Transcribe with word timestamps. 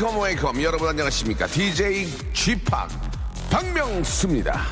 Welcome, 0.00 0.24
welcome. 0.24 0.64
여러분 0.64 0.88
안녕하십니까? 0.88 1.46
DJ 1.46 2.08
Chip 2.32 2.64
박명수입니다. 3.50 4.62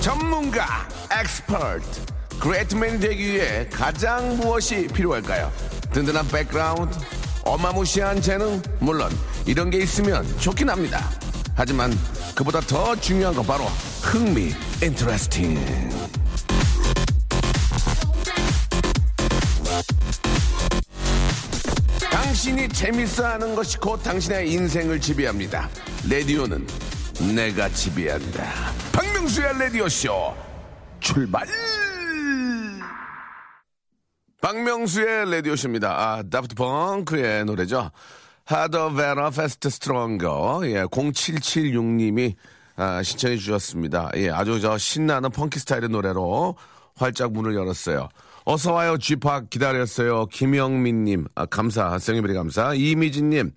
전문가, 0.00 0.88
expert, 1.10 2.38
great 2.38 2.72
man이 2.72 3.00
되기 3.00 3.32
위해 3.32 3.68
가장 3.68 4.36
무엇이 4.36 4.86
필요할까요? 4.86 5.50
든든한 5.92 6.28
백그라운드, 6.28 6.96
어마무시한 7.44 8.22
재능, 8.22 8.62
물론 8.78 9.10
이런 9.46 9.68
게 9.68 9.78
있으면 9.78 10.24
좋긴 10.38 10.70
합니다. 10.70 11.10
하지만 11.56 11.92
그보다 12.36 12.60
더 12.60 12.94
중요한 12.94 13.34
건 13.34 13.44
바로 13.44 13.64
흥미, 14.02 14.50
인터레스팅. 14.82 15.56
당신이 22.10 22.68
재밌어하는 22.68 23.54
것이 23.54 23.78
곧 23.78 24.02
당신의 24.02 24.52
인생을 24.52 25.00
지배합니다. 25.00 25.70
레디오는 26.08 26.66
내가 27.34 27.68
지배한다. 27.70 28.44
박명수의 28.92 29.58
라디오 29.58 29.88
쇼 29.88 30.34
출발. 31.00 31.46
박명수의 34.42 35.30
라디오 35.30 35.54
쇼입니다. 35.56 35.90
아, 35.90 36.22
다프트 36.28 36.56
펑크의 36.56 37.44
노래죠. 37.44 37.92
Better, 38.96 39.28
Fast, 39.28 39.68
Stronger. 39.68 40.68
예, 40.68 40.84
0776님이 40.84 42.34
아, 42.76 43.02
신청해 43.02 43.36
주셨습니다. 43.36 44.10
예, 44.16 44.30
아주 44.30 44.60
저 44.60 44.78
신나는 44.78 45.30
펑키 45.30 45.58
스타일의 45.58 45.88
노래로 45.90 46.56
활짝 46.96 47.32
문을 47.32 47.54
열었어요. 47.54 48.08
어서 48.44 48.72
와요, 48.72 48.98
쥐팍 48.98 49.50
기다렸어요. 49.50 50.26
김영민님, 50.26 51.26
아, 51.34 51.46
감사, 51.46 51.98
생일베리 51.98 52.34
감사. 52.34 52.74
이미진님, 52.74 53.52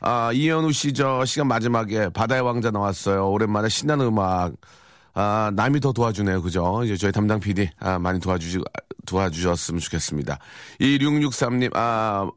아, 0.00 0.32
이현우 0.32 0.72
씨 0.72 0.92
저 0.94 1.24
시간 1.24 1.48
마지막에 1.48 2.08
바다의 2.08 2.42
왕자 2.42 2.70
나왔어요. 2.70 3.30
오랜만에 3.30 3.68
신나는 3.68 4.06
음악. 4.06 4.52
아, 5.14 5.50
남이 5.54 5.80
더 5.80 5.92
도와주네요. 5.92 6.40
그죠? 6.40 6.82
이제 6.84 6.96
저희 6.96 7.12
담당 7.12 7.38
PD, 7.38 7.68
아, 7.78 7.98
많이 7.98 8.18
도와주시, 8.18 8.60
도와주셨으면 9.06 9.80
좋겠습니다. 9.80 10.38
2663님, 10.80 11.70
아, 11.76 12.30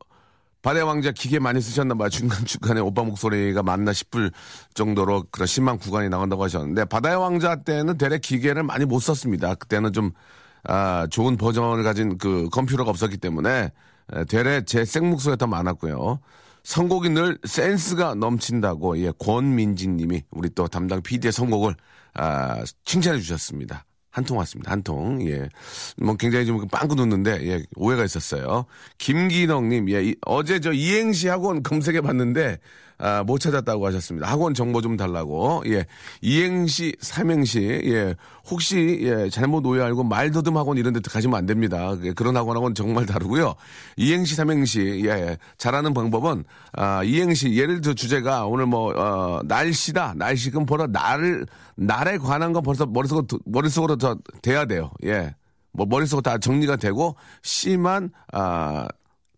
바다의 0.66 0.83
왕자 0.83 1.11
기계 1.11 1.38
많이 1.38 1.61
쓰셨나 1.61 1.94
봐요. 1.94 2.09
중간중간에 2.09 2.80
오빠 2.80 3.03
목소리가 3.03 3.61
맞나 3.61 3.94
싶을 3.94 4.31
정도로 4.73 5.25
그런 5.30 5.45
심한 5.45 5.77
구간이 5.77 6.09
나간다고 6.09 6.44
하셨는데, 6.44 6.85
바다의 6.85 7.17
왕자 7.17 7.57
때는 7.57 7.99
대략 7.99 8.22
기계를 8.22 8.63
많이 8.63 8.83
못 8.83 8.99
썼습니다. 8.99 9.53
그때는 9.53 9.94
좀, 9.94 10.09
아, 10.63 11.05
좋은 11.11 11.38
버전을 11.38 11.83
가진 11.83 12.17
그 12.17 12.49
컴퓨터가 12.52 12.89
없었기 12.89 13.17
때문에, 13.17 13.69
대략 14.27 14.66
제 14.66 14.85
생목소리가 14.85 15.35
더 15.38 15.45
많았고요. 15.45 16.19
선곡이 16.63 17.09
늘 17.09 17.38
센스가 17.44 18.16
넘친다고, 18.16 18.97
예, 19.03 19.12
권민진 19.19 19.97
님이 19.97 20.23
우리 20.31 20.50
또 20.50 20.68
담당 20.68 21.03
PD의 21.03 21.31
선곡을, 21.31 21.75
아, 22.16 22.63
칭찬해 22.85 23.19
주셨습니다. 23.19 23.85
한 24.15 24.23
통 24.23 24.37
왔습니다. 24.37 24.71
한 24.71 24.81
통. 24.81 25.21
예. 25.27 25.49
뭐 25.97 26.15
굉장히 26.15 26.45
좀 26.45 26.65
빵꾸 26.69 26.95
놓는데, 26.95 27.45
예, 27.49 27.63
오해가 27.75 28.05
있었어요. 28.05 28.65
김기덕님, 28.97 29.89
예, 29.89 30.03
이- 30.03 30.15
어제 30.25 30.59
저 30.61 30.71
이행시 30.71 31.27
학원 31.27 31.61
검색해 31.63 31.99
봤는데, 31.99 32.59
아, 32.97 33.23
못 33.23 33.39
찾았다고 33.39 33.85
하셨습니다. 33.88 34.29
학원 34.29 34.53
정보 34.53 34.81
좀 34.81 34.95
달라고. 34.95 35.63
예. 35.67 35.85
이행시, 36.22 36.95
삼행시, 37.00 37.81
예. 37.85 38.16
혹시, 38.50 39.00
예, 39.01 39.29
잘못 39.29 39.66
오해 39.66 39.81
알고 39.81 40.03
말더듬 40.03 40.56
학원 40.56 40.78
이런 40.78 40.94
데 40.94 41.00
가시면 41.01 41.38
안 41.38 41.45
됩니다. 41.45 41.95
예, 42.03 42.13
그런 42.13 42.38
학원하고는 42.38 42.75
정말 42.75 43.06
다르고요. 43.06 43.56
이행시, 43.97 44.35
삼행시, 44.35 45.03
예. 45.06 45.38
잘하는 45.57 45.94
방법은, 45.94 46.45
아, 46.73 47.03
이행시, 47.03 47.56
예를 47.56 47.81
들어 47.81 47.94
주제가 47.94 48.45
오늘 48.45 48.66
뭐, 48.66 48.94
어, 48.95 49.41
날씨다. 49.44 50.13
날씨, 50.16 50.51
그럼 50.51 50.66
벌써 50.66 50.88
날, 50.88 51.45
날에 51.75 52.17
관한 52.17 52.53
건 52.53 52.63
벌써 52.63 52.85
머릿속으로, 52.85 53.25
머릿속으로 53.45 53.97
더 53.97 54.16
돼야 54.41 54.66
돼요. 54.66 54.91
예. 55.03 55.35
뭐 55.73 55.85
머릿속으로 55.85 56.22
다 56.22 56.38
정리가 56.38 56.77
되고, 56.77 57.17
씨만, 57.41 58.12
아, 58.31 58.88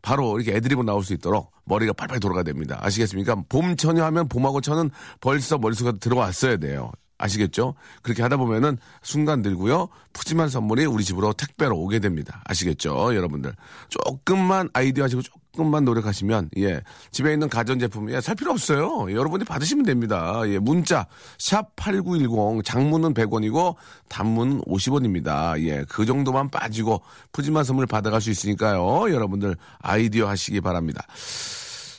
바로 0.07 0.39
이렇게 0.39 0.55
애드립으로 0.55 0.85
나올 0.85 1.03
수 1.03 1.11
있도록 1.11 1.51
머리가 1.65 1.91
팔팔 1.91 2.21
돌아가야 2.21 2.43
됩니다. 2.43 2.79
아시겠습니까? 2.81 3.43
봄 3.49 3.75
처녀 3.75 4.05
하면 4.05 4.29
봄하고 4.29 4.61
처는 4.61 4.89
벌써 5.19 5.57
머릿속에 5.57 5.99
들어왔어야 5.99 6.55
돼요. 6.55 6.93
아시겠죠? 7.17 7.73
그렇게 8.03 8.21
하다 8.23 8.37
보면은 8.37 8.77
순간 9.01 9.41
들고요. 9.41 9.89
푸짐한 10.13 10.47
선물이 10.47 10.85
우리 10.85 11.03
집으로 11.03 11.33
택배로 11.33 11.77
오게 11.77 11.99
됩니다. 11.99 12.41
아시겠죠? 12.45 13.15
여러분들. 13.15 13.53
조금만 13.89 14.69
아이디어 14.71 15.03
하시고 15.03 15.23
조금 15.23 15.41
만 15.65 15.85
노력하시면, 15.85 16.51
예. 16.57 16.81
집에 17.11 17.33
있는 17.33 17.49
가전제품, 17.49 18.11
예, 18.11 18.21
살 18.21 18.35
필요 18.35 18.51
없어요. 18.51 19.11
여러분이 19.11 19.45
받으시면 19.45 19.85
됩니다. 19.85 20.41
예, 20.45 20.59
문자, 20.59 21.07
샵 21.39 21.75
8910, 21.75 22.63
장문은 22.63 23.13
100원이고, 23.15 23.75
단문은 24.07 24.61
50원입니다. 24.61 25.59
예, 25.63 25.85
그 25.89 26.05
정도만 26.05 26.49
빠지고, 26.49 27.01
푸짐한 27.31 27.63
선물 27.63 27.87
받아갈 27.87 28.21
수 28.21 28.29
있으니까요. 28.29 29.11
여러분들 29.11 29.57
아이디어 29.79 30.27
하시기 30.27 30.61
바랍니다. 30.61 31.05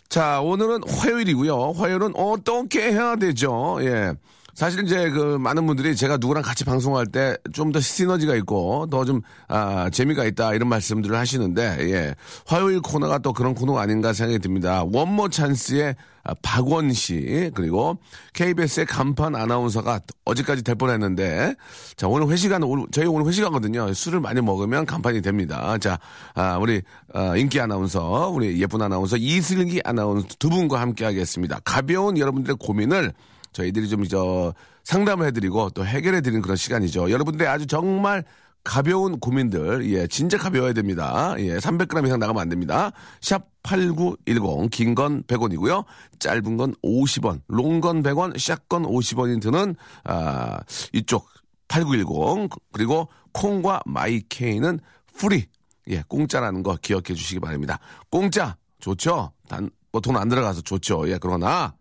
자, 0.09 0.41
오늘은 0.41 0.89
화요일이고요. 0.89 1.73
화요일은 1.73 2.15
어떻게 2.17 2.93
해야 2.93 3.17
되죠? 3.17 3.79
예. 3.81 4.15
사실 4.59 4.83
이제 4.85 5.09
그 5.11 5.39
많은 5.39 5.69
분들이 5.69 5.95
제가 5.95 6.17
누구랑 6.17 6.43
같이 6.43 6.65
방송할 6.65 7.07
때 7.07 7.37
좀 7.53 7.71
더 7.71 7.79
시너지가 7.79 8.35
있고 8.37 8.89
더 8.91 9.05
좀 9.05 9.21
아, 9.47 9.89
재미가 9.89 10.25
있다 10.25 10.53
이런 10.55 10.69
말씀들을 10.69 11.17
하시는데 11.17 11.77
예. 11.93 12.15
화요일 12.45 12.81
코너가 12.81 13.19
또 13.19 13.33
그런 13.33 13.55
코너가 13.55 13.81
아닌가 13.81 14.13
생각이 14.13 14.41
듭니다. 14.41 14.83
원모 14.83 15.29
찬스의 15.29 15.95
아, 16.25 16.35
박원 16.43 16.93
씨 16.93 17.53
그리고 17.55 17.99
KBS의 18.33 18.87
간판 18.87 19.37
아나운서가 19.37 20.01
어제까지 20.25 20.65
될 20.65 20.75
뻔했는데 20.75 21.55
자 21.97 22.09
오늘 22.09 22.27
오늘 22.27 22.87
저희 22.91 23.07
오늘 23.07 23.29
회식하거든요. 23.29 23.95
술을 23.95 24.19
많이 24.19 24.41
먹으면 24.41 24.87
간판이 24.87 25.23
됩니다. 25.23 25.79
자 25.79 26.01
아, 26.35 26.59
우리 26.59 26.83
아, 27.15 27.37
인기 27.37 27.61
아나운서 27.61 28.29
우리 28.35 28.61
예쁜 28.61 28.83
아나운서 28.83 29.19
이슬기 29.19 29.81
아나운서 29.85 30.27
두 30.41 30.51
분과 30.51 30.81
함께하겠습니다. 30.81 31.61
가벼운 31.65 32.19
여러분들의 32.19 32.57
고민을 32.59 33.13
저희들이 33.53 33.89
좀 33.89 34.05
저 34.09 34.55
상담을 34.85 35.27
해드리고 35.27 35.71
또 35.71 35.85
해결해드리는 35.85 36.41
그런 36.41 36.57
시간이죠. 36.57 37.11
여러분들의 37.11 37.47
아주 37.47 37.67
정말 37.67 38.25
가벼운 38.65 39.19
고민들, 39.21 39.91
예, 39.93 40.07
진짜 40.07 40.37
가벼워야 40.39 40.73
됩니다. 40.73 41.35
예, 41.39 41.59
300g 41.59 42.07
이상 42.07 42.19
나가면 42.19 42.41
안 42.43 42.49
됩니다. 42.49 42.93
샵 43.21 43.47
8910, 43.63 44.71
긴 44.71 44.95
건 44.95 45.23
100원이고요. 45.25 45.85
짧은 46.19 46.57
건 46.57 46.75
50원, 46.83 47.41
long 47.49 47.81
건 47.81 48.03
100원, 48.03 48.39
샷건 48.39 48.83
50원이 48.85 49.41
드는, 49.43 49.75
아, 50.05 50.59
이쪽 50.93 51.29
8910, 51.69 52.49
그리고 52.73 53.09
콩과 53.33 53.83
마이케이는 53.87 54.81
free, 55.17 55.47
예, 55.89 56.03
공짜라는 56.09 56.63
거 56.63 56.77
기억해 56.81 57.15
주시기 57.15 57.41
바랍니다. 57.41 57.79
공짜, 58.11 58.57
좋죠? 58.81 59.33
단, 59.49 59.71
뭐 59.93 60.01
돈 60.01 60.17
안 60.17 60.29
들어가서 60.29 60.61
좋죠. 60.63 61.09
예, 61.11 61.19
그러나, 61.21 61.75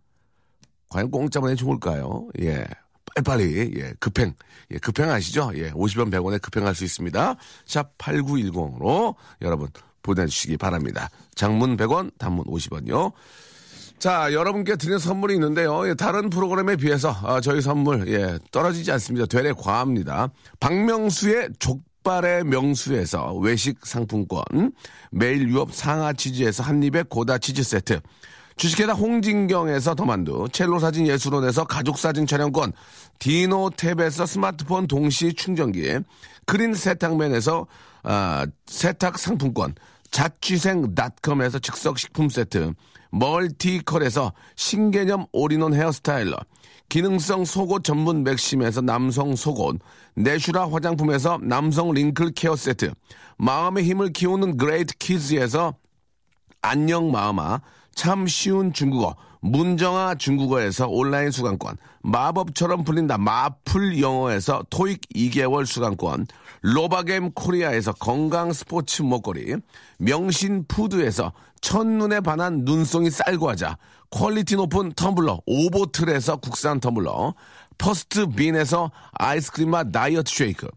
과연 0.89 1.11
공짜만 1.11 1.51
해 1.51 1.55
좋을까요? 1.55 2.27
예. 2.41 2.65
빨리빨리, 3.23 3.73
예, 3.77 3.93
급행. 3.99 4.33
예, 4.71 4.77
급행 4.77 5.09
아시죠? 5.09 5.51
예, 5.55 5.71
50원 5.71 6.11
100원에 6.11 6.41
급행할 6.41 6.75
수 6.75 6.83
있습니다. 6.83 7.35
샵 7.65 7.97
8910으로 7.97 9.15
여러분 9.41 9.69
보내주시기 10.03 10.57
바랍니다. 10.57 11.09
장문 11.35 11.77
100원, 11.77 12.11
단문 12.17 12.45
50원요. 12.45 13.11
자, 13.99 14.31
여러분께 14.31 14.75
드리는 14.75 14.99
선물이 14.99 15.33
있는데요. 15.35 15.87
예, 15.89 15.95
다른 15.95 16.29
프로그램에 16.29 16.75
비해서 16.75 17.09
아, 17.23 17.41
저희 17.41 17.61
선물 17.61 18.07
예, 18.07 18.37
떨어지지 18.51 18.91
않습니다. 18.91 19.25
되레 19.25 19.53
과합니다. 19.53 20.29
박명수의 20.59 21.49
족발의 21.57 22.43
명수에서 22.43 23.35
외식 23.37 23.85
상품권, 23.85 24.43
매일 25.09 25.49
유업 25.49 25.73
상하 25.73 26.13
치즈에서 26.13 26.61
한입의 26.61 27.05
고다 27.09 27.39
치즈 27.39 27.63
세트, 27.63 27.99
주식회사 28.57 28.93
홍진경에서 28.93 29.93
더만두, 29.93 30.47
첼로 30.51 30.79
사진 30.79 31.07
예술원에서 31.07 31.65
가족 31.65 31.99
사진 31.99 32.25
촬영권, 32.25 32.73
디노 33.19 33.69
탭에서 33.71 34.25
스마트폰 34.25 34.87
동시 34.87 35.33
충전기, 35.33 35.99
그린 36.45 36.73
세탁맨에서 36.73 37.67
아, 38.03 38.45
세탁 38.65 39.19
상품권, 39.19 39.75
자취생닷컴에서 40.09 41.59
즉석 41.59 41.99
식품 41.99 42.29
세트, 42.29 42.73
멀티컬에서 43.11 44.33
신개념 44.55 45.27
all-in-one 45.33 45.75
hair 45.75 45.97
styler, 45.97 46.35
기능성 46.89 47.45
속옷 47.45 47.83
전문 47.83 48.23
맥심에서 48.23 48.81
남성 48.81 49.35
속옷, 49.35 49.79
내슈라 50.15 50.71
화장품에서 50.71 51.37
남성 51.43 51.91
wrinkle 51.91 52.31
care 52.31 52.55
세트, 52.55 52.91
마음의 53.37 53.83
힘을 53.83 54.13
키우는 54.13 54.57
그레이트 54.57 54.97
키즈에서 54.97 55.75
안녕 56.61 57.11
마음아, 57.11 57.61
참 57.97 58.27
쉬운 58.27 58.73
중국어, 58.73 59.15
문정아 59.41 60.15
중국어에서 60.15 60.87
온라인 60.87 61.31
수강권, 61.31 61.77
마법처럼 62.03 62.83
풀린다 62.83 63.17
마풀 63.17 63.99
영어에서 63.99 64.63
토익 64.69 65.01
2개월 65.15 65.65
수강권, 65.65 66.27
로바겜 66.61 67.31
코리아에서 67.31 67.93
건강 67.93 68.53
스포츠 68.53 69.01
목걸이, 69.01 69.55
명신 69.97 70.65
푸드에서 70.67 71.33
첫눈에 71.61 72.19
반한 72.19 72.65
눈송이 72.65 73.09
쌀과자, 73.09 73.79
quality 74.11 74.55
높은 74.57 74.93
텀블러 74.93 75.41
오보틀에서 75.47 76.35
국산 76.35 76.79
텀블러, 76.79 77.33
퍼스트 77.79 78.27
빈에서 78.27 78.91
아이스크림 79.13 79.71
맛 79.71 79.91
다이어트 79.91 80.31
쉐이크, 80.31 80.67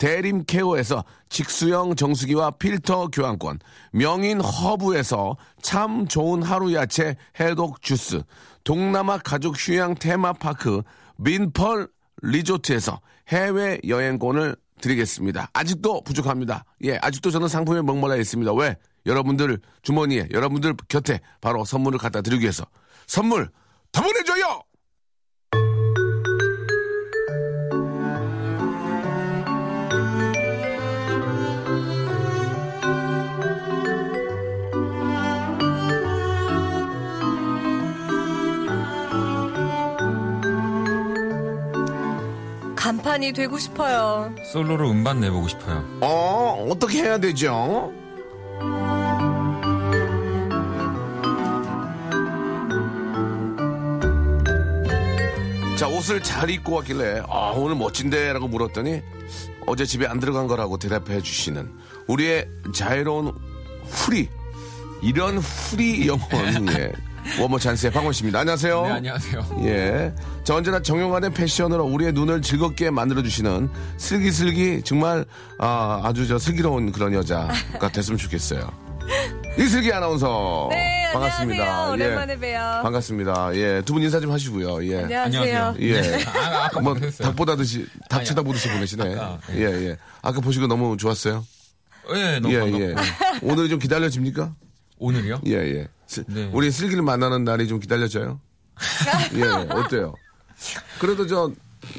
대림 0.00 0.44
케어에서 0.46 1.04
직수형 1.28 1.94
정수기와 1.94 2.52
필터 2.52 3.08
교환권, 3.08 3.58
명인 3.92 4.40
허브에서 4.40 5.36
참 5.60 6.08
좋은 6.08 6.42
하루 6.42 6.72
야채 6.72 7.16
해독 7.38 7.82
주스, 7.82 8.22
동남아 8.64 9.18
가족 9.18 9.54
휴양 9.58 9.94
테마파크 9.94 10.80
민펄 11.18 11.88
리조트에서 12.22 13.02
해외 13.28 13.78
여행권을 13.86 14.56
드리겠습니다. 14.80 15.50
아직도 15.52 16.02
부족합니다. 16.04 16.64
예, 16.84 16.98
아직도 17.02 17.30
저는 17.30 17.48
상품에 17.48 17.82
목말라 17.82 18.16
있습니다. 18.16 18.54
왜? 18.54 18.76
여러분들 19.04 19.60
주머니에, 19.82 20.28
여러분들 20.30 20.76
곁에 20.88 21.20
바로 21.42 21.66
선물을 21.66 21.98
갖다 21.98 22.22
드리기 22.22 22.40
위해서 22.40 22.64
선물 23.06 23.50
더 23.92 24.00
보내줘요! 24.00 24.62
간판이 43.00 43.32
되고 43.32 43.58
싶어요. 43.58 44.34
솔로로 44.52 44.90
음반 44.90 45.20
내보고 45.20 45.48
싶어요. 45.48 45.84
어, 46.00 46.66
어떻게 46.70 47.02
해야 47.02 47.18
되죠? 47.18 47.92
자, 55.76 55.88
옷을 55.88 56.22
잘 56.22 56.50
입고 56.50 56.74
왔길래, 56.74 57.22
아, 57.26 57.52
오늘 57.56 57.74
멋진데? 57.76 58.34
라고 58.34 58.48
물었더니, 58.48 59.00
어제 59.66 59.86
집에 59.86 60.06
안 60.06 60.20
들어간 60.20 60.46
거라고 60.46 60.76
대답해 60.76 61.22
주시는, 61.22 61.72
우리의 62.06 62.46
자유로운 62.74 63.32
후리, 63.86 64.28
이런 65.02 65.38
후리 65.38 66.06
영혼, 66.06 66.68
예. 66.76 66.92
원모 67.40 67.58
찬스의 67.58 67.92
박원 67.92 68.12
씨입니다. 68.12 68.40
안녕하세요. 68.40 68.82
네, 68.82 68.90
안녕하세요. 68.92 69.46
예. 69.64 70.12
저 70.44 70.54
언제나 70.56 70.80
정형화된 70.80 71.32
패션으로 71.32 71.84
우리의 71.84 72.12
눈을 72.12 72.42
즐겁게 72.42 72.90
만들어주시는 72.90 73.68
슬기슬기, 73.98 74.82
정말, 74.82 75.24
아, 75.58 76.00
아주 76.04 76.26
저 76.26 76.38
슬기로운 76.38 76.92
그런 76.92 77.12
여자가 77.12 77.88
됐으면 77.92 78.18
좋겠어요. 78.18 78.70
이슬기 79.58 79.92
아나운서. 79.92 80.68
네, 80.70 81.10
반갑습니다. 81.12 81.62
안녕하세요. 81.62 81.86
예. 82.00 82.06
오랜만에 82.06 82.38
봬요. 82.38 82.80
반갑습니다. 82.82 83.54
예. 83.56 83.82
두 83.84 83.92
분 83.94 84.02
인사 84.02 84.20
좀 84.20 84.30
하시고요. 84.32 84.84
예. 84.86 85.02
안녕하세요. 85.02 85.74
예. 85.80 86.00
아, 86.26 86.64
아까 86.66 86.80
뭐, 86.80 86.94
보냈어요. 86.94 87.28
닭 87.28 87.36
보다듯이, 87.36 87.86
닭 88.08 88.24
쳐다보듯이 88.24 88.68
보내시네. 88.70 89.14
아까, 89.14 89.38
예, 89.54 89.62
예. 89.64 89.96
아까 90.22 90.40
보시고 90.40 90.66
너무 90.66 90.96
좋았어요? 90.96 91.44
예, 92.14 92.38
너무 92.40 92.54
예, 92.54 92.60
반갑고. 92.60 92.84
예. 92.84 92.94
오늘이 93.42 93.68
좀 93.68 93.78
기다려집니까? 93.78 94.52
오늘이요? 94.98 95.40
예, 95.46 95.52
예. 95.52 95.88
슬- 96.10 96.24
네. 96.26 96.50
우리 96.52 96.70
슬기를 96.72 97.02
만나는 97.04 97.44
날이 97.44 97.68
좀 97.68 97.78
기다려져요? 97.78 98.40
예, 99.36 99.42
어때요? 99.44 100.14
그래도 100.98 101.26
저, 101.26 101.52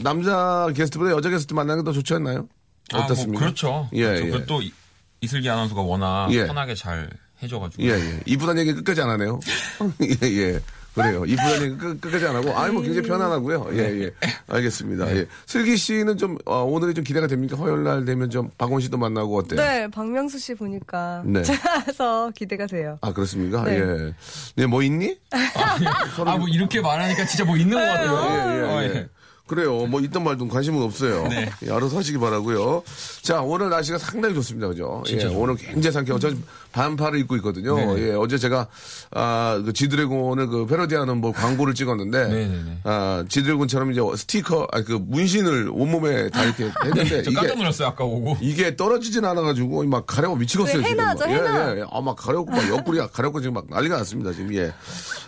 남자 0.03 0.67
게스트보다 0.75 1.11
여자 1.11 1.29
게스트 1.29 1.53
만나는 1.53 1.83
게 1.83 1.85
더 1.85 1.93
좋지 1.93 2.13
않나요? 2.15 2.47
아, 2.93 2.97
뭐 2.97 3.05
어떻습니까? 3.05 3.39
그렇죠. 3.39 3.89
예, 3.93 4.19
그렇죠. 4.19 4.37
예. 4.39 4.45
또 4.45 4.61
이- 4.61 4.73
이슬기 5.21 5.49
아나운서가 5.49 5.81
워낙 5.81 6.27
예. 6.33 6.45
편하게 6.45 6.75
잘 6.75 7.09
해줘가지고. 7.41 7.83
예, 7.83 7.89
예. 7.91 8.19
이쁘다는 8.25 8.61
얘기 8.61 8.73
끝까지 8.73 9.01
안 9.01 9.09
하네요. 9.11 9.39
예, 10.23 10.27
예. 10.27 10.59
그래요. 10.93 11.23
이쁘다는 11.25 11.61
얘기 11.63 11.77
끝, 11.77 12.01
끝까지 12.01 12.27
안 12.27 12.35
하고, 12.35 12.51
아니, 12.57 12.73
뭐 12.73 12.81
굉장히 12.81 13.07
편안하고요. 13.07 13.69
예, 13.73 14.03
예. 14.03 14.11
알겠습니다. 14.47 15.15
예. 15.15 15.25
슬기 15.45 15.77
씨는 15.77 16.17
좀, 16.17 16.37
어, 16.45 16.63
오늘이 16.63 16.93
좀 16.93 17.03
기대가 17.03 17.27
됩니까? 17.27 17.57
화요일 17.57 17.83
날 17.83 18.03
되면 18.03 18.29
좀 18.29 18.49
박원 18.57 18.81
씨도 18.81 18.97
만나고 18.97 19.37
어때요? 19.37 19.61
네, 19.61 19.87
박명수 19.89 20.37
씨 20.39 20.53
보니까 20.53 21.23
네. 21.25 21.43
짜서 21.87 22.31
기대가 22.35 22.67
돼요. 22.67 22.97
아, 23.01 23.13
그렇습니까? 23.13 23.63
네. 23.63 23.79
예. 23.79 24.13
네, 24.55 24.65
뭐 24.65 24.83
있니? 24.83 25.17
아, 25.31 26.37
뭐 26.37 26.47
이렇게 26.49 26.81
말하니까 26.81 27.25
진짜 27.25 27.45
뭐 27.45 27.55
있는 27.55 27.77
것 27.77 27.83
같아요. 27.85 28.11
예, 28.11 28.57
예, 28.57 28.61
어, 28.63 28.83
예. 28.83 29.09
그래요. 29.51 29.85
뭐 29.85 29.99
있던 29.99 30.23
말도 30.23 30.47
관심은 30.47 30.81
없어요. 30.81 31.27
네. 31.27 31.49
예, 31.65 31.71
알아서 31.71 31.97
하시기 31.97 32.17
바라고요. 32.19 32.83
자, 33.21 33.41
오늘 33.41 33.69
날씨가 33.69 33.97
상당히 33.97 34.33
좋습니다. 34.35 34.69
그죠? 34.69 35.03
예, 35.07 35.09
진짜 35.09 35.27
좋아요. 35.27 35.39
오늘 35.39 35.55
굉장히 35.57 35.91
상쾌하고 35.91 36.19
저 36.21 36.31
반팔을 36.71 37.19
입고 37.19 37.35
있거든요. 37.35 37.75
네네. 37.75 38.01
예, 38.01 38.11
어제 38.13 38.37
제가 38.37 38.67
아, 39.11 39.61
그 39.65 39.73
지드래곤을 39.73 40.47
그 40.47 40.65
패러디하는 40.67 41.17
뭐 41.17 41.33
광고를 41.33 41.73
찍었는데 41.73 42.27
네네네. 42.29 42.77
아, 42.85 43.25
지드래곤처럼 43.27 43.91
이제 43.91 43.99
스티커 44.15 44.65
아, 44.71 44.81
그 44.83 44.93
문신을 44.93 45.69
온몸에 45.73 46.29
다 46.29 46.45
이렇게 46.45 46.71
했는데 46.85 47.21
저 47.23 47.31
깜짝 47.31 47.51
이게 47.51 47.55
놀랐어요, 47.55 47.87
아까 47.89 48.05
오고. 48.05 48.37
이게 48.39 48.77
떨어지진 48.77 49.25
않아 49.25 49.41
가지고 49.41 49.83
막 49.83 50.05
가려고 50.07 50.37
미치겠어요 50.37 50.77
네, 50.81 50.87
지금. 50.87 51.01
해나죠, 51.01 51.25
예, 51.27 51.33
해나. 51.33 51.75
예, 51.75 51.79
예. 51.79 51.83
아 51.91 51.99
막 51.99 52.15
가려고 52.15 52.49
막 52.51 52.69
옆구리가 52.69 53.07
가려고 53.07 53.41
지금 53.41 53.55
막 53.55 53.65
난리가 53.69 53.97
났습니다 53.97 54.31
지금. 54.31 54.53
예. 54.55 54.71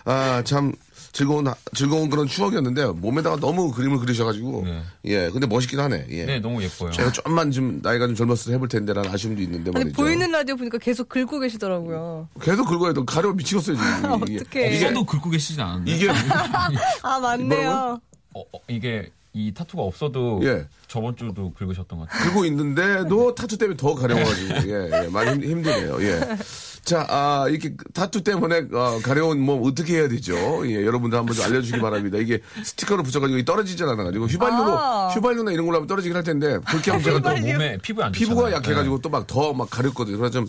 아 0.05 0.41
참 0.45 0.71
즐거운 1.13 1.45
즐거운 1.75 2.09
그런 2.09 2.27
추억이었는데 2.27 2.87
몸에다가 2.87 3.37
너무 3.37 3.71
그림을 3.71 3.99
그리셔가지고 3.99 4.63
네. 4.65 4.81
예. 5.05 5.29
근데 5.29 5.45
멋있긴 5.45 5.79
하네. 5.79 6.07
예. 6.09 6.25
네, 6.25 6.39
너무 6.39 6.61
예뻐요. 6.63 6.91
제가 6.91 7.11
좀만 7.11 7.51
좀 7.51 7.79
나이가 7.83 8.07
좀 8.07 8.15
젊었을 8.15 8.47
때 8.47 8.55
해볼 8.55 8.67
텐데라는 8.67 9.11
아쉬움도 9.11 9.39
있는데 9.43 9.69
아니, 9.75 9.85
말이죠. 9.85 9.95
보이는 9.95 10.31
라디오 10.31 10.55
보니까 10.55 10.79
계속 10.79 11.07
긁고 11.07 11.39
계시더라고요. 11.39 12.27
계속 12.41 12.65
긁어야 12.65 12.93
가려고 13.05 13.35
미치겠어요 13.35 13.77
지금. 13.77 14.23
이게. 14.27 14.39
어떡해. 14.41 14.67
이게 14.69 14.79
손도 14.79 15.05
긁고 15.05 15.29
계시진 15.29 15.61
않은데. 15.61 15.91
이게 15.91 16.09
아, 17.03 17.19
맞네요. 17.19 18.01
어, 18.33 18.39
어, 18.41 18.59
이게 18.67 19.11
이 19.33 19.53
타투가 19.53 19.83
없어도 19.83 20.41
예. 20.43 20.67
저번 20.93 21.15
주도 21.15 21.51
긁으셨던 21.55 21.97
것 21.97 22.07
같아요. 22.07 22.29
긁고 22.29 22.45
있는데도 22.45 23.33
타투 23.33 23.57
때문에 23.57 23.75
더 23.77 23.95
가려워가지고 23.95 24.53
예, 24.69 24.89
예, 25.05 25.07
많이 25.07 25.31
힘- 25.31 25.43
힘드네요. 25.43 25.97
예. 26.03 26.37
자, 26.85 27.03
아, 27.09 27.47
이렇게 27.49 27.73
타투 27.93 28.23
때문에 28.23 28.67
어, 28.73 28.99
가려운 29.01 29.39
몸 29.39 29.63
어떻게 29.63 29.95
해야 29.99 30.07
되죠? 30.07 30.35
예, 30.69 30.85
여러분들 30.85 31.17
한번 31.17 31.33
좀 31.35 31.45
알려주시기 31.45 31.79
바랍니다. 31.79 32.19
이게 32.19 32.41
스티커로 32.63 33.01
붙여가지고 33.01 33.43
떨어지질 33.43 33.87
않아가지고 33.87 34.25
휘발유로 34.27 34.77
아. 34.77 35.07
휘발유나 35.15 35.51
이런 35.51 35.65
걸로 35.65 35.77
하면 35.77 35.87
떨어지긴 35.87 36.15
할 36.15 36.23
텐데 36.23 36.59
그렇게 36.67 36.91
하면 36.91 37.03
제가 37.03 37.21
또또 37.21 37.41
몸에 37.41 37.77
피부에 37.81 38.03
안 38.05 38.11
피부가 38.11 38.41
좋잖아요. 38.51 38.55
약해가지고 38.57 38.99
또막 39.01 39.25
더 39.25 39.53
막 39.53 39.69
가렵거든요. 39.71 40.17
그래서 40.17 40.31
좀 40.33 40.47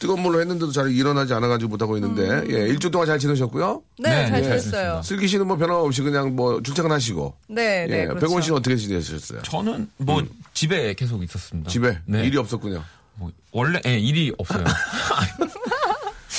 뜨거운 0.00 0.20
물로 0.20 0.40
했는데도 0.40 0.72
잘 0.72 0.90
일어나지 0.90 1.34
않아가지고 1.34 1.68
못하고 1.68 1.96
있는데 1.98 2.44
예, 2.48 2.66
일주 2.68 2.90
동안 2.90 3.06
잘 3.06 3.18
지내셨고요? 3.20 3.82
네, 4.00 4.08
네, 4.08 4.28
잘 4.28 4.40
네, 4.40 4.42
지냈어요. 4.58 5.02
슬기 5.04 5.28
씨는 5.28 5.46
뭐 5.46 5.56
변함없이 5.56 6.02
그냥 6.02 6.34
뭐 6.34 6.60
출퇴근하시고 6.62 7.34
네, 7.48 7.86
네. 7.88 8.00
예, 8.00 8.06
그렇죠. 8.06 8.26
백원 8.26 8.42
씨는 8.42 8.58
어떻게 8.58 8.74
지내셨어요? 8.76 9.42
저는 9.42 9.83
뭐 9.96 10.22
집에 10.52 10.94
계속 10.94 11.22
있었습니다. 11.22 11.70
집에 11.70 11.98
네. 12.06 12.24
일이 12.26 12.36
없었군요. 12.38 12.82
뭐 13.16 13.30
원래 13.52 13.80
예, 13.86 13.98
일이 13.98 14.32
없어요. 14.38 14.64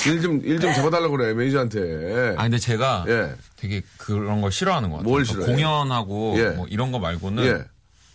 일 0.06 0.22
좀, 0.22 0.40
일 0.44 0.60
좀 0.60 0.72
잡아달라고 0.72 1.16
그래, 1.16 1.34
매니저한테. 1.34 2.34
아 2.38 2.42
근데 2.42 2.58
제가 2.58 3.04
예. 3.08 3.34
되게 3.56 3.82
그런 3.96 4.40
걸 4.40 4.52
싫어하는 4.52 4.90
것 4.90 4.98
같아요. 4.98 5.10
뭘 5.10 5.24
그러니까 5.24 5.44
싫어해요? 5.46 5.56
공연하고 5.56 6.34
예. 6.38 6.48
뭐 6.50 6.66
이런 6.68 6.92
거 6.92 6.98
말고는 6.98 7.44
예. 7.44 7.64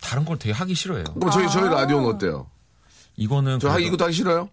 다른 0.00 0.24
걸 0.24 0.38
되게 0.38 0.52
하기 0.52 0.74
싫어해요. 0.74 1.04
그럼 1.04 1.30
저희, 1.30 1.48
저희 1.50 1.68
라디오는 1.68 2.08
어때요? 2.08 2.46
이거는 3.16 3.58
저 3.60 3.68
하, 3.68 3.74
그래도- 3.74 3.88
이것도 3.88 4.04
하기 4.04 4.14
싫어요? 4.14 4.48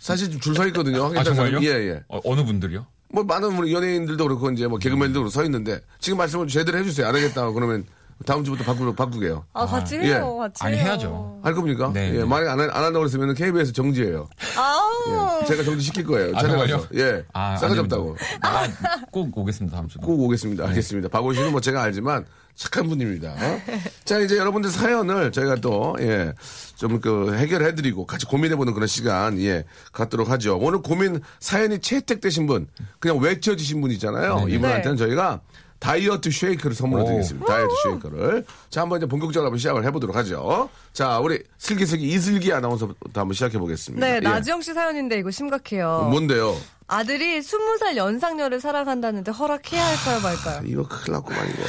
사실 0.00 0.30
좀 0.30 0.40
줄 0.40 0.54
서 0.56 0.66
있거든요. 0.68 1.12
아 1.16 1.22
정말요? 1.22 1.62
예, 1.62 1.68
예. 1.68 2.02
어, 2.08 2.20
어느 2.24 2.44
분들이요? 2.44 2.84
뭐 3.10 3.22
많은 3.22 3.56
우리 3.56 3.72
연예인들도 3.72 4.24
그렇고 4.24 4.50
이제 4.50 4.66
뭐 4.66 4.78
개그맨들도 4.78 5.20
그렇고 5.20 5.30
서 5.30 5.44
있는데 5.44 5.80
지금 6.00 6.18
말씀을 6.18 6.48
제대로 6.48 6.78
해주세요. 6.78 7.06
안 7.06 7.14
하겠다고 7.14 7.54
그러면 7.54 7.84
다음 8.26 8.44
주부터 8.44 8.64
바꾸, 8.64 8.94
바꾸게요. 8.94 9.44
아, 9.52 9.66
같이 9.66 9.96
예. 9.96 10.14
해요. 10.14 10.36
같이 10.38 10.62
아니, 10.64 10.76
해요. 10.76 10.84
해야죠. 10.86 11.40
할 11.42 11.54
겁니까? 11.54 11.90
네, 11.92 12.08
예, 12.14 12.18
네. 12.18 12.24
만약에 12.24 12.48
안, 12.48 12.60
한- 12.60 12.70
안 12.70 12.76
한다고 12.76 13.00
그랬으면 13.00 13.34
KBS 13.34 13.72
정지예요. 13.72 14.28
아우. 14.56 15.42
예, 15.42 15.46
제가 15.46 15.62
정지 15.64 15.84
시킬 15.84 16.04
거예요. 16.04 16.34
아, 16.36 16.40
찾아가서. 16.40 16.86
예. 16.94 17.24
아, 17.32 17.56
싸가지. 17.56 17.80
없다고. 17.80 18.16
아, 18.40 18.66
꼭 19.10 19.36
오겠습니다, 19.36 19.76
다음 19.76 19.88
주도. 19.88 20.06
꼭 20.06 20.20
오겠습니다. 20.20 20.66
알겠습니다. 20.68 21.08
박원 21.08 21.34
씨는 21.34 21.52
뭐 21.52 21.60
제가 21.60 21.82
알지만 21.82 22.24
착한 22.54 22.88
분입니다. 22.88 23.32
어? 23.32 23.60
자, 24.04 24.20
이제 24.20 24.38
여러분들 24.38 24.70
사연을 24.70 25.32
저희가 25.32 25.56
또, 25.56 25.96
예, 26.00 26.32
좀 26.76 27.00
그 27.00 27.34
해결해드리고 27.36 28.06
같이 28.06 28.24
고민해보는 28.26 28.72
그런 28.74 28.86
시간, 28.86 29.38
예, 29.40 29.64
갖도록 29.92 30.30
하죠. 30.30 30.56
오늘 30.58 30.80
고민 30.80 31.20
사연이 31.40 31.80
채택되신 31.80 32.46
분, 32.46 32.68
그냥 33.00 33.18
외쳐주신 33.18 33.80
분 33.80 33.90
있잖아요. 33.90 34.46
이분한테는 34.48 34.96
저희가 34.96 35.40
다이어트 35.84 36.30
쉐이크를 36.30 36.74
선물로 36.74 37.02
오. 37.02 37.06
드리겠습니다. 37.06 37.46
다이어트 37.46 37.74
쉐이크를. 37.82 38.44
자, 38.70 38.80
한번 38.80 38.98
이제 38.98 39.06
본격적으로 39.06 39.48
한번 39.48 39.58
시작을 39.58 39.84
해보도록 39.84 40.16
하죠. 40.16 40.70
자, 40.94 41.18
우리 41.18 41.42
슬기슬기 41.58 42.08
이슬기 42.08 42.52
아나운서부터 42.54 43.20
한번 43.20 43.34
시작해 43.34 43.58
보겠습니다. 43.58 44.06
네, 44.06 44.16
예. 44.16 44.20
나지영 44.20 44.62
씨 44.62 44.72
사연인데 44.72 45.18
이거 45.18 45.30
심각해요. 45.30 46.08
뭔데요? 46.10 46.56
아들이 46.86 47.38
20살 47.40 47.96
연상녀를 47.96 48.60
사랑한다는데 48.60 49.30
허락해야 49.30 49.84
할까요, 49.84 50.20
말까요? 50.22 50.62
이거 50.66 50.88
큰일 50.88 51.12
났구만, 51.12 51.50
이거. 51.50 51.62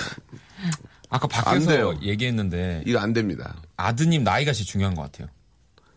아까 1.10 1.28
안 1.50 1.60
돼요. 1.66 1.90
밖에서 1.90 2.04
얘기했는데 2.04 2.84
이거 2.86 3.00
안 3.00 3.12
됩니다. 3.12 3.56
아드님 3.76 4.24
나이가 4.24 4.54
제일 4.54 4.66
중요한 4.66 4.96
것 4.96 5.02
같아요. 5.04 5.28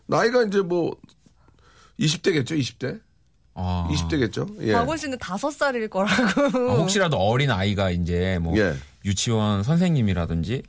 나이가 0.07 0.43
이제 0.43 0.59
뭐 0.61 0.95
20대겠죠, 1.99 2.51
20대? 2.59 2.99
아, 3.61 3.87
20대겠죠? 3.91 4.55
예. 4.61 4.73
박원 4.73 4.97
씨는 4.97 5.17
다섯 5.19 5.51
살일 5.51 5.89
거라고. 5.89 6.11
아, 6.71 6.75
혹시라도 6.75 7.17
어린 7.17 7.51
아이가 7.51 7.89
이제 7.91 8.39
뭐 8.41 8.57
예. 8.57 8.73
유치원 9.05 9.63
선생님이라든지 9.63 10.63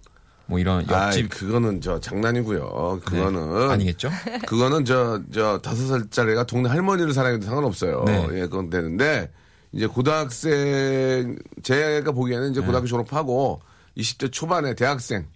뭐 0.47 0.59
이런 0.59 0.85
아, 0.91 1.07
옆집 1.07 1.29
그거는 1.31 1.81
저 1.81 2.01
장난이고요. 2.01 3.01
네, 3.01 3.05
그거는 3.05 3.71
아니겠죠? 3.71 4.11
그거는 4.47 4.85
저 4.85 5.21
저 5.33 5.59
다섯 5.59 5.87
살짜리가 5.87 6.45
동네 6.45 6.69
할머니를 6.69 7.13
사랑해도 7.15 7.47
상관없어요. 7.47 8.05
네. 8.07 8.27
예, 8.33 8.41
그건 8.43 8.69
되는데 8.71 9.31
이제 9.73 9.87
고등학생 9.87 11.37
제가 11.63 12.11
보기에는 12.13 12.47
네. 12.47 12.51
이제 12.51 12.61
고등학교 12.61 12.87
졸업하고 12.87 13.61
20대 13.97 14.33
초반에 14.33 14.75
대학생 14.75 15.27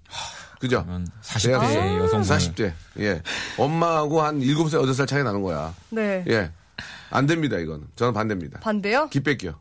그죠? 0.61 0.83
그러면 0.85 1.07
40대 1.23 1.43
대학생, 1.47 1.99
여성분 1.99 2.23
40대. 2.23 2.73
예. 3.01 3.21
엄마하고 3.59 4.23
한 4.23 4.41
7살, 4.41 4.83
8살 4.83 5.07
차이 5.07 5.23
나는 5.23 5.43
거야. 5.43 5.75
네. 5.91 6.25
예. 6.29 6.51
안 7.11 7.27
됩니다, 7.27 7.59
이거는. 7.59 7.87
저는 7.97 8.13
반대입니다. 8.13 8.61
반대요? 8.61 9.09
기 9.09 9.21
뺏겨. 9.23 9.55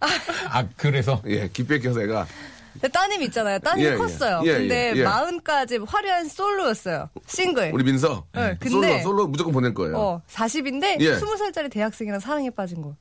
아 0.00 0.68
그래서 0.76 1.22
예, 1.26 1.48
기 1.48 1.66
뺏겨서 1.66 2.02
애가 2.02 2.26
근데 2.74 2.88
따님 2.88 3.22
있잖아요. 3.22 3.58
따님이 3.60 3.86
예, 3.88 3.92
예. 3.92 3.96
컸어요. 3.96 4.42
예, 4.44 4.52
근데 4.58 4.92
예, 4.94 4.98
예. 4.98 5.04
마흔까지 5.04 5.78
화려한 5.78 6.28
솔로였어요. 6.28 7.08
싱글. 7.26 7.70
우리 7.72 7.82
민서 7.84 8.26
네, 8.34 8.56
근데- 8.60 8.98
솔로 8.98 9.02
솔로 9.02 9.26
무조건 9.28 9.52
보낼 9.54 9.72
거예요. 9.72 9.96
어, 9.96 10.22
40인데 10.28 11.00
예. 11.00 11.14
20살짜리 11.18 11.70
대학생이랑 11.70 12.20
사랑에 12.20 12.50
빠진 12.50 12.82
거. 12.82 12.94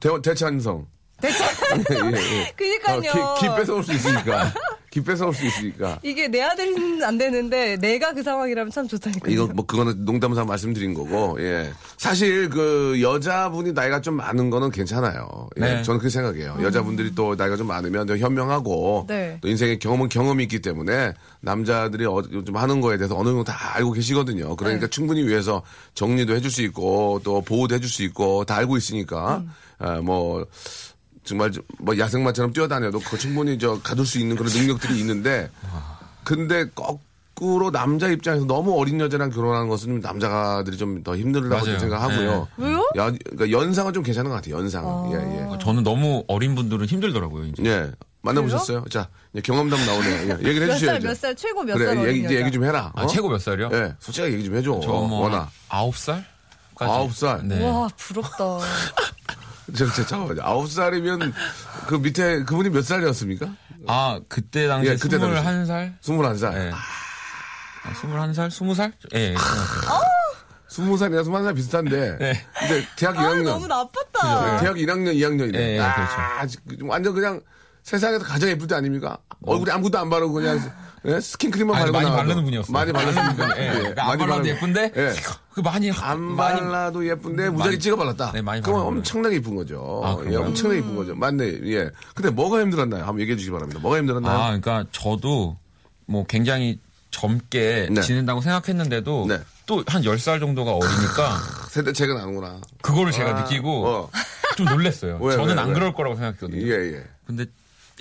대, 0.00 0.08
대찬성. 0.22 0.86
대체 1.20 1.42
예, 1.44 2.16
예. 2.16 2.52
그니까요. 2.56 2.98
어, 3.10 3.34
기, 3.40 3.48
기 3.48 3.54
뺏어올 3.56 3.82
수 3.82 3.92
있으니까. 3.92 4.52
기 4.96 5.02
뺏어올 5.02 5.34
수 5.34 5.44
있으니까. 5.44 5.98
이게 6.02 6.28
내 6.28 6.40
아들은 6.40 7.02
안 7.02 7.18
되는데 7.18 7.76
내가 7.76 8.14
그 8.14 8.22
상황이라면 8.22 8.70
참 8.70 8.88
좋다니까요. 8.88 9.30
이거 9.30 9.46
뭐 9.46 9.66
그거는 9.66 10.06
농담삼아 10.06 10.46
말씀드린 10.46 10.94
거고, 10.94 11.36
예. 11.40 11.70
사실 11.98 12.48
그 12.48 12.98
여자분이 13.02 13.72
나이가 13.72 14.00
좀 14.00 14.14
많은 14.14 14.48
거는 14.48 14.70
괜찮아요. 14.70 15.50
예. 15.58 15.60
네. 15.60 15.82
저는 15.82 15.98
그렇게 15.98 16.08
생각해요. 16.08 16.56
여자분들이 16.62 17.14
또 17.14 17.34
나이가 17.34 17.56
좀 17.56 17.66
많으면 17.66 18.06
더 18.06 18.16
현명하고, 18.16 19.04
네. 19.06 19.36
또 19.42 19.48
인생의 19.48 19.80
경험은 19.80 20.08
경험이 20.08 20.44
있기 20.44 20.60
때문에 20.60 21.12
남자들이 21.40 22.06
어, 22.06 22.22
좀 22.22 22.56
하는 22.56 22.80
거에 22.80 22.96
대해서 22.96 23.18
어느 23.18 23.28
정도 23.28 23.44
다 23.44 23.74
알고 23.74 23.92
계시거든요. 23.92 24.56
그러니까 24.56 24.86
네. 24.86 24.90
충분히 24.90 25.22
위해서 25.24 25.62
정리도 25.92 26.34
해줄 26.34 26.50
수 26.50 26.62
있고, 26.62 27.20
또 27.22 27.42
보호도 27.42 27.74
해줄 27.74 27.90
수 27.90 28.02
있고, 28.02 28.46
다 28.46 28.56
알고 28.56 28.78
있으니까, 28.78 29.42
음. 29.44 29.50
아, 29.78 30.00
뭐, 30.00 30.46
정말 31.26 31.52
좀뭐 31.52 31.98
야생마처럼 31.98 32.52
뛰어다녀도 32.54 33.00
그 33.00 33.18
충분히 33.18 33.58
저 33.58 33.78
가둘 33.82 34.06
수 34.06 34.18
있는 34.18 34.36
그런 34.36 34.50
능력들이 34.52 34.98
있는데 35.00 35.50
근데 36.24 36.68
거꾸로 36.70 37.70
남자 37.70 38.08
입장에서 38.08 38.46
너무 38.46 38.80
어린 38.80 38.98
여자랑 39.00 39.30
결혼하는 39.30 39.68
것은 39.68 39.88
좀 39.88 40.00
남자들이 40.00 40.76
좀 40.78 41.02
더 41.04 41.16
힘들다고 41.16 41.64
맞아요. 41.66 41.78
생각하고요. 41.78 42.48
네. 42.56 42.64
왜요? 42.66 42.78
야, 42.96 43.10
그러니까 43.10 43.50
연상은 43.50 43.92
좀 43.92 44.02
괜찮은 44.02 44.30
것 44.30 44.36
같아요. 44.36 44.56
연상은. 44.56 45.12
예, 45.12 45.52
예. 45.52 45.58
저는 45.58 45.82
너무 45.82 46.24
어린 46.28 46.54
분들은 46.54 46.86
힘들더라고요. 46.86 47.44
이제. 47.44 47.62
예. 47.66 47.92
만나보셨어요? 48.22 48.86
자, 48.90 49.08
이제 49.32 49.40
경험담 49.42 49.78
나오네요. 49.86 50.38
예, 50.40 50.48
얘기를 50.48 50.66
몇 50.66 50.72
해주셔야죠. 50.74 50.84
살, 50.86 51.00
몇 51.00 51.14
살, 51.16 51.36
최고 51.36 51.62
몇 51.62 51.74
그래, 51.74 51.86
살 51.86 51.98
어린 51.98 52.24
얘기? 52.24 52.34
얘기 52.34 52.50
좀 52.50 52.64
해라. 52.64 52.90
아, 52.96 53.02
어? 53.02 53.06
최고 53.06 53.28
몇 53.28 53.38
살이요? 53.40 53.68
예, 53.72 53.94
솔직하게 54.00 54.32
얘기 54.34 54.44
좀 54.44 54.56
해줘. 54.56 54.80
저뭐 54.82 55.20
원아. 55.20 55.48
아홉 55.68 55.96
살? 55.96 56.24
아홉 56.78 57.14
살? 57.14 57.46
네. 57.46 57.62
와, 57.64 57.88
부럽다. 57.96 58.58
저, 59.74 59.86
저, 59.92 60.06
잠깐만요. 60.06 60.42
아홉 60.42 60.70
살이면 60.70 61.32
그 61.86 61.94
밑에 61.96 62.44
그분이 62.44 62.70
몇 62.70 62.84
살이었습니까? 62.84 63.46
아 63.88 64.20
그때 64.28 64.68
당시에 64.68 64.92
예, 64.92 64.96
그때 64.96 65.18
당시. 65.18 65.42
21살? 65.42 65.94
스물한 66.00 66.38
살. 66.38 66.54
예. 66.54 66.70
아, 66.72 67.92
21살? 67.92 68.48
20살? 68.48 68.92
예. 69.14 69.18
예. 69.18 69.34
스무 70.68 70.96
살이나 70.98 71.22
스무 71.24 71.42
살 71.42 71.54
비슷한데. 71.54 72.18
네. 72.18 72.46
근데 72.58 72.86
대학 72.96 73.18
아, 73.18 73.22
2학년. 73.22 73.44
너무 73.44 73.66
나빴다. 73.66 74.60
대학 74.60 74.76
1학년, 74.76 75.14
2학년이네. 75.14 75.54
예, 75.56 75.76
예, 75.76 75.80
아, 75.80 76.46
좀 76.46 76.88
완전 76.88 77.14
그냥 77.14 77.40
세상에서 77.82 78.24
가장 78.24 78.50
예쁠 78.50 78.66
때 78.66 78.74
아닙니까? 78.74 79.16
얼굴에 79.42 79.72
아무것도 79.72 79.98
안 79.98 80.10
바르고 80.10 80.32
그냥 80.34 80.58
예? 81.06 81.20
스킨크림만 81.20 81.76
아니, 81.76 81.90
많이 81.90 82.04
나와도. 82.06 82.22
바르는 82.22 82.44
분이었어요. 82.44 82.72
많이 82.72 82.92
바르니까. 82.92 83.58
예. 83.62 83.70
그러니까 83.78 84.10
안 84.10 84.18
발라도 84.18 84.48
예쁜데 84.48 84.92
예. 84.96 85.12
그 85.54 85.60
많이 85.60 85.90
안 85.92 86.20
많이 86.20 86.60
발라도 86.60 87.06
예쁜데 87.08 87.50
무작위 87.50 87.68
많이- 87.70 87.78
찍어 87.78 87.96
발랐다. 87.96 88.32
네, 88.32 88.42
많이 88.42 88.60
그건 88.60 88.80
바르는 88.80 88.98
엄청나게 88.98 89.36
예쁜 89.36 89.56
거죠. 89.56 90.02
아, 90.04 90.12
예, 90.12 90.16
그런가요? 90.16 90.46
엄청나게 90.48 90.78
예쁜 90.80 90.96
거죠. 90.96 91.14
맞네. 91.14 91.44
예. 91.66 91.90
근데 92.14 92.30
뭐가 92.30 92.60
힘들었나요? 92.60 93.02
한번 93.04 93.20
얘기해 93.20 93.36
주시기 93.36 93.52
바랍니다. 93.52 93.80
뭐가 93.80 93.98
힘들었나요? 93.98 94.36
아, 94.36 94.46
그러니까 94.46 94.84
저도 94.92 95.56
뭐 96.06 96.24
굉장히 96.26 96.78
젊게 97.10 97.88
네. 97.90 98.00
지낸다고 98.02 98.40
생각했는데도 98.42 99.26
네. 99.28 99.40
또 99.66 99.82
한 99.86 100.02
10살 100.02 100.38
정도가 100.38 100.72
어리니까 100.72 101.38
세대 101.70 101.92
차이가 101.92 102.14
나는구나. 102.14 102.60
그거를 102.82 103.10
제가 103.12 103.36
아, 103.36 103.42
느끼고 103.42 103.86
어. 103.86 104.10
좀 104.56 104.66
놀랬어요. 104.66 105.18
왜, 105.20 105.34
저는 105.36 105.56
왜, 105.56 105.60
안 105.62 105.68
왜? 105.68 105.74
그럴 105.74 105.92
거라고 105.94 106.14
생각했거든요. 106.16 106.62
예, 106.66 106.94
예. 106.96 107.04
근데 107.26 107.46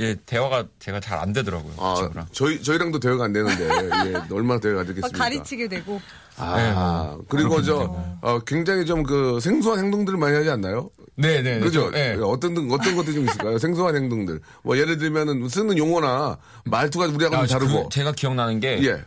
예, 0.02 0.16
대화가 0.26 0.66
제가 0.80 1.00
잘 1.00 1.20
안 1.20 1.32
되더라고요. 1.32 1.74
그 1.78 1.82
아, 1.82 1.96
친구랑. 1.96 2.28
저희, 2.34 2.62
저희랑도 2.62 3.00
대화가 3.00 3.26
안 3.26 3.34
되는데, 3.34 3.64
예, 4.12 4.14
얼마나 4.34 4.60
대화가 4.60 4.82
막 4.82 4.88
되겠습니까? 4.88 5.18
가리치게 5.18 5.68
되고. 5.70 6.02
아, 6.38 6.58
네, 6.58 6.74
뭐. 6.74 7.24
그리고 7.30 7.62
저. 7.62 8.18
어, 8.22 8.40
굉장히 8.40 8.86
좀 8.86 9.04
그 9.04 9.40
생소한 9.40 9.80
행동들을 9.80 10.20
많이 10.20 10.36
하지 10.36 10.50
않나요? 10.50 10.90
네, 11.16 11.42
네. 11.42 11.60
그죠? 11.62 11.90
저, 11.92 11.98
예. 11.98 12.18
어떤, 12.22 12.54
등- 12.56 12.70
어떤 12.74 12.96
것들이 12.98 13.16
좀 13.16 13.26
있을까요? 13.26 13.58
생소한 13.58 13.96
행동들. 13.96 14.42
뭐, 14.64 14.78
예를 14.78 14.98
들면은 14.98 15.48
쓰는 15.48 15.78
용어나 15.78 16.38
말투가 16.66 17.06
우리하고 17.06 17.36
아, 17.38 17.46
좀 17.48 17.60
다르고. 17.60 17.84
그 17.84 17.90
제가 17.90 18.12
기억나는 18.12 18.60
게 18.60 18.84
예. 18.84 19.02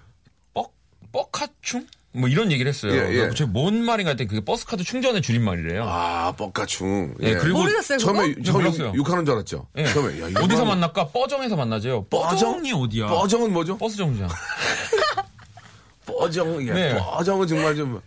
뻑 0.54 0.72
뻑카충? 1.12 1.86
뭐 2.18 2.28
이런 2.28 2.50
얘기를 2.52 2.68
했어요. 2.68 2.92
예, 2.92 3.14
예. 3.28 3.30
제가 3.34 3.50
뭔 3.50 3.82
말인가 3.84 4.10
했더니 4.10 4.28
그게 4.28 4.44
버스카드 4.44 4.82
충전의 4.84 5.22
줄임말이래요. 5.22 5.84
아, 5.86 6.32
뻑가충. 6.36 7.14
예, 7.20 7.34
그리고 7.36 7.58
모르셨어요, 7.60 7.98
그거? 7.98 8.12
처음에, 8.12 8.34
처음에. 8.42 8.78
욕, 8.88 8.96
욕하는 8.96 9.24
줄 9.24 9.34
알았죠? 9.34 9.66
예. 9.76 9.84
처음에. 9.86 10.20
야, 10.20 10.26
어디서 10.42 10.64
뭐- 10.64 10.74
만날까? 10.74 11.08
뻐정에서 11.08 11.56
만나죠. 11.56 12.06
뻐정? 12.10 12.30
뻐정이 12.30 12.72
어디야? 12.72 13.06
뻐정은 13.06 13.52
뭐죠? 13.52 13.78
버스 13.78 13.96
정류장. 13.96 14.28
뻐정. 16.06 16.66
예. 16.66 16.72
네. 16.72 16.96
뻐정은 16.98 17.46
정말 17.46 17.74
좀. 17.76 18.00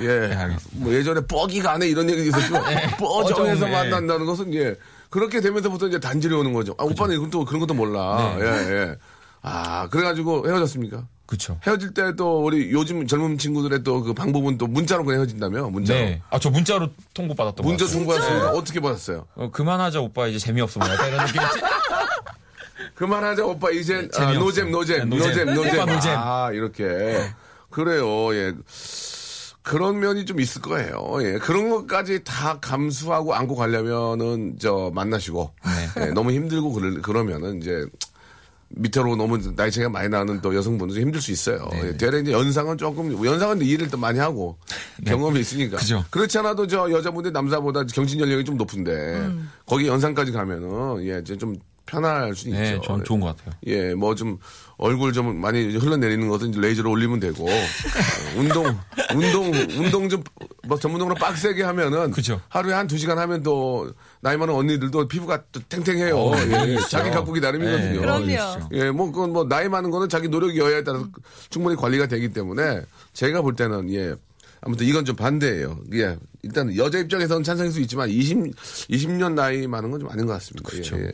예. 0.00 0.08
알겠습니다. 0.08 0.70
뭐 0.84 0.92
예전에 0.92 1.20
뻐기 1.26 1.60
가네 1.60 1.86
이런 1.88 2.10
얘기 2.10 2.28
있었죠. 2.28 2.52
뻐정에서 2.98 3.60
뻐정, 3.66 3.68
예. 3.68 3.72
만난다는 3.72 4.26
것은 4.26 4.52
예. 4.54 4.74
그렇게 5.08 5.40
되면서부터 5.40 5.86
이제 5.86 6.00
단절이 6.00 6.34
오는 6.34 6.52
거죠. 6.52 6.74
아, 6.78 6.84
오빠는 6.84 7.14
이건 7.14 7.30
또 7.30 7.44
그런 7.44 7.60
것도 7.60 7.74
몰라. 7.74 8.34
네. 8.36 8.44
예, 8.44 8.72
예. 8.90 8.96
아, 9.42 9.88
그래가지고 9.88 10.48
헤어졌습니까? 10.48 11.06
그쵸. 11.26 11.58
헤어질 11.66 11.94
때 11.94 12.12
또 12.16 12.44
우리 12.44 12.70
요즘 12.70 13.06
젊은 13.06 13.38
친구들의 13.38 13.82
또 13.82 14.02
그 14.02 14.12
방법은 14.12 14.58
또 14.58 14.66
문자로 14.66 15.04
그냥 15.04 15.20
헤어진다며? 15.20 15.68
문자로. 15.70 15.98
네. 15.98 16.22
아, 16.30 16.38
저 16.38 16.50
문자로 16.50 16.88
통보 17.14 17.34
받았던 17.34 17.64
거 17.64 17.68
문자 17.68 17.84
같아요. 17.86 17.98
통보했습니다. 17.98 18.50
어떻게 18.50 18.80
받았어요? 18.80 19.26
어, 19.34 19.50
그만하자 19.50 20.00
오빠 20.00 20.26
이제 20.26 20.38
재미없어 20.38 20.80
뭐 20.80 20.88
약간 20.88 21.08
이런 21.08 21.24
느낌이지? 21.26 21.60
그만하자 22.94 23.44
오빠 23.46 23.70
이젠 23.70 24.08
아, 24.14 24.16
재미없어. 24.18 24.40
노잼 24.40 24.70
노잼 24.70 25.08
네, 25.08 25.16
노잼 25.16 25.46
노잼. 25.54 25.54
노잼 25.54 25.86
노잼. 25.86 26.16
아 26.18 26.50
이렇게 26.52 26.84
그래요 27.70 28.34
예 28.34 28.52
그런 29.62 29.98
면이 30.00 30.26
좀 30.26 30.40
있을 30.40 30.60
거예요 30.62 31.16
예 31.22 31.38
그런 31.38 31.70
것까지 31.70 32.22
다 32.24 32.58
감수하고 32.60 33.34
안고 33.34 33.56
가려면은 33.56 34.56
저 34.60 34.90
만나시고 34.94 35.52
네. 35.96 36.02
예, 36.02 36.06
너무 36.12 36.32
힘들고 36.32 36.72
그러, 36.72 37.00
그러면은 37.00 37.60
이제 37.62 37.84
밑으로 38.76 39.16
너무 39.16 39.38
나이 39.54 39.70
차이가 39.70 39.88
많이 39.88 40.08
나는 40.08 40.40
또 40.40 40.54
여성분들은 40.54 41.00
힘들 41.02 41.20
수 41.20 41.30
있어요. 41.32 41.68
네, 41.72 41.88
예, 41.88 41.96
대략 41.96 42.20
이제 42.20 42.32
연상은 42.32 42.76
조금 42.76 43.24
연상은 43.24 43.60
일을 43.62 43.88
또 43.88 43.96
많이 43.96 44.18
하고 44.18 44.58
경험이 45.06 45.40
있으니까. 45.40 45.76
네. 45.76 45.82
그죠. 45.82 46.04
그렇지 46.10 46.38
않아도 46.38 46.66
저 46.66 46.90
여자분들 46.90 47.32
남자보다 47.32 47.84
경신 47.84 48.20
연령이 48.20 48.44
좀 48.44 48.56
높은데 48.56 48.92
음. 48.92 49.50
거기 49.66 49.86
연상까지 49.86 50.32
가면은 50.32 51.04
예 51.06 51.20
이제 51.20 51.36
좀 51.36 51.54
편할 51.86 52.34
수 52.34 52.48
네, 52.48 52.70
있죠. 52.70 52.80
전 52.82 53.04
좋은 53.04 53.20
것 53.20 53.36
같아요. 53.36 53.54
예, 53.66 53.94
뭐 53.94 54.14
좀 54.14 54.38
얼굴 54.76 55.12
좀 55.12 55.36
많이 55.40 55.76
흘러내리는 55.76 56.26
것은 56.28 56.48
이제 56.50 56.60
레이저로 56.60 56.90
올리면 56.90 57.20
되고 57.20 57.44
어, 57.48 57.52
운동 58.36 58.66
운동 59.14 59.52
운동 59.78 60.08
좀뭐 60.08 60.78
전문용어로 60.80 61.14
빡세게 61.16 61.62
하면은 61.62 62.10
그죠. 62.10 62.40
하루에 62.48 62.72
한 62.74 62.88
두 62.88 62.98
시간 62.98 63.18
하면 63.18 63.42
또 63.42 63.92
나이 64.24 64.38
많은 64.38 64.54
언니들도 64.54 65.06
피부가 65.06 65.44
또 65.52 65.60
탱탱해요. 65.68 66.16
어, 66.16 66.32
예, 66.38 66.72
있어요. 66.72 66.88
자기 66.88 67.10
가꾸기 67.10 67.40
나름이거든요. 67.40 67.90
네, 67.92 67.98
그럼요. 67.98 68.24
있어요. 68.30 68.68
예, 68.72 68.90
뭐, 68.90 69.12
그건 69.12 69.34
뭐, 69.34 69.44
나이 69.46 69.68
많은 69.68 69.90
거는 69.90 70.08
자기 70.08 70.28
노력이 70.28 70.58
여야에 70.58 70.82
따라서 70.82 71.06
충분히 71.50 71.76
관리가 71.76 72.06
되기 72.08 72.32
때문에 72.32 72.80
제가 73.12 73.42
볼 73.42 73.54
때는, 73.54 73.92
예, 73.92 74.14
아무튼 74.62 74.86
이건 74.86 75.04
좀 75.04 75.14
반대예요. 75.14 75.78
예, 75.92 76.16
일단 76.42 76.74
여자 76.74 76.98
입장에서는 77.00 77.42
찬성일 77.42 77.70
수 77.70 77.80
있지만 77.82 78.08
20, 78.08 78.38
20년 78.88 79.34
나이 79.34 79.66
많은 79.66 79.90
건 79.90 80.00
좀 80.00 80.08
아닌 80.08 80.24
것 80.24 80.32
같습니다. 80.32 80.70
그렇죠. 80.70 80.96
예, 80.96 81.12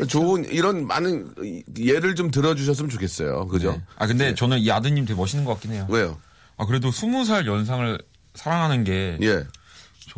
예. 0.00 0.06
좋은, 0.06 0.46
이런 0.46 0.86
많은 0.86 1.34
예를 1.78 2.14
좀 2.14 2.30
들어주셨으면 2.30 2.88
좋겠어요. 2.88 3.46
그죠? 3.48 3.72
네. 3.72 3.82
아 3.96 4.06
근데 4.06 4.34
저는 4.34 4.60
이 4.60 4.70
아드님 4.70 5.04
되게 5.04 5.14
멋있는 5.18 5.44
것 5.44 5.52
같긴 5.52 5.72
해요. 5.72 5.86
왜요? 5.90 6.18
아 6.56 6.64
그래도 6.64 6.90
스무 6.90 7.26
살 7.26 7.46
연상을 7.46 7.98
사랑하는 8.34 8.84
게 8.84 9.18
예. 9.20 9.44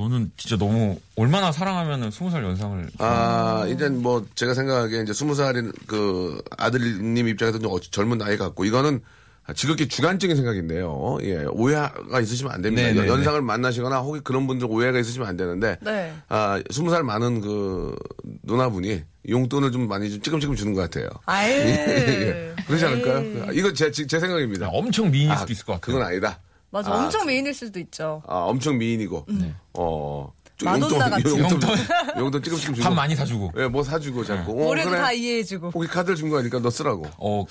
저는 0.00 0.32
진짜 0.36 0.56
너무 0.56 0.98
얼마나 1.16 1.52
사랑하면은 1.52 2.10
스무 2.10 2.30
살 2.30 2.42
연상을 2.42 2.88
아, 2.98 3.66
이제 3.68 3.88
뭐 3.90 4.24
제가 4.34 4.54
생각하기에 4.54 5.02
이제 5.02 5.12
스무 5.12 5.34
살인 5.34 5.72
그 5.86 6.42
아들님 6.56 7.28
입장에서는 7.28 7.62
좀 7.62 7.72
어- 7.72 7.80
젊은 7.80 8.16
나이 8.16 8.38
같고 8.38 8.64
이거는 8.64 9.00
지극히 9.54 9.88
주관적인 9.88 10.36
생각인데요. 10.36 11.18
예, 11.22 11.44
오해가 11.50 12.20
있으시면 12.20 12.52
안 12.52 12.62
됩니다. 12.62 12.88
네, 12.88 12.94
네, 12.94 13.06
연상을 13.08 13.42
만나시거나 13.42 13.98
혹시 13.98 14.22
그런 14.22 14.46
분들 14.46 14.66
오해가 14.70 14.98
있으시면 14.98 15.28
안 15.28 15.36
되는데 15.36 15.76
네. 15.82 16.14
아, 16.28 16.62
스무 16.70 16.90
살 16.90 17.02
많은 17.02 17.40
그 17.40 17.94
누나분이 18.44 19.02
용돈을 19.28 19.72
좀 19.72 19.86
많이 19.86 20.08
좀 20.10 20.22
찌끔찌끔 20.22 20.56
주는 20.56 20.72
것 20.72 20.80
같아요. 20.82 21.08
아유. 21.26 21.50
예, 21.52 22.54
그러지 22.66 22.86
않을까요? 22.86 23.18
에이. 23.50 23.58
이거 23.58 23.72
제, 23.72 23.90
제 23.90 24.18
생각입니다. 24.18 24.68
엄청 24.68 25.10
미인일 25.10 25.32
아, 25.32 25.36
수도 25.36 25.52
있을 25.52 25.66
것 25.66 25.74
같아요. 25.74 25.94
그건 25.94 26.06
아니다. 26.08 26.38
맞아. 26.70 26.92
아, 26.92 27.04
엄청 27.04 27.26
미인일 27.26 27.52
수도 27.54 27.78
있죠. 27.80 28.22
아, 28.26 28.34
엄청 28.36 28.78
미인이고, 28.78 29.26
어, 29.74 30.32
좀 30.56 30.66
마돈나 30.72 31.10
같이. 31.10 31.24
용돈, 31.28 31.50
용돈. 31.52 31.70
용돈 32.18 32.42
찌끔찌끔 32.42 32.74
주고. 32.74 32.84
밥 32.88 32.94
많이 32.94 33.16
사주고. 33.16 33.52
예, 33.56 33.66
뭐 33.66 33.82
사주고 33.82 34.24
자꾸. 34.24 34.52
어, 34.52 34.68
올해도 34.68 34.90
그래. 34.90 35.00
다 35.00 35.12
이해해주고. 35.12 35.70
혹시 35.70 35.90
카드를 35.90 36.16
준 36.16 36.28
거니까 36.28 36.60
너 36.60 36.70
쓰라고. 36.70 37.06
어 37.18 37.44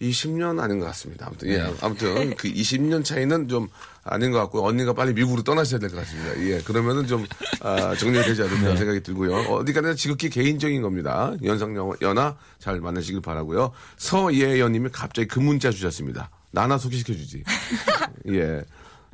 20년 0.00 0.60
아닌 0.60 0.78
것 0.78 0.86
같습니다. 0.86 1.26
아무튼, 1.26 1.48
네. 1.48 1.56
예. 1.56 1.74
아무튼 1.80 2.36
그 2.36 2.48
20년 2.48 3.04
차이는 3.04 3.48
좀 3.48 3.68
아닌 4.04 4.30
것 4.30 4.38
같고, 4.38 4.64
언니가 4.64 4.92
빨리 4.92 5.12
미국으로 5.12 5.42
떠나셔야 5.42 5.80
될 5.80 5.90
것 5.90 5.96
같습니다. 5.98 6.40
예. 6.40 6.60
그러면은 6.62 7.06
좀, 7.08 7.26
아, 7.60 7.94
정리가 7.96 8.24
되지 8.24 8.42
않을까 8.42 8.68
네. 8.70 8.76
생각이 8.76 9.02
들고요. 9.02 9.34
어디까지나 9.52 9.94
지극히 9.94 10.30
개인적인 10.30 10.82
겁니다. 10.82 11.32
연상 11.44 11.74
연하 12.00 12.36
잘 12.60 12.80
만나시길 12.80 13.20
바라고요 13.22 13.72
서예연 13.96 14.70
님이 14.72 14.88
갑자기 14.92 15.26
그 15.28 15.40
문자 15.40 15.70
주셨습니다. 15.70 16.30
나나 16.50 16.78
소개시켜주지. 16.78 17.44
예. 18.30 18.62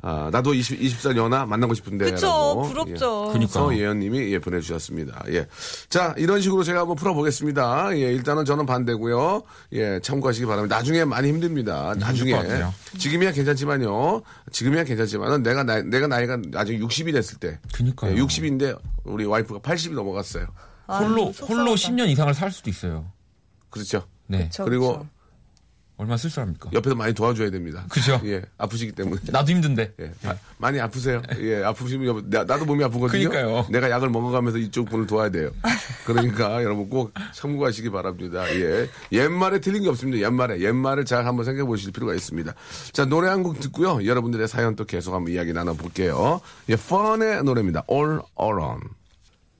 아, 0.07 0.29
나도 0.31 0.53
20, 0.53 0.79
20살 0.81 1.17
연하 1.17 1.47
만나고 1.47 1.73
싶은데. 1.73 2.11
그쵸. 2.11 2.61
부럽죠. 2.67 3.25
예. 3.29 3.33
그니까. 3.33 3.53
서예연님이 3.53 4.31
예, 4.33 4.37
보내주셨습니다. 4.37 5.23
예. 5.29 5.47
자, 5.89 6.13
이런 6.17 6.41
식으로 6.41 6.63
제가 6.63 6.81
한번 6.81 6.95
풀어보겠습니다. 6.95 7.97
예, 7.97 8.13
일단은 8.13 8.45
저는 8.45 8.67
반대고요. 8.67 9.41
예, 9.73 9.99
참고하시기 10.01 10.45
바랍니다. 10.45 10.75
나중에 10.75 11.05
많이 11.05 11.29
힘듭니다. 11.29 11.95
나중에. 11.97 12.33
것 12.33 12.37
같아요. 12.37 12.71
지금이야 12.99 13.31
괜찮지만요. 13.31 14.21
지금이야 14.51 14.83
괜찮지만은 14.83 15.41
내가 15.41 15.63
나이, 15.63 15.81
내가 15.81 16.05
나이가 16.05 16.37
나중에 16.49 16.77
60이 16.77 17.11
됐을 17.11 17.39
때. 17.39 17.59
그니까요. 17.73 18.15
예, 18.15 18.21
60인데 18.21 18.77
우리 19.05 19.25
와이프가 19.25 19.61
80이 19.61 19.93
넘어갔어요. 19.93 20.45
홀로 20.87 21.33
속상하다. 21.33 21.45
홀로 21.47 21.73
10년 21.73 22.09
이상을 22.09 22.31
살 22.35 22.51
수도 22.51 22.69
있어요. 22.69 23.11
그렇죠. 23.71 24.03
네. 24.27 24.45
그쵸, 24.45 24.65
그리고 24.65 24.99
그쵸. 24.99 25.07
얼마나 25.97 26.17
쓸쓸합니까? 26.17 26.71
옆에서 26.73 26.95
많이 26.95 27.13
도와줘야 27.13 27.49
됩니다. 27.51 27.85
그죠. 27.89 28.19
예, 28.25 28.41
아프시기 28.57 28.91
때문에. 28.91 29.21
나도 29.31 29.51
힘든데. 29.51 29.93
예, 30.01 30.11
아, 30.25 30.35
많이 30.57 30.79
아프세요. 30.79 31.21
예, 31.39 31.63
아프시면 31.63 32.29
나, 32.29 32.43
나도 32.43 32.65
몸이 32.65 32.83
아프거든요. 32.83 33.29
그러니까요. 33.29 33.65
내가 33.69 33.89
약을 33.89 34.09
먹어가면서 34.09 34.57
이쪽 34.57 34.89
분을 34.89 35.07
도와야 35.07 35.29
돼요. 35.29 35.51
그러니까 36.05 36.61
여러분 36.63 36.89
꼭 36.89 37.13
참고하시기 37.33 37.89
바랍니다. 37.91 38.43
예, 38.55 38.89
옛말에 39.11 39.59
틀린 39.61 39.83
게 39.83 39.89
없습니다. 39.89 40.25
옛말에 40.25 40.59
옛말을 40.59 41.05
잘 41.05 41.25
한번 41.25 41.45
생각해 41.45 41.65
보실 41.65 41.91
필요가 41.91 42.13
있습니다. 42.13 42.53
자 42.91 43.05
노래 43.05 43.29
한 43.29 43.45
곡 43.45 43.59
듣고요. 43.59 44.05
여러분들의 44.05 44.47
사연 44.47 44.75
또 44.75 44.85
계속 44.85 45.13
한번 45.13 45.31
이야기 45.31 45.53
나눠볼게요. 45.53 46.41
예, 46.69 46.75
펀의 46.75 47.43
노래입니다. 47.43 47.83
All 47.91 48.19
Around. 48.41 48.87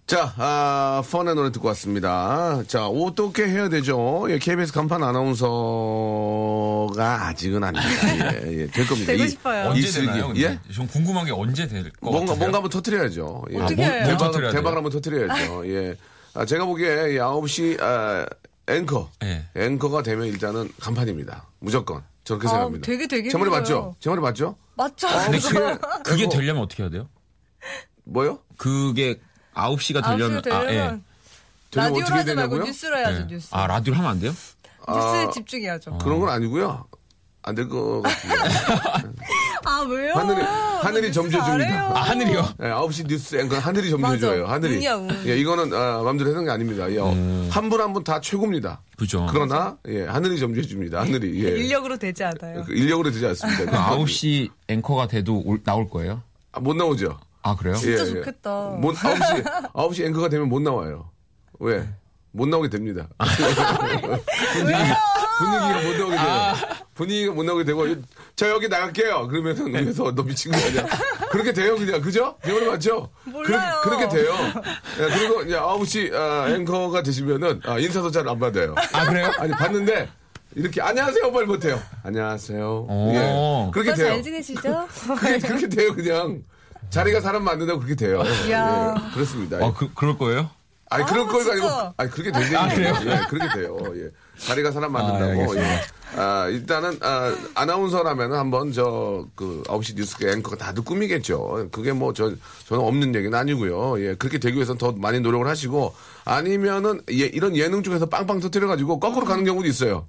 자, 0.08 0.34
아, 0.38 1.02
펀의 1.10 1.34
노래 1.34 1.52
듣고 1.52 1.68
왔습니다. 1.70 2.62
자, 2.68 2.86
어떻게 2.88 3.48
해야 3.48 3.70
되죠? 3.70 4.28
예, 4.30 4.38
KBS 4.38 4.72
간판 4.72 5.02
아나운서가 5.02 5.46
아직은 7.28 7.64
아닙니다. 7.64 8.36
예, 8.46 8.62
예, 8.62 8.68
될 8.68 8.86
겁니다. 8.86 9.12
되고 9.12 9.24
이- 9.24 9.30
싶어요. 9.30 9.70
언제 9.70 9.80
이슬기. 9.80 10.06
되나요? 10.06 10.28
근데? 10.28 10.42
예? 10.44 10.60
전 10.72 10.86
궁금한 10.88 11.26
게 11.26 11.32
언제 11.32 11.68
될것 11.68 11.92
뭔가 12.02 12.20
같아요. 12.20 12.38
뭔가 12.38 12.58
한번 12.58 12.70
터트려야죠. 12.70 13.46
예. 13.50 13.58
어떻게 13.60 13.84
아, 13.84 13.88
해요? 13.88 14.02
뭘 14.04 14.12
대박, 14.12 14.18
터뜨려야 14.32 14.52
대박을 14.52 14.64
돼요? 14.72 14.76
한번 14.78 14.92
터트려야죠. 14.92 15.68
예. 15.74 15.96
아, 16.36 16.46
제가 16.46 16.66
보기에 16.66 17.14
이 17.14 17.16
9시 17.18 17.82
아, 17.82 18.28
앵커. 18.68 19.10
예. 19.24 19.46
앵커가 19.56 20.04
되면 20.04 20.28
일단은 20.28 20.70
간판입니다. 20.82 21.48
무조건. 21.58 22.04
저렇게 22.26 22.46
아, 22.46 22.50
생각합니다. 22.52 22.86
되게 22.86 23.08
되게 23.08 23.30
제 23.30 23.40
말이. 23.40 23.50
맞죠? 23.50 23.96
제 24.00 24.12
말이 24.12 24.22
맞죠? 24.22 24.56
맞죠? 24.76 25.08
근데 25.08 25.40
그게- 25.40 25.60
그, 25.80 26.04
그게. 26.04 26.30
되려면 26.30 26.62
어떻게 26.62 26.84
해야 26.84 26.92
돼요? 26.92 27.10
뭐요? 28.04 28.38
그게 28.58 29.20
9시가 29.56 30.04
되려면 30.04 30.42
9시가 30.42 30.44
되려면 30.44 30.68
아, 30.68 30.72
예. 30.72 30.76
되려면 30.76 31.04
라디오로 31.74 32.02
어떻게 32.06 32.14
하지 32.14 32.36
말고 32.36 32.50
되냐고요? 32.52 32.64
뉴스로 32.66 32.98
해야죠, 32.98 33.22
예. 33.22 33.28
뉴스. 33.28 33.48
아, 33.52 33.68
라디오를 33.68 33.98
하면 34.00 34.12
안 34.12 34.20
돼요? 34.20 34.32
뉴스에 34.88 35.26
아, 35.26 35.30
집중해야죠. 35.32 35.98
그런 35.98 36.20
건 36.20 36.30
아니고요. 36.30 36.86
안 37.48 37.54
될 37.54 37.68
것 37.70 38.02
같은데. 38.02 38.36
아, 39.66 39.86
왜요? 39.88 40.14
하늘이- 40.14 40.42
하늘이 40.82 41.08
뉴스 41.10 41.12
줍니다. 41.14 41.46
잘해요. 41.46 41.80
아, 41.96 42.02
하늘이요? 42.02 42.50
예, 42.62 42.66
9시 42.70 43.08
뉴스 43.08 43.36
앵커 43.36 43.58
하늘이. 43.60 43.94
맞아. 43.98 44.28
하늘이. 44.48 44.76
운이야, 44.78 44.96
운. 44.96 45.28
예, 45.28 45.38
이거는 45.38 45.72
아, 45.74 46.02
마음대로 46.02 46.32
하는 46.32 46.46
게 46.46 46.50
아닙니다. 46.52 46.90
예, 46.92 46.98
한 46.98 47.70
분 47.70 47.80
한 47.82 47.94
분 47.94 48.04
다 48.04 48.20
최고입니다. 48.20 48.82
그죠. 48.98 49.28
그러나 49.30 49.78
예, 49.88 50.06
하늘이 50.06 50.40
점유해줍니다. 50.40 51.02
하늘이. 51.02 51.44
예. 51.46 51.50
인력으로 51.62 51.98
되지 51.98 52.24
않아요. 52.24 52.64
그 52.66 52.74
인력으로 52.74 53.12
되지 53.12 53.26
않습니다. 53.28 53.66
그 53.66 53.72
9시 53.78 54.50
앵커가 54.68 55.08
돼도 55.08 55.44
올- 55.46 55.62
나올 55.64 55.88
거예요? 55.88 56.24
아, 56.52 56.60
못 56.60 56.76
나오죠. 56.76 57.20
아, 57.46 57.56
그래요? 57.56 57.76
진짜 57.76 58.04
좋겠다. 58.06 58.70
못, 58.80 58.96
9시, 58.96 59.72
9시 59.74 60.06
앵커가 60.08 60.30
되면 60.30 60.50
못 60.50 60.62
나와요. 60.64 61.12
왜? 61.60 61.88
못 62.32 62.48
나오게 62.50 62.70
됩니다. 62.70 63.08
분위기, 64.54 64.78
분위기가 65.38 65.82
못 65.84 65.98
나오게 65.98 66.16
돼요. 66.18 66.54
분위기가 66.96 67.34
못 67.34 67.44
나오게 67.44 67.64
되고, 67.66 67.86
저 68.36 68.50
여기 68.50 68.68
나갈게요. 68.68 69.28
그러면은 69.28 69.68
위에서 69.86 70.14
너 70.16 70.24
미친 70.24 70.52
거 70.52 70.58
아니야? 70.58 70.88
그렇게 71.30 71.54
돼요, 71.54 71.76
그냥. 71.76 72.02
그죠? 72.02 72.36
배우는 72.42 72.68
맞죠? 72.68 73.10
몰라요. 73.26 73.80
그, 73.84 73.90
렇게 73.90 74.10
돼요. 74.10 74.34
예, 75.00 75.16
그리고 75.16 75.44
이제 75.44 75.56
9시 75.56 76.14
아, 76.16 76.50
앵커가 76.50 77.04
되시면은 77.04 77.62
아, 77.64 77.78
인사도 77.78 78.10
잘 78.12 78.28
안 78.28 78.40
받아요. 78.40 78.74
아, 78.92 79.06
그래요? 79.06 79.32
아니, 79.38 79.52
받는데, 79.54 80.10
이렇게 80.56 80.82
안녕하세요 80.82 81.30
말 81.32 81.46
못해요. 81.46 81.80
안녕하세요. 82.04 82.86
오. 82.90 83.12
예. 83.14 83.72
그렇게 83.72 83.94
돼요. 83.94 84.08
잘 84.08 84.24
지내시죠? 84.24 84.88
그게 85.20 85.38
그렇게 85.40 85.70
돼요, 85.70 85.94
그냥. 85.96 86.42
자리가 86.90 87.22
사람 87.22 87.44
만든다고 87.44 87.80
그렇게 87.80 87.96
돼요. 87.96 88.24
이야. 88.48 88.96
예, 88.98 89.14
그렇습니다. 89.14 89.58
아, 89.58 89.74
그, 89.74 89.94
그럴 89.94 90.18
거예요? 90.18 90.50
아니, 90.90 91.04
그런 91.06 91.28
아, 91.28 91.32
거가 91.32 91.52
아니고. 91.52 91.68
아니, 91.98 92.10
그렇게 92.12 92.32
되죠. 92.32 92.58
아, 92.58 92.68
그래요? 92.70 92.94
예, 93.02 93.26
그렇게 93.28 93.60
돼요. 93.60 93.78
예. 93.96 94.10
자리가 94.38 94.72
사람 94.72 94.96
아, 94.96 95.00
만든다고. 95.02 95.32
알겠습니다. 95.32 95.74
예. 95.74 95.82
아, 96.18 96.48
일단은, 96.48 96.98
아, 97.02 97.36
아나운서라면 97.56 98.34
한번 98.34 98.72
저, 98.72 99.26
그, 99.36 99.64
9시 99.66 99.96
뉴스 99.96 100.24
앵커가 100.24 100.56
다들 100.56 100.84
꿈이겠죠. 100.86 101.70
그게 101.72 101.92
뭐, 101.92 102.14
저, 102.14 102.32
저는 102.68 102.84
없는 102.86 103.16
얘기는 103.16 103.34
아니고요. 103.38 104.00
예, 104.02 104.16
그렇게 104.16 104.38
되기 104.38 104.56
위해서는 104.56 104.78
더 104.78 104.92
많이 104.94 105.20
노력을 105.20 105.46
하시고, 105.48 105.94
아니면은, 106.24 107.02
예, 107.10 107.26
이런 107.26 107.56
예능 107.58 107.82
쪽에서 107.84 108.06
빵빵 108.06 108.40
터뜨려 108.40 108.68
가지고, 108.68 109.00
거꾸로 109.00 109.26
가는 109.26 109.44
경우도 109.44 109.68
있어요. 109.68 110.06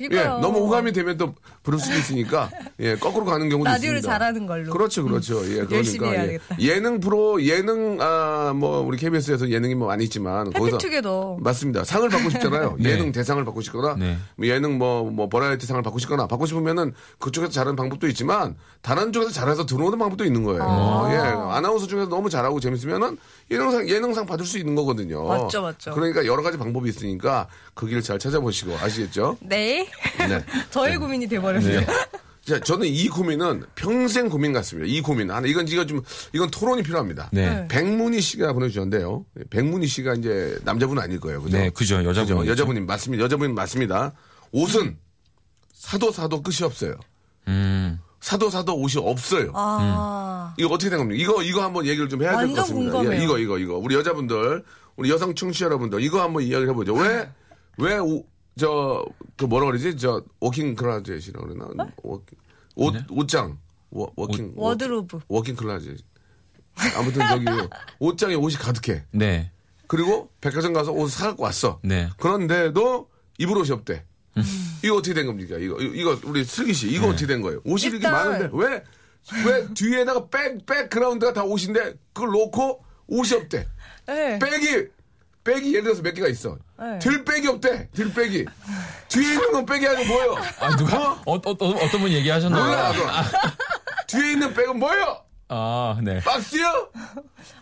예, 0.00 0.08
그러니까요. 0.08 0.38
너무 0.40 0.60
호감이 0.60 0.92
되면 0.92 1.16
또 1.16 1.34
부를 1.62 1.78
수도 1.78 1.96
있으니까 1.96 2.50
예 2.80 2.96
거꾸로 2.96 3.24
가는 3.24 3.48
경우도 3.48 3.68
라디오를 3.70 3.98
있습니다. 3.98 4.18
잘하는 4.18 4.46
걸로. 4.46 4.72
그렇죠, 4.72 5.04
그렇죠. 5.04 5.44
예, 5.44 5.54
그러니까 5.54 5.76
열심히 5.76 6.08
해야겠다. 6.08 6.56
예, 6.60 6.80
능 6.80 7.00
프로 7.00 7.42
예능 7.42 8.00
아뭐 8.00 8.80
우리 8.80 8.96
KBS에서 8.98 9.50
예능이 9.50 9.74
뭐 9.74 9.88
많이 9.88 10.04
있지만 10.04 10.52
거기서 10.52 10.76
해피투게더. 10.76 11.38
맞습니다. 11.40 11.84
상을 11.84 12.08
받고 12.08 12.30
싶잖아요. 12.30 12.76
네. 12.80 12.90
예능 12.90 13.12
대상을 13.12 13.44
받고 13.44 13.60
싶거나 13.62 13.96
네. 13.96 14.16
뭐 14.36 14.46
예능 14.46 14.78
뭐뭐 14.78 15.28
버라이어티 15.28 15.66
상을 15.66 15.82
받고 15.82 15.98
싶거나 15.98 16.26
받고 16.26 16.46
싶으면은 16.46 16.94
그쪽에서 17.18 17.52
잘하는 17.52 17.76
방법도 17.76 18.06
있지만 18.08 18.56
다른 18.82 19.12
쪽에서 19.12 19.32
잘해서 19.32 19.66
들어오는 19.66 19.98
방법도 19.98 20.24
있는 20.24 20.44
거예요. 20.44 20.62
아. 20.62 21.08
예, 21.12 21.16
아나운서 21.56 21.86
중에서 21.86 22.08
너무 22.08 22.30
잘하고 22.30 22.60
재밌으면은 22.60 23.18
예능상 23.50 23.88
예능상 23.88 24.26
받을 24.26 24.44
수 24.46 24.58
있는 24.58 24.74
거거든요. 24.74 25.24
맞죠, 25.26 25.62
맞죠. 25.62 25.92
그러니까 25.92 26.24
여러 26.26 26.42
가지 26.42 26.56
방법이 26.58 26.88
있으니까 26.88 27.48
그 27.74 27.86
길을 27.86 28.02
잘 28.02 28.18
찾아보시고 28.18 28.76
아시겠죠? 28.76 29.38
네. 29.40 29.87
네. 30.28 30.44
저의 30.70 30.96
고민이 30.98 31.26
돼버렸네요. 31.28 31.80
자, 32.44 32.58
저는 32.60 32.86
이 32.86 33.08
고민은 33.08 33.64
평생 33.74 34.28
고민 34.30 34.52
같습니다. 34.54 34.86
이 34.90 35.02
고민. 35.02 35.30
하나, 35.30 35.46
이건, 35.46 35.68
이거 35.68 35.84
좀, 35.84 36.00
이건 36.32 36.50
토론이 36.50 36.82
필요합니다. 36.82 37.28
네. 37.32 37.68
백문희 37.68 38.20
씨가 38.22 38.54
보내주셨는데요. 38.54 39.26
백문희 39.50 39.86
씨가 39.86 40.14
이제 40.14 40.58
남자분 40.64 40.98
아닐 40.98 41.20
거예요. 41.20 41.42
그죠? 41.42 41.58
네, 41.58 41.68
그죠. 41.70 41.96
여자분. 42.04 42.38
그죠? 42.38 42.50
여자분이 42.50 42.80
맞습니다. 42.80 43.24
여자분이 43.24 43.52
맞습니다. 43.52 44.12
옷은 44.52 44.96
사도 45.74 46.10
사도 46.10 46.42
끝이 46.42 46.58
없어요. 46.62 46.94
음. 47.48 47.98
사도 48.20 48.48
사도 48.50 48.74
옷이 48.76 48.94
없어요. 48.96 49.52
아. 49.54 50.54
이거 50.58 50.70
어떻게 50.74 50.88
된 50.90 50.98
겁니까? 50.98 51.22
이거 51.22 51.42
이거 51.42 51.62
한번 51.62 51.86
얘기를 51.86 52.08
좀 52.08 52.22
해야 52.22 52.36
될 52.38 52.48
것 52.48 52.54
같습니다. 52.56 52.92
궁금해요. 52.92 53.20
예, 53.20 53.24
이거 53.24 53.38
이거 53.38 53.58
이거 53.58 53.76
우리 53.76 53.94
여자분들 53.94 54.64
우리 54.96 55.10
여성 55.10 55.34
청취자 55.34 55.66
여러분들 55.66 56.00
이거 56.02 56.20
한번 56.22 56.42
이야기를 56.42 56.70
해보죠. 56.70 56.94
왜 56.94 57.28
왜 57.76 57.96
저 58.58 59.04
그 59.36 59.44
뭐라 59.44 59.66
그러지? 59.66 59.96
저 59.96 60.22
walk-in 60.40 60.74
closet이라 60.74 61.40
그러나? 61.40 61.90
워킹, 62.02 62.38
옷 62.74 62.92
네? 62.94 63.06
옷장 63.08 63.58
워, 63.90 64.12
walk-in 64.16 64.52
wardrobe. 64.56 65.20
walk-in 65.28 65.54
closet. 65.54 65.96
아무튼 66.96 67.26
저기 67.28 67.44
옷장에 68.00 68.34
옷이 68.34 68.54
가득해. 68.56 69.04
네. 69.12 69.50
그리고 69.86 70.30
백화점 70.40 70.72
가서 70.72 70.92
옷을 70.92 71.16
사갖고 71.18 71.44
왔어. 71.44 71.78
네. 71.82 72.08
그런데도 72.18 73.08
입을 73.38 73.56
옷이 73.58 73.70
없대. 73.70 74.04
이거 74.84 74.96
어떻게 74.96 75.14
된 75.14 75.26
겁니까? 75.26 75.56
이거 75.58 75.80
이거, 75.80 76.18
우리 76.24 76.44
슬기 76.44 76.72
씨 76.74 76.88
이거 76.90 77.08
어떻게 77.08 77.26
된 77.26 77.40
거예요? 77.42 77.60
옷이 77.64 77.84
이렇게 77.86 77.96
일단- 77.96 78.12
많은데 78.12 78.50
왜 78.52 78.82
왜 79.44 79.66
뒤에다가 79.74 80.26
백 80.28 80.64
백그라운드가 80.64 81.32
다 81.32 81.44
옷인데 81.44 81.94
그걸 82.12 82.30
놓고 82.30 82.82
옷이 83.08 83.34
없대. 83.34 83.66
네. 84.06 84.38
백이 84.38 84.86
백이 85.48 85.70
예를 85.70 85.84
들어서 85.84 86.02
몇 86.02 86.12
개가 86.12 86.28
있어. 86.28 86.58
네. 86.78 86.98
들백이 86.98 87.48
없대. 87.48 87.88
들백이 87.94 88.44
뒤에 89.08 89.32
있는 89.32 89.52
건 89.52 89.64
백이 89.64 89.86
아니고 89.86 90.12
뭐예요? 90.12 90.36
아, 90.60 90.76
누가? 90.76 91.12
어, 91.24 91.34
어, 91.36 91.36
어, 91.36 91.50
어떤 91.50 92.00
분 92.00 92.10
얘기하셨나요? 92.10 92.64
몰라. 92.64 92.92
나도. 92.92 93.00
뒤에 94.08 94.32
있는 94.32 94.52
백은 94.52 94.78
뭐예요? 94.78 95.22
아, 95.48 95.98
네. 96.02 96.20
박스요? 96.20 96.90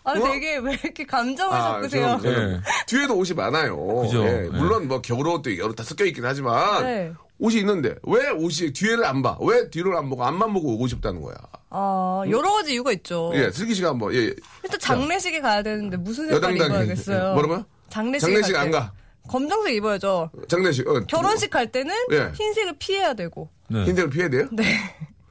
아, 0.03 0.11
어? 0.11 0.14
되게 0.33 0.57
왜 0.57 0.72
이렇게 0.72 1.07
감정을 1.07 1.57
아, 1.57 1.75
섞으세요? 1.75 2.18
네. 2.18 2.61
뒤에도 2.88 3.16
옷이 3.16 3.33
많아요. 3.35 3.77
그죠. 4.03 4.25
예, 4.27 4.33
네. 4.33 4.49
물론 4.49 4.88
뭐 4.88 5.01
겨울 5.01 5.29
옷도 5.29 5.57
여러 5.57 5.72
다 5.72 5.85
섞여 5.85 6.05
있긴 6.05 6.25
하지만 6.25 6.83
네. 6.83 7.12
옷이 7.38 7.61
있는데 7.61 7.94
왜 8.03 8.31
옷이 8.31 8.72
뒤를 8.72 9.05
안 9.05 9.22
봐? 9.22 9.37
왜 9.40 9.70
뒤를 9.70 9.96
안 9.96 10.11
보고 10.11 10.25
앞만 10.25 10.53
보고 10.53 10.75
오고 10.75 10.88
싶다는 10.88 11.20
거야? 11.22 11.37
아, 11.70 12.25
여러 12.29 12.55
가지 12.55 12.72
이유가 12.72 12.90
있죠. 12.92 13.31
예, 13.35 13.51
슬기 13.53 13.75
씨가 13.75 13.90
한번 13.90 14.12
예, 14.14 14.35
일단 14.64 14.81
장례식에 14.81 15.40
가야 15.40 15.62
되는데 15.62 15.96
무슨 15.96 16.29
색깔 16.29 16.57
여당당 16.57 16.66
입어야겠어요? 16.83 17.35
뭐라고요? 17.35 17.66
장례식 17.90 18.55
갈안 18.55 18.70
때. 18.70 18.79
가. 18.79 18.92
검정색 19.29 19.75
입어야죠. 19.75 20.31
장례식 20.49 20.87
어, 20.88 21.01
결혼식 21.07 21.51
갈 21.51 21.70
때는 21.72 21.92
예. 22.12 22.31
흰색을 22.35 22.75
피해야 22.79 23.14
되고. 23.14 23.49
네. 23.68 23.85
흰색을 23.85 24.11
피해야 24.11 24.29
돼요? 24.31 24.46
네. 24.53 24.64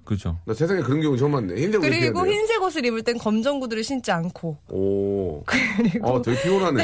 그죠. 0.03 0.37
나 0.45 0.53
세상에 0.53 0.81
그런 0.81 1.01
경우 1.01 1.17
처음 1.17 1.31
봤네. 1.31 1.55
피해야 1.55 1.79
그리고 1.79 2.23
돼요? 2.23 2.33
흰색 2.35 2.61
옷을 2.61 2.85
입을 2.85 3.01
땐 3.03 3.17
검정 3.17 3.59
구두를 3.59 3.83
신지 3.83 4.11
않고. 4.11 4.57
오, 4.69 5.43
그리고 5.77 6.07
어, 6.07 6.21
되게 6.21 6.39
피곤하네. 6.43 6.83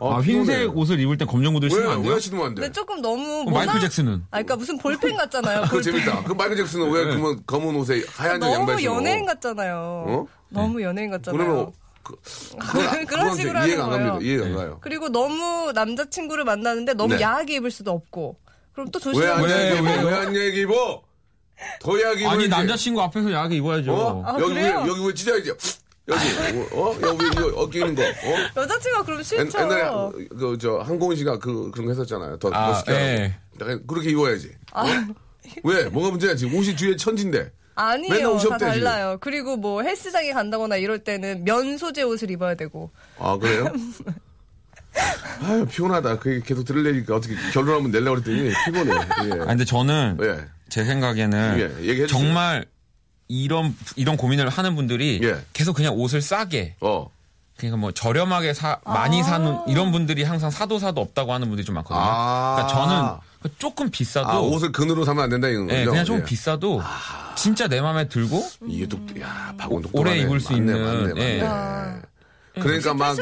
어, 0.00 0.14
아, 0.16 0.20
흰색 0.20 0.76
옷을 0.76 1.00
입을 1.00 1.16
땐 1.16 1.26
검정 1.26 1.54
구두를 1.54 1.70
신으면 1.70 1.92
안 1.92 1.98
왜, 1.98 2.02
돼요? 2.04 2.14
왜 2.14 2.20
신으면 2.20 2.46
안 2.46 2.54
돼? 2.54 2.60
근데 2.62 2.72
조금 2.74 3.00
너무 3.00 3.44
마이클 3.44 3.72
모나- 3.74 3.80
잭슨은? 3.80 4.12
아, 4.30 4.42
그러니까 4.42 4.56
무슨 4.56 4.76
볼펜 4.76 5.16
같잖아요. 5.16 5.62
그거. 5.62 5.80
재밌다. 5.80 6.24
그 6.24 6.32
마이클 6.34 6.56
잭슨은 6.58 6.90
왜 6.90 7.04
네. 7.06 7.16
검은, 7.16 7.40
검은 7.46 7.76
옷에 7.76 8.02
하얀 8.10 8.34
양말 8.42 8.66
너무 8.66 8.78
신어? 8.80 8.94
연예인 8.96 9.24
같잖아요. 9.24 10.04
어? 10.08 10.26
너무 10.50 10.82
연예인 10.82 11.10
같잖아요. 11.12 11.38
그러면 11.42 11.72
그, 12.02 12.16
그건, 12.58 13.04
그런 13.06 13.36
식으로 13.36 13.60
좀 13.60 13.68
이해가 13.68 13.84
안 13.84 13.92
하는 13.92 14.06
갑니다. 14.06 14.18
거예요. 14.18 14.20
이해가 14.30 14.46
안 14.46 14.54
가요. 14.56 14.78
그리고 14.80 15.08
너무 15.08 15.72
남자친구를 15.74 16.44
만나는데 16.44 16.94
너무 16.94 17.14
네. 17.14 17.20
야하게 17.20 17.56
입을 17.56 17.70
수도 17.70 17.90
없고. 17.92 18.38
그럼 18.72 18.90
또 18.90 18.98
조심해야 18.98 19.36
왜, 19.42 19.42
얘기 19.42 19.52
왜, 19.86 19.94
입어? 19.94 20.04
왜? 20.06 20.10
왜안 20.10 20.36
얘기 20.36 20.60
입어? 20.62 21.02
더 21.80 22.00
야기 22.02 22.22
입어. 22.22 22.30
아니, 22.30 22.48
남자친구 22.48 23.02
앞에서 23.02 23.30
야하게 23.32 23.56
입어야죠. 23.56 23.92
어? 23.92 24.22
아, 24.26 24.32
여기 24.40 24.54
그래요? 24.54 24.80
왜, 24.82 24.88
여기 24.88 25.06
왜 25.06 25.14
찢어야지? 25.14 25.52
여기, 26.08 26.20
어? 26.72 26.96
여기 27.02 27.26
이거 27.26 27.46
어깨 27.60 27.80
있는 27.80 27.94
거, 27.94 28.02
어? 28.02 28.62
여자친구가 28.62 29.04
그럼 29.04 29.18
옛- 29.20 29.22
싫죠. 29.24 29.58
옛 29.58 29.64
날에 29.66 29.82
그 30.30 30.56
저 30.58 30.78
한공훈 30.78 31.16
씨가 31.16 31.38
그 31.38 31.70
그런 31.70 31.86
거 31.86 31.92
했었잖아요. 31.92 32.38
더 32.38 32.48
아, 32.52 32.68
멋있게. 32.68 32.92
예. 32.92 33.36
하라고. 33.60 33.86
그렇게 33.86 34.10
입어야지. 34.10 34.50
어? 34.72 34.84
왜? 35.64 35.84
뭐가 35.84 36.10
문제야 36.10 36.34
지금 36.34 36.54
옷이 36.58 36.74
뒤에 36.74 36.96
천진데. 36.96 37.52
아니에요. 37.80 38.32
다 38.34 38.38
지금. 38.38 38.58
달라요. 38.58 39.18
그리고 39.20 39.56
뭐 39.56 39.82
헬스장에 39.82 40.32
간다거나 40.32 40.76
이럴 40.76 40.98
때는 40.98 41.44
면 41.44 41.78
소재 41.78 42.02
옷을 42.02 42.30
입어야 42.30 42.54
되고. 42.54 42.90
아 43.18 43.36
그래요? 43.38 43.72
아유 45.42 45.66
피곤하다. 45.66 46.18
그게 46.18 46.40
계속 46.44 46.64
들으려니까 46.64 47.16
어떻게 47.16 47.34
결론하면 47.52 47.90
내려고 47.90 48.20
그랬더니 48.20 48.52
피곤해. 48.64 48.92
예. 48.94 49.40
아, 49.42 49.46
근데 49.46 49.64
저는 49.64 50.18
예. 50.20 50.44
제 50.68 50.84
생각에는 50.84 51.82
예. 51.82 52.06
정말 52.06 52.66
이런 53.28 53.74
이런 53.96 54.16
고민을 54.16 54.48
하는 54.48 54.74
분들이 54.74 55.20
예. 55.22 55.38
계속 55.52 55.74
그냥 55.74 55.94
옷을 55.94 56.20
싸게 56.20 56.76
어. 56.80 57.08
그러니까 57.56 57.76
뭐 57.76 57.92
저렴하게 57.92 58.54
사 58.54 58.80
많이 58.84 59.22
사는 59.22 59.58
이런 59.68 59.92
분들이 59.92 60.24
항상 60.24 60.50
사도 60.50 60.78
사도 60.78 61.00
없다고 61.00 61.32
하는 61.32 61.48
분들이 61.48 61.64
좀 61.64 61.74
많거든요. 61.76 62.00
아. 62.02 62.54
그러니까 62.56 62.74
저는 62.74 63.29
조금 63.58 63.90
비싸도 63.90 64.28
아 64.28 64.38
옷을 64.40 64.70
근으로 64.72 65.04
사면 65.04 65.24
안 65.24 65.30
된다 65.30 65.48
이건 65.48 65.66
거죠. 65.66 65.78
예, 65.80 65.84
그냥 65.86 66.04
좀 66.04 66.18
예. 66.18 66.24
비싸도 66.24 66.82
진짜 67.36 67.66
내 67.68 67.80
마음에 67.80 68.06
들고 68.08 68.46
이게 68.66 68.86
또, 68.86 68.98
야, 69.20 69.54
박원 69.56 69.82
또 69.82 69.88
오래. 69.92 70.18
입을 70.18 70.40
수 70.40 70.52
맞네, 70.52 70.58
있는, 70.72 70.82
맞네, 70.84 71.08
맞네. 71.14 71.38
예. 71.38 71.42
아, 71.42 72.00
그러니까 72.54 72.92
막. 72.92 73.16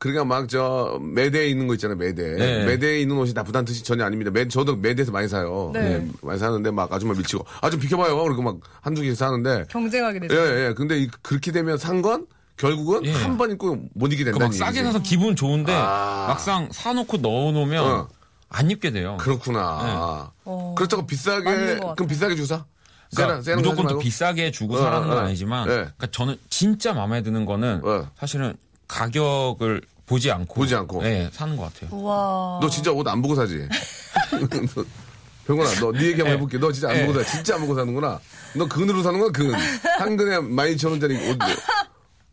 그러니까 0.00 0.24
막 0.24 0.48
저 0.48 0.98
매대에 1.00 1.46
있는 1.46 1.68
거 1.68 1.74
있잖아요, 1.74 1.96
매대. 1.96 2.34
네. 2.34 2.64
매대에 2.64 3.00
있는 3.00 3.16
옷이 3.18 3.32
나쁘다는 3.34 3.64
뜻이 3.66 3.84
전혀 3.84 4.04
아닙니다. 4.04 4.30
매, 4.32 4.48
저도 4.48 4.74
매대에서 4.76 5.12
많이 5.12 5.28
사요. 5.28 5.70
네. 5.72 5.92
예, 5.94 6.06
많이 6.22 6.38
사는데 6.40 6.70
막 6.72 6.92
아줌마 6.92 7.14
미치고, 7.14 7.44
아, 7.60 7.70
좀 7.70 7.78
비켜봐요. 7.78 8.20
그리고 8.24 8.42
막 8.42 8.56
한두 8.80 9.02
개 9.02 9.14
사는데, 9.14 9.66
경쟁하게 9.70 10.20
되죠. 10.20 10.34
예, 10.34 10.68
예. 10.68 10.74
근데 10.74 10.98
이- 10.98 11.08
그렇게 11.22 11.52
되면 11.52 11.78
산건 11.78 12.26
결국은 12.56 13.04
예. 13.04 13.12
한번 13.12 13.50
입고 13.52 13.78
못 13.94 14.06
이기게 14.08 14.24
그 14.24 14.30
된다는 14.32 14.46
막 14.48 14.54
싸게 14.54 14.78
얘기지. 14.78 14.84
사서 14.84 15.02
기분 15.02 15.36
좋은데 15.36 15.72
아. 15.72 16.24
막상 16.28 16.68
사놓고 16.72 17.18
넣어놓으면 17.18 17.84
어. 17.84 18.08
안 18.48 18.70
입게 18.70 18.90
돼요. 18.90 19.16
그렇구나. 19.20 20.32
어. 20.44 20.74
그렇다고 20.76 21.06
비싸게, 21.06 21.78
그럼 21.96 22.08
비싸게 22.08 22.36
주사? 22.36 22.64
그러니까 23.14 23.42
세라, 23.42 23.56
무조건 23.58 23.86
또? 23.86 23.98
비싸게 23.98 24.50
주고 24.50 24.74
어, 24.74 24.78
사라는 24.78 25.08
건 25.08 25.18
어. 25.18 25.20
아니지만 25.22 25.64
예. 25.68 25.72
그러니까 25.74 26.06
저는 26.10 26.36
진짜 26.50 26.92
마음에 26.92 27.22
드는 27.22 27.44
거는 27.46 27.80
어. 27.84 28.10
사실은 28.18 28.54
가격을 28.88 29.82
보지 30.06 30.30
않고 30.30 30.54
보지 30.54 30.74
않고. 30.74 31.04
예, 31.04 31.28
사는 31.32 31.56
것 31.56 31.72
같아요. 31.72 31.96
우와. 31.96 32.58
너 32.62 32.68
진짜 32.70 32.92
옷 32.92 33.06
안 33.08 33.22
보고 33.22 33.34
사지? 33.34 33.66
병건아, 35.46 35.70
너 35.80 35.92
네 35.92 36.06
얘기 36.06 36.14
한번 36.20 36.28
예. 36.28 36.32
해볼게. 36.32 36.58
너 36.58 36.72
진짜 36.72 36.90
안 36.90 36.96
예. 36.96 37.06
보고 37.06 37.22
사. 37.22 37.30
진짜 37.30 37.54
안 37.54 37.60
보고 37.60 37.74
사는구나. 37.74 38.18
너 38.56 38.66
근으로 38.66 39.02
사는구나, 39.02 39.30
근. 39.32 39.52
한 39.98 40.16
근에 40.16 40.36
12,000원짜리 40.38 41.30
옷. 41.30 41.38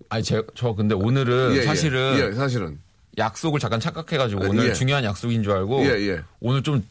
아니 0.10 0.24
제, 0.24 0.42
저 0.56 0.74
근데 0.74 0.96
오늘은 0.96 1.54
예, 1.56 1.58
예. 1.60 1.64
사실은 1.64 2.18
예, 2.32 2.36
사실은. 2.36 2.80
약속을 3.18 3.60
잠깐 3.60 3.80
착각해가지고 3.80 4.44
아, 4.44 4.48
오늘 4.50 4.70
예. 4.70 4.74
중요한 4.74 5.04
약속인 5.04 5.44
줄 5.44 5.54
알고 5.54 5.86
예, 5.86 5.90
예. 6.10 6.22
오늘 6.40 6.64
좀 6.64 6.84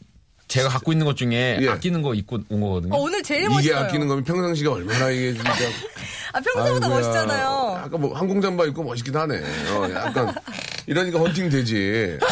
제가 0.47 0.69
갖고 0.69 0.91
있는 0.91 1.05
것 1.05 1.15
중에 1.17 1.57
예. 1.61 1.69
아끼는 1.69 2.01
거 2.01 2.13
입고 2.13 2.39
온 2.49 2.61
거거든요. 2.61 2.95
어, 2.95 2.99
오늘 2.99 3.23
제일 3.23 3.43
이게 3.43 3.49
멋있어요. 3.49 3.77
아끼는 3.79 4.07
거면 4.07 4.23
평상시가 4.23 4.71
얼마나 4.71 5.09
이게 5.09 5.33
진짜. 5.33 5.51
아, 6.33 6.39
평소보다 6.39 6.87
아이고야. 6.87 6.99
멋있잖아요. 6.99 7.81
아까 7.83 7.97
뭐 7.97 8.15
항공잠바 8.15 8.65
입고 8.65 8.83
멋있긴 8.83 9.15
하네. 9.15 9.41
어, 9.71 9.89
약간. 9.93 10.33
이러니까 10.87 11.19
헌팅 11.19 11.49
되지. 11.49 12.17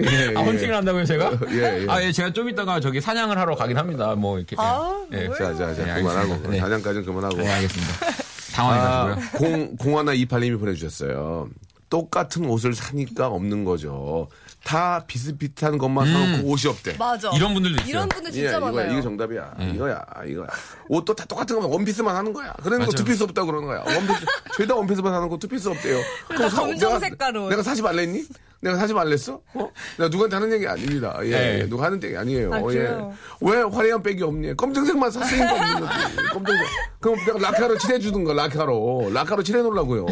예, 0.00 0.32
아, 0.36 0.42
헌팅을 0.42 0.76
한다고요, 0.76 1.04
제가? 1.04 1.32
예, 1.50 1.82
예. 1.82 1.86
아, 1.88 2.02
예, 2.02 2.12
제가 2.12 2.32
좀 2.32 2.48
이따가 2.48 2.78
저기 2.78 3.00
사냥을 3.00 3.36
하러 3.36 3.56
가긴 3.56 3.76
합니다. 3.76 4.14
뭐, 4.14 4.38
이렇게. 4.38 4.54
아, 4.58 5.04
예. 5.12 5.26
뭐예요? 5.26 5.34
자, 5.34 5.54
자, 5.56 5.74
자, 5.74 5.84
네, 5.84 5.94
그만하고. 6.00 6.48
네. 6.50 6.60
사냥까지는 6.60 7.04
그만하고. 7.04 7.36
네, 7.36 7.48
알겠습니다. 7.48 7.94
아, 8.06 8.10
당황해가지고요. 8.54 9.30
공, 9.38 9.76
공하나 9.76 10.12
이팔님이 10.12 10.56
보내주셨어요. 10.58 11.48
똑같은 11.90 12.44
옷을 12.46 12.74
사니까 12.74 13.28
없는 13.28 13.64
거죠. 13.64 14.28
다 14.64 15.04
비슷비슷한 15.06 15.78
것만 15.78 16.12
사놓고 16.12 16.48
옷이 16.48 16.68
없대. 16.70 16.96
맞아. 16.98 17.30
이런 17.34 17.54
분들도 17.54 17.76
있어요. 17.80 17.88
이런 17.90 18.08
분들 18.08 18.30
예, 18.32 18.34
진짜 18.34 18.58
이거야, 18.58 18.70
많아요. 18.72 18.92
이거 18.92 19.00
정답이야. 19.02 19.54
이거야, 19.74 20.04
이거야. 20.26 20.46
옷도 20.88 21.14
다 21.14 21.24
똑같은 21.24 21.56
거만 21.56 21.70
원피스만 21.70 22.14
하는 22.14 22.32
거야. 22.32 22.52
그러니까 22.62 22.78
맞아요. 22.86 22.90
투피스 22.90 23.22
없다 23.22 23.44
그러는 23.44 23.66
거야. 23.66 23.78
원피스, 23.86 24.26
죄다 24.58 24.74
원피스만 24.74 25.12
하는 25.14 25.28
거 25.28 25.38
투피스 25.38 25.68
없대요. 25.68 26.00
그럼 26.28 26.50
사- 26.50 26.56
검정 26.60 26.90
내가- 26.92 27.00
색깔 27.00 27.36
옷. 27.36 27.48
내가 27.48 27.62
사지 27.62 27.80
말랬니? 27.80 28.26
내가 28.60 28.76
사지 28.76 28.92
말랬어? 28.92 29.40
어? 29.54 29.70
내가 29.96 30.08
누구한테 30.10 30.34
하는 30.36 30.52
얘기 30.52 30.66
아닙니다. 30.66 31.16
예, 31.22 31.30
네. 31.30 31.58
예, 31.60 31.66
누가 31.68 31.84
하는 31.86 32.02
얘기 32.02 32.16
아니에요. 32.16 32.52
아, 32.52 32.58
예. 32.58 32.62
그래요? 32.62 33.14
왜 33.40 33.62
화려한 33.62 34.02
백이 34.02 34.22
없니? 34.24 34.56
검정색만 34.56 35.10
샀으니까 35.12 35.52
없는 35.54 35.80
거지. 35.80 36.16
검정색. 36.32 36.66
그럼 37.00 37.16
내가 37.24 37.38
라카로 37.38 37.78
칠해주든가, 37.78 38.32
라카로. 38.34 39.10
라카로 39.14 39.44
칠해놓으려고요. 39.44 40.06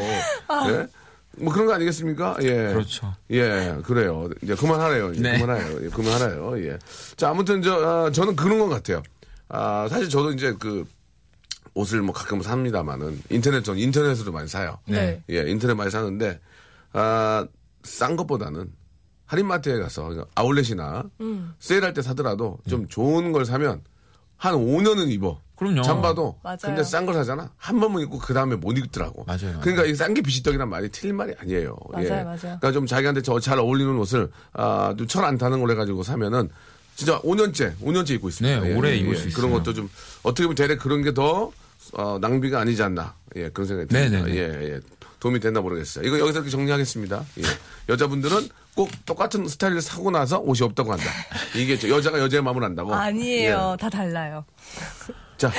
아. 0.49 0.67
예? 0.71 0.87
뭐 1.39 1.53
그런 1.53 1.67
거 1.67 1.75
아니겠습니까? 1.75 2.37
예. 2.43 2.73
그렇죠. 2.73 3.15
예, 3.31 3.77
그래요. 3.85 4.29
이제 4.43 4.55
그만하래요. 4.55 5.13
이제 5.13 5.23
네. 5.23 5.39
그만해요. 5.39 5.85
예, 5.85 5.89
그만하래요. 5.89 6.67
예. 6.67 6.79
자, 7.17 7.31
아무튼 7.31 7.63
저 7.63 8.07
아, 8.07 8.11
저는 8.11 8.37
그런 8.37 8.59
것 8.59 8.69
같아요. 8.69 9.03
아, 9.49 9.87
사실 9.91 10.09
저도 10.09 10.33
이제 10.33 10.55
그 10.59 10.85
옷을 11.75 12.01
뭐 12.03 12.15
가끔 12.15 12.41
삽니다만은 12.43 13.23
인터넷 13.31 13.63
전 13.63 13.79
인터넷으로 13.79 14.33
많이 14.33 14.49
사요. 14.49 14.79
네. 14.87 15.23
예, 15.31 15.49
인터넷 15.51 15.75
많이 15.75 15.91
사는데 15.91 16.41
아, 16.93 17.47
싼 17.83 18.17
것보다는 18.17 18.73
할인마트에 19.27 19.79
가서 19.79 20.27
아울렛이나 20.35 21.05
음. 21.21 21.55
세일할 21.59 21.93
때 21.93 22.01
사더라도 22.01 22.59
좀 22.69 22.89
좋은 22.89 23.33
걸 23.33 23.45
사면 23.45 23.83
한 24.37 24.55
5년은 24.55 25.11
입어. 25.11 25.41
그럼요. 25.57 25.83
잠바도. 25.83 26.39
맞아요. 26.43 26.59
근데 26.61 26.85
싼 26.85 27.07
걸 27.07 27.15
사잖아. 27.15 27.51
한 27.57 27.81
번만 27.81 28.03
입고 28.03 28.19
그 28.19 28.35
다음에 28.35 28.57
못 28.57 28.77
입더라고. 28.79 29.25
맞아요. 29.25 29.59
그러니까 29.61 29.85
이 29.87 29.95
싼 29.95 30.13
게 30.15 30.21
비시떡이란 30.23 30.69
말이 30.69 30.89
틀린 30.91 31.17
말이 31.17 31.33
아니에요. 31.39 31.77
맞아요, 31.93 32.05
예. 32.07 32.11
맞아요. 32.11 32.39
그러니까 32.41 32.73
좀 32.73 32.87
자기한테 32.87 33.23
저 33.23 33.41
잘 33.41 33.59
어울리는 33.59 33.97
옷을 33.99 34.31
아, 34.53 34.95
좀 34.99 35.07
철 35.07 35.25
안 35.25 35.39
타는 35.39 35.61
걸 35.61 35.71
해가지고 35.71 36.03
사면은 36.03 36.49
진짜 36.95 37.21
5년째, 37.23 37.77
5년째 37.79 38.11
입고 38.11 38.29
있습니다. 38.29 38.61
네, 38.61 38.75
오래 38.75 38.95
입을 38.97 39.17
수 39.17 39.25
그런 39.35 39.51
있어요. 39.51 39.53
것도 39.63 39.75
좀 39.75 39.91
어떻게 40.23 40.45
보면 40.45 40.55
대략 40.57 40.79
그런 40.79 41.03
게더 41.03 41.53
어, 41.95 42.19
낭비가 42.21 42.61
아니지 42.61 42.83
않나. 42.83 43.15
예, 43.37 43.49
그런 43.51 43.67
생각이 43.69 43.89
듭니다. 43.89 44.19
네네네. 44.25 44.35
예, 44.39 44.73
예. 44.75 44.81
도움이 45.21 45.41
됐나 45.41 45.61
모르겠어요. 45.61 46.07
이거 46.07 46.19
여기서 46.19 46.39
이렇게 46.39 46.51
정리하겠습니다. 46.51 47.25
예. 47.39 47.43
여자분들은 47.89 48.49
꼭 48.77 48.91
똑같은 49.07 49.49
스타일을 49.49 49.81
사고 49.81 50.11
나서 50.11 50.39
옷이 50.39 50.63
없다고 50.63 50.93
한다. 50.93 51.05
이게 51.57 51.79
저 51.79 51.89
여자가 51.89 52.21
여자의 52.21 52.43
마음을 52.43 52.63
안다고. 52.63 52.95
아니에요. 52.95 53.71
예. 53.73 53.77
다 53.81 53.89
달라요. 53.89 54.45
자, 55.39 55.51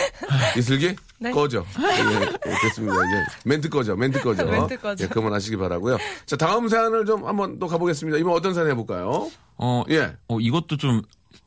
이슬기 0.56 0.95
네. 1.19 1.32
꺼져. 1.32 1.65
예, 1.80 2.51
됐습니다. 2.62 2.95
이제 2.95 3.25
멘트 3.43 3.69
꺼져. 3.69 3.95
멘트 3.95 4.21
꺼져. 4.21 4.45
멘트 4.49 4.80
꺼져. 4.80 5.03
예, 5.03 5.08
그만하시기 5.08 5.58
바라고요. 5.58 5.97
자, 6.27 6.38
다음 6.38 6.67
사연을 6.67 7.06
좀 7.06 7.25
한번 7.25 7.58
또 7.58 7.67
가보겠습니다. 7.67 8.19
이번 8.19 8.34
어떤 8.34 8.53
사연 8.53 8.69
해볼까요? 8.69 9.32
어, 9.58 9.84
예. 9.89 10.15
어, 10.27 10.39
이것도 10.39 10.77
좀 10.77 11.01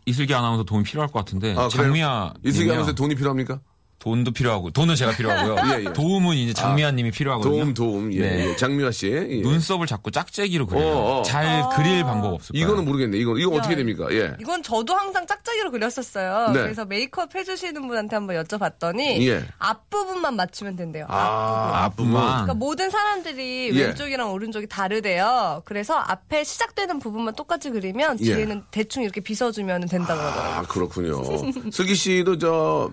이슬기 0.06 0.34
아나운서 0.34 0.64
도움이 0.64 0.82
필요할 0.84 1.10
것 1.12 1.20
같은데. 1.20 1.54
아? 1.56 1.68
장미아. 1.68 2.34
이슬기. 2.44 2.68
하면서 2.70 2.92
돈이 2.92 3.14
필요합니까? 3.14 3.60
돈도 4.00 4.32
필요하고, 4.32 4.70
돈은 4.70 4.96
제가 4.96 5.12
필요하고요. 5.12 5.56
예, 5.78 5.84
예. 5.84 5.92
도움은 5.92 6.34
이제 6.34 6.54
장미아 6.54 6.90
님이 6.92 7.10
필요하거든요. 7.10 7.54
도움, 7.54 7.74
도움. 7.74 8.12
예, 8.14 8.20
네. 8.20 8.48
예. 8.48 8.56
장미화 8.56 8.90
씨. 8.90 9.08
예. 9.08 9.40
눈썹을 9.42 9.86
자꾸 9.86 10.10
짝재기로 10.10 10.66
그려요. 10.66 10.86
어, 10.86 11.20
어. 11.20 11.22
잘 11.22 11.68
그릴 11.76 12.02
방법 12.02 12.32
없을까요? 12.34 12.64
이거는 12.64 12.86
모르겠네. 12.86 13.18
이거 13.18 13.36
이거 13.38 13.54
어떻게 13.54 13.76
됩니까? 13.76 14.08
예. 14.10 14.34
이건 14.40 14.62
저도 14.62 14.94
항상 14.94 15.26
짝짝이로 15.26 15.70
그렸었어요. 15.70 16.50
네. 16.52 16.62
그래서 16.62 16.86
메이크업 16.86 17.34
해주시는 17.34 17.86
분한테 17.86 18.16
한번 18.16 18.42
여쭤봤더니 18.42 19.26
예. 19.28 19.44
앞부분만 19.58 20.34
맞추면 20.34 20.76
된대요. 20.76 21.04
아, 21.08 21.84
앞부분. 21.84 22.16
앞부분만. 22.16 22.24
그러니까 22.24 22.54
모든 22.54 22.90
사람들이 22.90 23.70
예. 23.74 23.84
왼쪽이랑 23.86 24.32
오른쪽이 24.32 24.66
다르대요. 24.66 25.62
그래서 25.66 25.94
앞에 25.94 26.44
시작되는 26.44 26.98
부분만 26.98 27.34
똑같이 27.34 27.70
그리면 27.70 28.18
예. 28.20 28.34
뒤에는 28.34 28.64
대충 28.70 29.02
이렇게 29.02 29.20
빗어주면 29.20 29.88
된다 29.88 30.14
그러더라고요. 30.14 30.54
아, 30.54 30.62
그렇군요. 30.62 31.22
슬기 31.70 31.94
씨도 31.94 32.38
저 32.38 32.90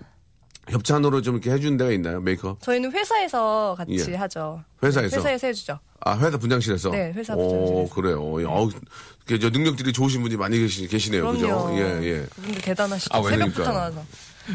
협찬으로 0.70 1.22
좀 1.22 1.34
이렇게 1.36 1.50
해준 1.50 1.76
데가 1.76 1.90
있나요? 1.92 2.20
메이크업? 2.20 2.60
저희는 2.62 2.92
회사에서 2.92 3.74
같이 3.76 3.96
예. 4.10 4.14
하죠. 4.16 4.62
회사에서? 4.82 5.16
회사에서 5.16 5.46
해주죠. 5.46 5.78
아, 6.00 6.16
회사 6.18 6.36
분장실에서? 6.38 6.90
네, 6.90 7.12
회사 7.14 7.34
오, 7.34 7.48
분장실에서. 7.48 7.94
그래요. 7.94 8.40
예, 8.40 8.44
어우, 8.46 8.70
이렇게 9.26 9.38
저 9.40 9.50
능력들이 9.50 9.92
좋으신 9.92 10.22
분이 10.22 10.36
많이 10.36 10.58
계시, 10.58 10.86
계시네요. 10.86 11.30
그죠? 11.32 11.46
그럼요. 11.46 11.76
예, 11.78 12.02
예. 12.04 12.26
그분들 12.34 12.60
대단하시죠. 12.62 13.16
아, 13.16 13.20
왜 13.20 13.30
새벽부터 13.30 13.62
그러니까요? 13.62 13.74
나와서. 13.78 14.04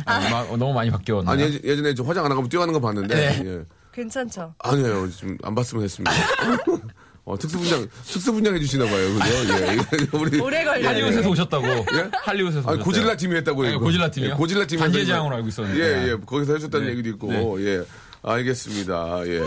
아, 0.05 0.19
마- 0.29 0.57
너무 0.57 0.73
많이 0.73 0.89
바뀌었네요. 0.89 1.29
아니, 1.29 1.43
예전- 1.43 1.61
예전에 1.63 1.93
저 1.95 2.03
화장 2.03 2.25
안 2.25 2.31
하고 2.31 2.47
뛰어가는 2.47 2.73
거 2.73 2.79
봤는데. 2.79 3.15
네. 3.15 3.43
예. 3.45 3.61
괜찮죠? 3.91 4.55
아니에요. 4.59 5.09
지금 5.11 5.37
안 5.43 5.53
봤으면 5.53 5.83
했습니다. 5.83 6.11
어, 7.25 7.37
특수분장, 7.37 7.87
특수분장 8.05 8.53
해주시나 8.55 8.85
봐요. 8.85 9.13
그죠? 9.13 9.53
예. 9.53 10.07
우리. 10.17 10.39
오래 10.41 10.63
걸려요. 10.65 10.87
할리우드에서 10.89 11.29
오셨다고. 11.29 11.65
예? 11.67 12.09
할리우드에서 12.11 12.67
아니, 12.69 12.79
오셨어요. 12.79 12.83
고질라 12.83 13.15
팀이 13.15 13.35
했다고요. 13.37 13.69
아니. 13.69 13.77
고질라 13.77 14.11
팀이요? 14.11 14.29
예, 14.31 14.33
고질라 14.35 14.67
팀이 14.67 14.79
반지의 14.81 15.01
해서 15.03 15.11
제왕으로 15.13 15.27
이거- 15.29 15.35
알고 15.37 15.47
있었는데. 15.47 15.79
예, 15.79 16.09
예. 16.11 16.17
거기서 16.25 16.53
해줬다는 16.55 16.87
네. 16.87 16.91
얘기도 16.93 17.09
있고. 17.09 17.65
예. 17.65 17.81
알겠습니다. 18.23 19.21
예. 19.27 19.41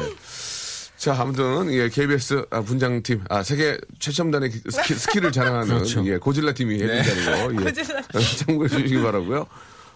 자, 0.96 1.14
아무튼, 1.20 1.70
예, 1.72 1.90
KBS 1.90 2.46
아, 2.50 2.62
분장팀, 2.62 3.24
아, 3.28 3.42
세계 3.42 3.76
최첨단의 3.98 4.50
스키, 4.70 4.94
skill을 4.94 5.30
자랑하는, 5.30 5.68
그렇죠. 5.74 6.02
예, 6.06 6.16
고질라 6.16 6.54
팀이 6.54 6.74
해준다는 6.82 7.56
거. 7.56 7.60
예. 7.60 7.64
고질라 7.72 8.00
참고해 8.38 8.68
주시기 8.70 9.02
바라고요 9.02 9.46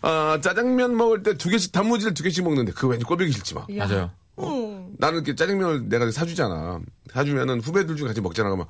아, 0.02 0.38
짜장면 0.42 0.96
먹을 0.96 1.22
때 1.22 1.32
두 1.34 1.48
개씩, 1.48 1.72
단무지를 1.72 2.12
두 2.12 2.22
개씩 2.22 2.44
먹는데, 2.44 2.72
그거 2.72 2.88
왠지 2.88 3.04
꼴보기 3.06 3.32
싫지 3.32 3.54
마. 3.54 3.64
이야. 3.70 3.86
맞아요. 3.86 4.10
음. 4.48 4.94
나는 4.98 5.16
이렇게 5.18 5.34
짜장면을 5.34 5.88
내가 5.88 6.10
사주잖아. 6.10 6.80
사주면은 7.12 7.60
후배들 7.60 7.96
중에 7.96 8.08
같이 8.08 8.20
먹잖아. 8.20 8.48
그러면 8.48 8.66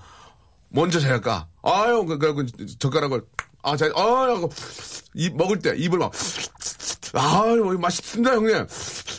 먼저 0.68 1.00
잘 1.00 1.20
까. 1.20 1.46
아유, 1.62 2.04
그- 2.06 2.18
그래갖고 2.18 2.46
젓가락을 2.78 3.22
아, 3.62 3.76
잘, 3.76 3.92
아, 3.94 4.00
하고 4.00 4.50
입 5.14 5.36
먹을 5.36 5.58
때 5.58 5.74
입을 5.76 5.98
막 5.98 6.12
아유, 7.12 7.76
맛있습니다, 7.78 8.32
형님. 8.34 8.66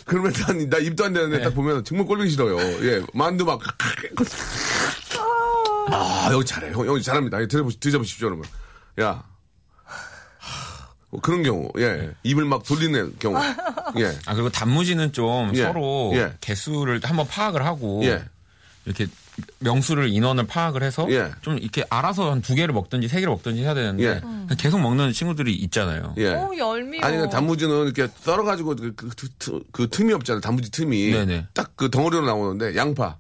그러면 0.06 0.32
난, 0.34 0.70
나 0.70 0.78
입도 0.78 1.06
안 1.06 1.14
되는데 1.14 1.42
딱 1.44 1.54
보면 1.54 1.84
정말 1.84 2.08
꼴보기 2.08 2.30
싫어요. 2.30 2.58
예, 2.86 3.04
만두 3.14 3.44
막. 3.46 3.60
아, 5.92 6.30
여기 6.32 6.46
잘해. 6.46 6.72
형, 6.72 6.88
여기 6.88 7.04
잘합니다. 7.04 7.42
예, 7.42 7.48
드셔보십시오, 7.48 8.28
여러분. 8.28 8.46
야. 9.02 9.24
뭐 11.12 11.20
그런 11.22 11.44
경우, 11.44 11.70
예. 11.78 12.12
입을 12.24 12.46
막 12.46 12.64
돌리는 12.64 13.16
경우. 13.20 13.36
예. 14.00 14.18
아, 14.26 14.34
그리고 14.34 14.50
단무지는 14.50 15.12
좀 15.14 15.52
예. 15.56 15.64
서로 15.64 16.12
예. 16.16 16.34
개수를 16.42 17.02
한번 17.04 17.28
파악을 17.28 17.66
하고. 17.66 18.02
예. 18.06 18.24
이렇게 18.86 19.06
명수를 19.60 20.10
인원을 20.10 20.48
파악을 20.48 20.82
해서 20.84 21.06
예. 21.12 21.32
좀 21.42 21.58
이렇게 21.58 21.84
알아서 21.90 22.32
한 22.32 22.42
두 22.42 22.56
개를 22.56 22.74
먹든지 22.74 23.08
세 23.08 23.20
개를 23.20 23.30
먹든지 23.30 23.62
해야 23.62 23.74
되는데 23.74 24.04
예. 24.04 24.22
계속 24.58 24.80
먹는 24.82 25.14
친구들이 25.14 25.54
있잖아요. 25.54 26.14
예. 26.18 26.34
오, 26.34 26.58
얄미워. 26.58 27.06
아니, 27.06 27.18
그 27.18 27.30
단무지는 27.30 27.86
이렇게 27.86 28.08
썰어가지고 28.22 28.76
그, 28.76 28.96
그, 28.96 29.10
그, 29.10 29.28
그, 29.38 29.60
그 29.72 29.90
틈이 29.90 30.14
없잖아요. 30.14 30.42
단무지 30.42 30.72
틈이. 30.72 31.12
네네. 31.12 31.48
딱그 31.54 31.92
덩어리로 31.92 32.26
나오는데, 32.26 32.76
양파. 32.76 33.18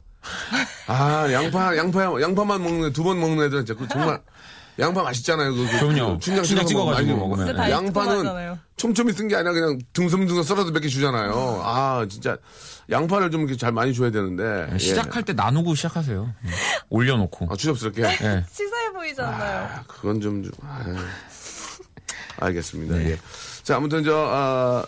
아, 0.87 1.31
양파, 1.31 1.75
양파, 1.77 2.21
양파만 2.21 2.61
먹는, 2.63 2.93
두 2.93 3.03
번 3.03 3.19
먹는 3.19 3.45
애들은 3.45 3.65
진짜 3.65 3.79
그 3.79 3.87
정말, 3.87 4.19
양파 4.79 5.03
맛있잖아요. 5.03 5.53
그, 5.53 5.65
그, 5.65 5.79
그럼요. 5.79 6.13
그 6.13 6.19
춘장 6.19 6.43
춘장 6.43 6.65
찍어가지고 6.65 7.17
먹으면. 7.17 7.45
먹으면. 7.45 7.47
진짜 7.47 7.69
양파는. 7.71 8.57
촘촘히 8.77 9.13
쓴 9.13 9.27
게 9.27 9.35
아니라 9.35 9.53
그냥 9.53 9.77
둥성둥성 9.93 10.43
썰어서 10.43 10.71
몇 10.71 10.79
개 10.81 10.87
주잖아요. 10.87 11.61
아, 11.63 12.05
진짜. 12.09 12.37
양파를 12.89 13.29
좀 13.31 13.41
이렇게 13.41 13.55
잘 13.57 13.71
많이 13.71 13.93
줘야 13.93 14.09
되는데. 14.11 14.69
예. 14.73 14.77
시작할 14.77 15.23
때 15.23 15.33
나누고 15.33 15.75
시작하세요. 15.75 16.33
음. 16.43 16.49
올려놓고. 16.89 17.47
아, 17.51 17.55
추접스럽게. 17.55 18.01
예. 18.03 18.43
치사해 18.51 18.91
보이잖아요. 18.93 19.67
아, 19.67 19.83
그건 19.87 20.19
좀, 20.19 20.43
좀 20.43 20.51
아유. 20.67 20.95
알겠습니다. 22.39 22.95
네. 22.97 23.11
예. 23.11 23.17
자, 23.63 23.75
아무튼 23.77 24.03
저, 24.03 24.15
아, 24.29 24.83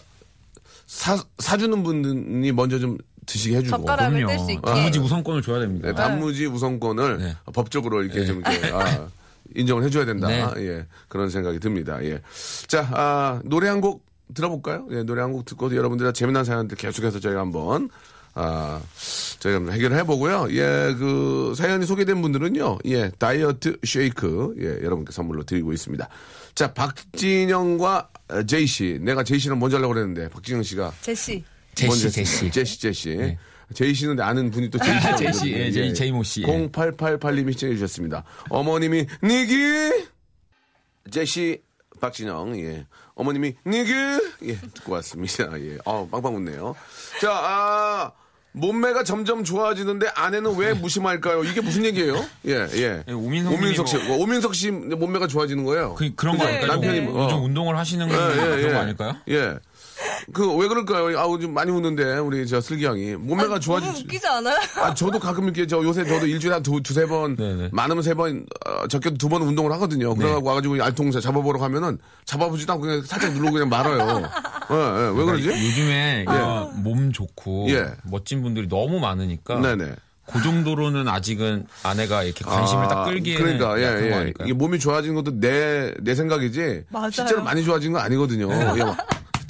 사, 0.87 1.17
사주는 1.39 1.83
분이 1.83 2.51
먼저 2.51 2.79
좀 2.79 2.97
드시게 3.25 3.57
해주고. 3.57 3.77
젓가락을 3.77 4.25
뗄수 4.25 4.45
그럼요. 4.45 4.51
있게. 4.53 4.61
단무지 4.71 4.99
우선권을 4.99 5.41
줘야 5.43 5.59
됩니다. 5.59 5.87
네, 5.89 5.93
단무지 5.93 6.45
우선권을 6.47 7.17
네. 7.19 7.35
법적으로 7.53 8.03
이렇게 8.03 8.25
좀 8.25 8.41
이렇게, 8.41 8.71
아, 8.71 9.07
인정을 9.55 9.83
해줘야 9.83 10.05
된다. 10.05 10.27
네. 10.27 10.45
예. 10.57 10.85
그런 11.07 11.29
생각이 11.29 11.59
듭니다. 11.59 12.03
예. 12.03 12.21
자, 12.67 12.87
아, 12.91 13.41
노래 13.45 13.67
한 13.69 13.81
곡 13.81 14.05
들어볼까요? 14.33 14.87
예, 14.91 15.03
노래 15.03 15.21
한 15.21 15.31
곡 15.33 15.45
듣고 15.45 15.75
여러분들의 15.75 16.13
재미난 16.13 16.43
사연들 16.45 16.77
계속해서 16.77 17.19
저희가 17.19 17.39
한번, 17.41 17.89
아, 18.33 18.81
저희가 19.39 19.57
한번 19.59 19.75
해결을 19.75 19.97
해보고요. 19.99 20.47
예, 20.51 20.95
그, 20.97 21.53
사연이 21.55 21.85
소개된 21.85 22.21
분들은요, 22.21 22.79
예, 22.85 23.11
다이어트 23.19 23.77
쉐이크, 23.85 24.55
예, 24.59 24.83
여러분께 24.85 25.11
선물로 25.11 25.43
드리고 25.43 25.71
있습니다. 25.73 26.07
자, 26.55 26.73
박진영과 26.73 28.09
제이 28.47 28.65
씨. 28.65 28.97
내가 29.01 29.23
제이 29.23 29.37
씨랑 29.39 29.59
먼저 29.59 29.77
하려고 29.77 29.93
그랬는데, 29.93 30.29
박진영 30.29 30.63
씨가. 30.63 30.93
제시. 31.01 31.43
제시, 31.75 32.09
제시. 32.11 32.51
제시, 32.51 32.79
제시. 32.79 33.37
제이 33.73 33.93
씨는 33.93 34.19
아는 34.19 34.51
분이 34.51 34.69
또 34.69 34.77
제이 34.79 34.99
씨라고 35.01 35.17
제시, 35.17 35.51
예, 35.53 35.71
제이- 35.71 35.93
제이모 35.95 36.23
씨. 36.23 36.41
0888님이 36.43 37.53
시청해 37.53 37.75
주셨습니다. 37.75 38.23
어머님이 38.49 39.05
니기 39.23 39.55
제시 41.11 41.61
박진영 41.99 42.57
예 42.59 42.85
어머님이 43.15 43.55
니기 43.65 43.91
예 44.43 44.55
듣고 44.73 44.93
왔습니다 44.93 45.59
예 45.61 45.77
어, 45.85 46.07
빵빵 46.11 46.35
웃네요 46.35 46.75
자 47.21 47.31
아, 47.31 48.11
몸매가 48.53 49.03
점점 49.03 49.43
좋아지는데 49.43 50.07
아내는 50.15 50.55
왜 50.57 50.73
무심할까요 50.73 51.43
이게 51.43 51.61
무슨 51.61 51.85
얘기예요 51.85 52.15
예 52.45 52.67
예 52.73 53.03
예, 53.07 53.11
오민석 53.13 53.53
오민석 53.53 53.87
씨 53.87 53.97
뭐- 53.99 54.17
오민석 54.17 54.55
씨 54.55 54.71
몸매가 54.71 55.27
좋아지는 55.27 55.63
거예요 55.65 55.95
그, 55.95 56.13
그런 56.15 56.37
거 56.37 56.43
네, 56.45 56.49
아닐까요? 56.57 56.71
남편이 56.73 56.99
네. 56.99 57.05
뭐- 57.05 57.23
요즘 57.25 57.37
어. 57.37 57.41
운동을 57.41 57.77
하시는 57.77 58.07
거 58.07 58.13
예, 58.15 58.31
예, 58.31 58.35
그런 58.35 58.63
예. 58.63 58.69
거 58.73 58.77
아닐까요? 58.79 59.15
예. 59.29 59.55
그 60.31 60.53
왜 60.55 60.67
그럴까요? 60.67 61.17
아우 61.19 61.39
좀 61.39 61.53
많이 61.53 61.71
웃는데 61.71 62.17
우리 62.19 62.47
저 62.47 62.61
슬기 62.61 62.85
양이 62.85 63.15
몸매가 63.15 63.47
너무 63.49 63.59
좋아지. 63.59 63.89
웃기지 63.89 64.25
않아요? 64.27 64.55
아 64.77 64.93
저도 64.93 65.19
가끔 65.19 65.45
이렇게 65.45 65.67
저 65.67 65.77
요새 65.83 66.05
저도 66.05 66.25
일주일에 66.27 66.53
한 66.53 66.63
두, 66.63 66.81
두세 66.81 67.05
번 67.07 67.35
네네. 67.35 67.69
많으면 67.71 68.01
세 68.03 68.13
번 68.13 68.45
어, 68.65 68.87
적게도 68.87 69.17
두 69.17 69.27
번 69.29 69.41
운동을 69.41 69.71
하거든요. 69.73 70.13
그래갖고 70.15 70.47
와가지고 70.47 70.81
알통사 70.83 71.19
잡아보러 71.19 71.59
가면은 71.59 71.97
잡아보지도 72.25 72.73
않고 72.73 72.85
그냥 72.85 73.01
살짝 73.01 73.33
누르고 73.33 73.51
그냥 73.53 73.69
말아요. 73.69 74.21
예, 74.71 74.75
예. 74.75 75.17
왜 75.17 75.25
그러지? 75.25 75.47
요즘에 75.49 76.25
어, 76.27 76.71
몸 76.75 77.11
좋고 77.11 77.67
예. 77.71 77.87
멋진 78.03 78.41
분들이 78.41 78.67
너무 78.69 78.99
많으니까 78.99 79.59
네네. 79.59 79.93
그 80.25 80.41
정도로는 80.41 81.07
아직은 81.09 81.65
아내가 81.83 82.23
이렇게 82.23 82.45
관심을 82.45 82.87
딱 82.87 83.03
끌기에는 83.05 83.57
그러니까 83.57 83.77
예, 83.81 84.11
예. 84.11 84.33
이게 84.45 84.53
몸이 84.53 84.79
좋아지는 84.79 85.15
것도 85.15 85.39
내 85.39 85.93
내 86.01 86.15
생각이지 86.15 86.85
맞아요. 86.89 87.11
실제로 87.11 87.43
많이 87.43 87.63
좋아지는 87.63 87.93
건 87.93 88.01
아니거든요. 88.03 88.47
예, 88.79 88.83
막 88.83 88.97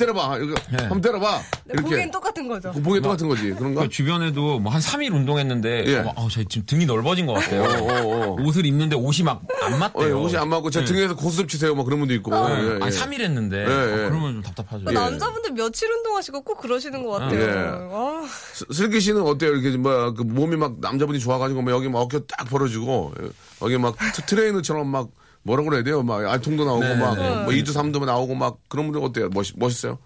때려봐. 0.06 0.38
이거 0.40 0.56
한번 0.78 1.02
때려봐. 1.02 1.38
네, 1.66 1.74
이렇게. 1.74 1.82
보기엔 1.90 2.12
똑같은 2.12 2.48
거죠. 2.48 2.72
보기엔 2.72 3.02
똑같은 3.02 3.28
거지. 3.28 3.52
그런가? 3.54 3.82
그 3.84 3.90
주변에도 3.90 4.60
뭐 4.60 4.74
한 4.74 4.82
3일 4.82 5.14
운동했는데 5.14 5.86
예. 5.88 5.98
어, 6.00 6.14
아, 6.18 6.28
저 6.32 6.44
지금 6.44 6.66
등이 6.66 6.86
넓어진 6.86 7.26
것 7.26 7.34
같아요. 7.34 7.64
어, 7.64 8.32
어. 8.32 8.36
옷을 8.42 8.66
입는데 8.66 8.96
옷이 8.96 9.24
막안 9.24 9.74
어, 9.74 9.78
맞대요. 9.78 10.08
예, 10.08 10.12
옷이 10.12 10.36
안 10.38 10.50
맞고 10.50 10.70
제 10.72 10.82
예. 10.82 10.86
등에서 10.86 11.16
고스톱 11.16 11.48
치세요. 11.50 11.76
뭐 11.76 11.86
그런 11.86 12.00
분도 12.00 12.14
있고. 12.16 12.34
예. 12.36 12.40
예, 12.40 12.68
예. 12.76 12.80
아니 12.84 12.92
3일 12.96 13.22
했는데 13.22 13.58
예, 13.60 13.66
어, 13.66 13.92
예. 13.92 14.10
그러면 14.10 14.34
좀 14.34 14.42
답답하죠. 14.42 14.86
예. 14.90 14.94
남자분들 14.94 15.52
며칠 15.52 15.92
운동하시고 15.92 16.42
꼭 16.42 16.60
그러시는 16.60 17.04
것 17.06 17.12
같아요. 17.20 17.40
예. 17.40 17.90
아, 17.94 18.26
슬- 18.54 18.68
슬기 18.74 19.00
씨는 19.00 19.22
어때요? 19.22 19.52
이렇게 19.52 19.78
뭐, 19.78 20.14
그 20.14 20.24
몸이 20.24 20.56
막 20.58 20.80
남자분이 20.80 21.20
좋아가지고 21.20 21.62
막 21.62 21.72
여기 21.72 21.88
막 21.90 22.00
어깨 22.00 22.20
딱 22.28 22.50
벌어지고 22.50 23.14
여기 23.62 23.78
막 23.78 23.96
트- 24.16 24.26
트레이너처럼 24.26 24.88
막 24.88 25.10
뭐라 25.44 25.64
그래야 25.64 25.84
돼요? 25.84 26.02
막 26.04 26.26
알통도 26.26 26.66
나오고 26.66 26.84
네, 26.84 26.96
막 26.96 27.16
네. 27.16 27.30
뭐 27.44 27.48
2두 27.48 27.68
3두 27.70 28.06
나오고 28.06 28.36
막 28.36 28.58
그런 28.70 28.92
분들 28.92 29.08
어때요? 29.08 29.30
멋, 29.34 29.46
멋있어요? 29.56 30.00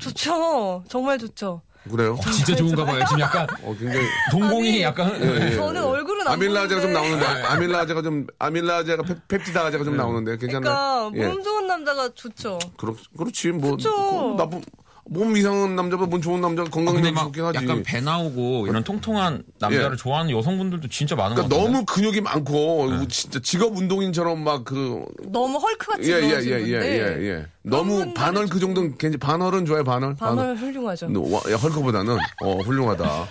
좋죠. 0.00 0.84
정말 0.88 1.18
좋죠. 1.18 1.62
그래요? 1.90 2.18
진짜 2.34 2.54
좋은가 2.56 2.84
봐요. 2.84 3.02
지금 3.08 3.20
약간 3.20 3.46
어, 3.62 3.74
굉장히 3.78 4.04
동공이 4.30 4.68
아니, 4.68 4.82
약간 4.82 5.18
예. 5.22 5.54
저는 5.54 5.82
얼굴은 5.82 6.26
안 6.26 6.34
아밀라제가 6.34 6.80
좀. 6.80 6.92
나오는데 6.92 7.24
아밀라제가 7.26 8.02
좀 8.02 8.26
아밀라제가 8.38 9.02
페- 9.02 9.14
펩티다제가 9.28 9.84
좀 9.84 9.96
나오는데 9.96 10.36
괜찮나요? 10.36 11.10
그러니까 11.10 11.34
몸 11.34 11.42
좋은 11.42 11.66
남자가 11.66 12.10
좋죠. 12.14 12.58
그렇, 12.76 12.94
그렇지 13.16 13.48
뭐. 13.52 13.76
그 13.78 14.34
나쁜 14.36 14.62
몸 15.06 15.36
이상한 15.36 15.74
남자보다 15.76 16.08
몸 16.10 16.20
좋은 16.20 16.40
남자가 16.40 16.68
어, 16.68 16.70
건강이 16.70 17.10
막 17.12 17.24
좋긴 17.24 17.44
하지. 17.44 17.56
약간 17.58 17.82
배 17.82 18.00
나오고 18.00 18.66
이런 18.68 18.84
통통한 18.84 19.42
남자를 19.58 19.92
예. 19.92 19.96
좋아하는 19.96 20.30
여성분들도 20.36 20.88
진짜 20.88 21.16
많은 21.16 21.34
것 21.36 21.42
그러니까 21.48 21.56
같아요. 21.56 21.72
너무 21.72 21.84
근육이 21.86 22.20
많고 22.20 23.06
진짜 23.08 23.40
직업 23.42 23.76
운동인처럼 23.76 24.44
막 24.44 24.64
그 24.64 25.04
너무 25.32 25.58
헐크같이 25.58 26.12
예, 26.12 26.16
예, 26.16 26.20
예, 26.20 26.28
예, 26.28 26.58
분들. 26.58 27.22
예, 27.22 27.28
예. 27.30 27.46
너무 27.62 28.12
반월 28.14 28.46
그 28.46 28.60
정도는 28.60 28.96
괜히 28.98 29.16
반월은 29.16 29.64
좋아요, 29.64 29.82
반월. 29.84 30.14
반월 30.16 30.56
훌륭하죠. 30.56 31.06
헐크보다는 31.08 32.16
어, 32.42 32.56
훌륭하다. 32.58 33.26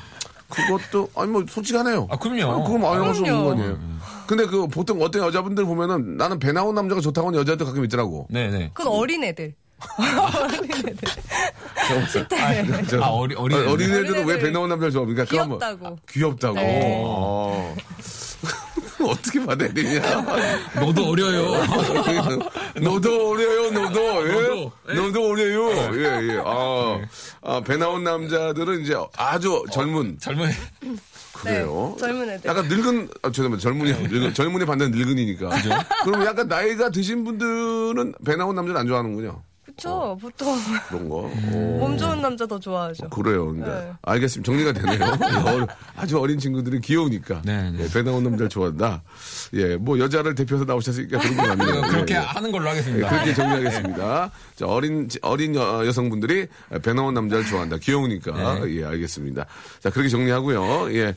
그것도 0.49 1.09
아니 1.15 1.31
뭐 1.31 1.45
솔직하네요. 1.47 2.07
아, 2.09 2.17
그럼요. 2.17 2.63
그럼 2.63 2.85
아니 2.85 3.05
할 3.05 3.13
수 3.13 3.21
없는 3.21 3.33
거 3.37 3.43
그럼요. 3.43 3.51
아니에요. 3.61 3.79
근데 4.25 4.45
그 4.47 4.67
보통 4.67 5.01
어떤 5.01 5.23
여자분들 5.23 5.63
보면은 5.65 6.17
나는 6.17 6.39
배 6.39 6.51
나온 6.51 6.73
남자가 6.75 6.99
좋다고 7.01 7.27
하는 7.27 7.39
여자들 7.39 7.65
가끔 7.65 7.85
있더라고. 7.85 8.27
네네. 8.31 8.71
그건 8.73 8.91
어린 8.93 9.23
애들. 9.23 9.53
어린 9.97 10.71
애들. 10.87 10.95
10대. 12.07 12.87
저- 12.89 13.01
아, 13.01 13.07
어리- 13.09 13.35
어린애들. 13.35 13.67
어, 13.67 13.71
어린애들은 13.71 14.13
왜 14.13 14.19
어린애들. 14.19 14.39
배 14.39 14.51
나온 14.51 14.69
남자를 14.69 14.91
좋아합니까? 14.91 15.25
귀엽다고. 15.25 15.87
아, 15.87 15.95
귀엽다고. 16.09 16.55
네. 16.55 17.01
어. 17.05 17.75
어떻게 19.01 19.45
받아야 19.45 19.71
되냐. 19.73 20.01
너도 20.75 21.09
어려요. 21.09 21.51
너도 22.81 23.29
어려요, 23.31 23.71
너도. 23.71 24.27
예? 24.27 24.31
너도, 24.33 24.71
예. 24.89 24.93
너도 24.93 25.29
어려요. 25.29 25.69
예, 25.95 26.33
예. 26.33 26.41
아, 26.45 26.99
아, 27.41 27.61
배 27.61 27.77
나온 27.77 28.03
남자들은 28.03 28.81
이제 28.81 28.95
아주 29.17 29.63
젊은. 29.71 30.17
젊은 30.19 30.49
그래요. 31.33 31.93
네, 31.95 31.99
젊은 32.01 32.29
애들. 32.29 32.49
약간 32.49 32.67
늙은, 32.67 33.09
아, 33.21 33.31
죄송합니다. 33.31 33.61
젊은이, 33.61 33.93
늙은, 34.09 34.33
젊은이 34.33 34.65
반대는 34.65 34.97
늙은이니까. 34.97 35.49
그럼 36.03 36.25
약간 36.25 36.47
나이가 36.49 36.89
드신 36.89 37.23
분들은 37.23 38.13
배 38.25 38.35
나온 38.35 38.53
남자를 38.55 38.79
안 38.81 38.87
좋아하는군요. 38.87 39.41
그쵸. 39.79 40.17
보통 40.21 40.57
그런 40.89 41.09
거. 41.09 41.25
음. 41.27 41.53
오. 41.55 41.79
몸 41.79 41.97
좋은 41.97 42.21
남자 42.21 42.45
더 42.45 42.59
좋아하죠. 42.59 43.09
그래요. 43.09 43.51
그러니까. 43.53 43.79
네. 43.79 43.91
알겠습니다. 44.01 44.45
정리가 44.51 44.73
되네요. 44.73 45.05
어, 45.63 45.67
아주 45.95 46.19
어린 46.19 46.37
친구들이 46.37 46.81
귀여우니까. 46.81 47.41
네, 47.45 47.71
네. 47.71 47.83
예, 47.83 47.89
배 47.89 48.03
나온 48.03 48.23
남자를 48.23 48.49
좋아한다. 48.49 49.01
예, 49.53 49.75
뭐 49.77 49.97
여자를 49.99 50.35
대표해서 50.35 50.65
나오셨으니까 50.65 51.17
그런 51.19 51.37
건 51.37 51.51
아니에요. 51.61 51.81
그렇게 51.81 52.15
예, 52.15 52.19
예. 52.19 52.21
하는 52.21 52.51
걸로 52.51 52.65
예, 52.65 52.69
하겠습니다. 52.69 53.09
그렇게 53.09 53.33
정리하겠습니다. 53.33 54.31
자, 54.55 54.65
어린, 54.67 55.07
어린 55.21 55.55
여, 55.55 55.85
여성분들이 55.85 56.47
배 56.83 56.93
나온 56.93 57.13
남자를 57.13 57.45
좋아한다. 57.45 57.77
귀여우니까. 57.77 58.59
네. 58.65 58.77
예, 58.77 58.85
알겠습니다. 58.85 59.45
자, 59.79 59.89
그렇게 59.89 60.09
정리하고요. 60.09 60.93
예. 60.95 61.15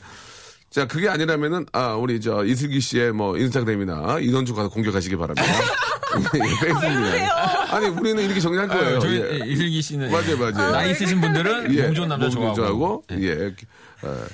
자, 0.73 0.87
그게 0.87 1.07
아니라면은, 1.07 1.67
아, 1.71 1.93
우리 1.93 2.19
저 2.19 2.43
이슬기 2.43 2.79
씨의 2.81 3.11
뭐 3.13 3.37
인스타그램이나 3.37 4.17
이don주 4.19 4.55
가서 4.55 4.69
공격하시기 4.69 5.15
바랍니다. 5.17 5.43
예. 6.33 7.27
아니, 7.69 7.85
우리는 7.89 8.23
이렇게 8.23 8.39
정리할 8.39 8.67
거예요. 8.67 8.97
아, 8.97 8.99
저희 8.99 9.21
예. 9.21 9.45
이슬기 9.45 9.83
씨는 9.83 10.11
맞아요, 10.11 10.35
맞아요. 10.35 10.71
나이 10.71 10.89
있으신 10.89 11.21
분들은 11.21 11.75
예, 11.75 11.83
몸 11.83 11.93
좋은 11.93 12.09
남자 12.09 12.39
몸 12.39 12.55
좋아하고, 12.55 13.03
예. 13.11 13.53
어, 14.05 14.25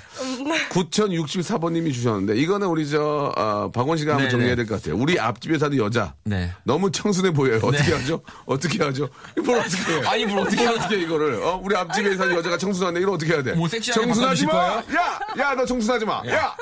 9064번님이 0.70 1.92
주셨는데, 1.92 2.36
이거는 2.40 2.66
우리 2.66 2.88
저, 2.88 3.32
어, 3.36 3.70
박원 3.70 3.96
씨가 3.96 4.12
한번 4.12 4.26
네, 4.26 4.30
정리해야 4.30 4.56
네. 4.56 4.62
될것 4.62 4.82
같아요. 4.82 5.00
우리 5.00 5.18
앞집에 5.18 5.58
사는 5.58 5.76
여자. 5.76 6.14
네. 6.24 6.50
너무 6.64 6.90
청순해 6.90 7.32
보여요. 7.32 7.60
어떻게 7.62 7.92
하죠? 7.94 8.22
어떻게 8.46 8.82
하죠? 8.82 9.08
이걸 9.38 9.58
어떻게 9.60 9.92
해? 9.92 10.06
아니, 10.06 10.26
뭘 10.26 10.40
어떻게 10.40 10.62
이걸 10.62 10.74
어떻게 10.76 10.96
해, 10.96 11.00
이거를? 11.02 11.42
어, 11.42 11.60
우리 11.62 11.76
앞집에 11.76 12.16
사는 12.16 12.34
여자가 12.34 12.58
청순한데 12.58 13.00
이걸 13.00 13.14
어떻게 13.14 13.32
해야 13.32 13.42
돼? 13.42 13.52
뭐 13.52 13.68
섹시하게 13.68 14.06
청순하지 14.06 14.46
마! 14.46 14.52
바꿔주실 14.52 14.96
야! 14.96 15.20
야, 15.38 15.54
너 15.54 15.64
청순하지 15.64 16.04
마! 16.04 16.22
야! 16.28 16.56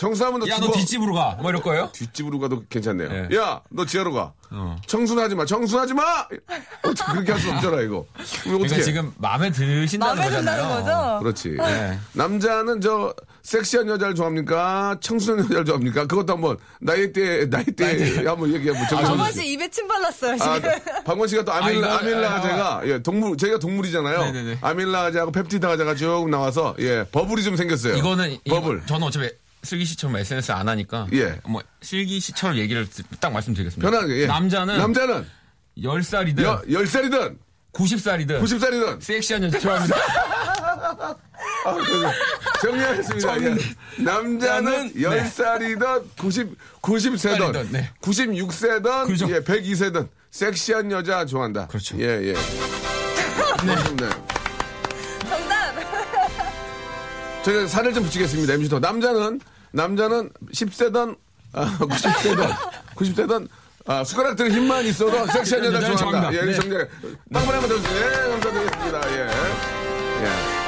청순하면 0.00 0.40
너 0.40 0.48
야. 0.48 0.56
너 0.58 0.70
뒷집으로 0.72 1.12
가. 1.12 1.36
뭐 1.42 1.50
이럴 1.50 1.60
거예요? 1.62 1.90
뒷집으로 1.92 2.38
가도 2.38 2.62
괜찮네요. 2.70 3.28
예. 3.30 3.36
야, 3.36 3.60
너 3.68 3.84
지하로 3.84 4.14
가. 4.14 4.32
어. 4.50 4.76
청순하지 4.86 5.34
마, 5.34 5.44
청순하지 5.44 5.92
마! 5.92 6.02
어떻게 6.82 7.12
그렇게 7.12 7.32
할 7.32 7.40
수 7.40 7.50
없잖아, 7.52 7.82
이거. 7.82 8.06
그러니까 8.42 8.64
어떻게 8.64 8.82
지금 8.82 9.12
마음에 9.18 9.50
드신다는 9.50 10.16
마음에 10.16 10.24
거잖아요. 10.34 10.62
든다는 10.62 10.84
거죠? 10.84 11.18
그렇지. 11.22 11.50
네. 11.58 11.98
남자는 12.14 12.80
저 12.80 13.14
섹시한 13.42 13.88
여자를 13.88 14.14
좋아합니까? 14.14 14.96
청순한 15.02 15.44
여자를 15.44 15.64
좋아합니까? 15.66 16.06
그것도 16.06 16.32
한번 16.32 16.56
나이대 16.80 17.46
나이대 17.50 18.24
한번 18.26 18.52
얘기 18.54 18.70
한번 18.70 18.88
정해 18.88 19.04
정원 19.04 19.26
주세요. 19.28 19.44
씨 19.44 19.52
입에 19.52 19.68
침 19.68 19.86
발랐어요, 19.86 20.36
아, 20.40 20.54
지금. 20.54 20.70
박원 21.04 21.28
씨가 21.28 21.44
또 21.44 21.52
아, 21.52 21.58
아밀라, 21.58 21.86
이거- 21.88 21.96
아밀라 21.98 22.40
제가, 22.40 22.80
예, 22.86 23.02
동물, 23.02 23.36
저희가 23.36 23.58
동물이잖아요. 23.58 24.18
네네네. 24.32 24.58
아밀라 24.62 25.12
제하고 25.12 25.30
펩티다제가 25.30 25.94
쭉 25.94 26.28
나와서, 26.30 26.74
예, 26.78 27.04
버블이 27.12 27.42
좀 27.44 27.54
생겼어요. 27.56 27.94
이거는 27.96 28.38
버블. 28.48 28.78
이거, 28.78 28.86
저는 28.86 29.06
어차피 29.06 29.30
슬기 29.62 29.84
씨처럼 29.84 30.16
SNS 30.16 30.52
안 30.52 30.68
하니까 30.68 31.06
예. 31.12 31.38
뭐 31.44 31.62
슬기 31.82 32.20
씨처럼 32.20 32.56
얘기를 32.56 32.86
딱 33.20 33.32
말씀드리겠습니다. 33.32 33.90
편하게, 33.90 34.22
예. 34.22 34.26
남자는 34.26 34.78
남자는 34.78 35.26
10살이든 35.78 36.42
여, 36.42 36.62
10살이든 36.62 37.36
90살이든 37.72 38.42
90살이든 38.42 39.02
섹시한 39.02 39.44
여자 39.44 39.58
좋아합니다. 39.58 39.96
아, 41.64 41.76
정리하겠습니다. 42.62 43.42
예. 43.42 43.56
남자는 44.02 44.92
네. 44.94 45.02
10살이든 45.02 46.04
90, 46.18 46.56
90세든 46.80 47.18
살이든, 47.18 47.72
네. 47.72 47.90
96세든 48.00 49.06
그렇죠. 49.06 49.30
예, 49.30 49.40
102세든 49.40 50.08
섹시한 50.30 50.90
여자 50.90 51.24
좋아한다. 51.26 51.66
그렇죠. 51.66 51.98
예, 51.98 52.28
예. 52.28 52.34
그렇 53.58 54.39
저희가 57.42 57.66
살을 57.66 57.94
좀 57.94 58.04
붙이겠습니다. 58.04 58.54
MC도. 58.54 58.78
남자는, 58.80 59.40
남자는 59.72 60.30
10세든, 60.54 61.16
아, 61.52 61.78
90세든, 61.78 62.56
90세든, 62.96 63.48
아, 63.86 64.04
숟가락 64.04 64.36
들은 64.36 64.52
힘만 64.52 64.84
있어도 64.86 65.26
섹시한 65.26 65.64
여자 65.64 65.96
좋아한다. 65.96 66.32
예, 66.34 66.42
네. 66.42 66.54
정리. 66.54 66.76
땅바리 67.32 67.58
한번 67.58 67.68
더주세요. 67.68 68.06
예, 68.06 68.30
감사드리겠습니다. 68.30 69.10
예. 69.12 69.28
예. 70.24 70.60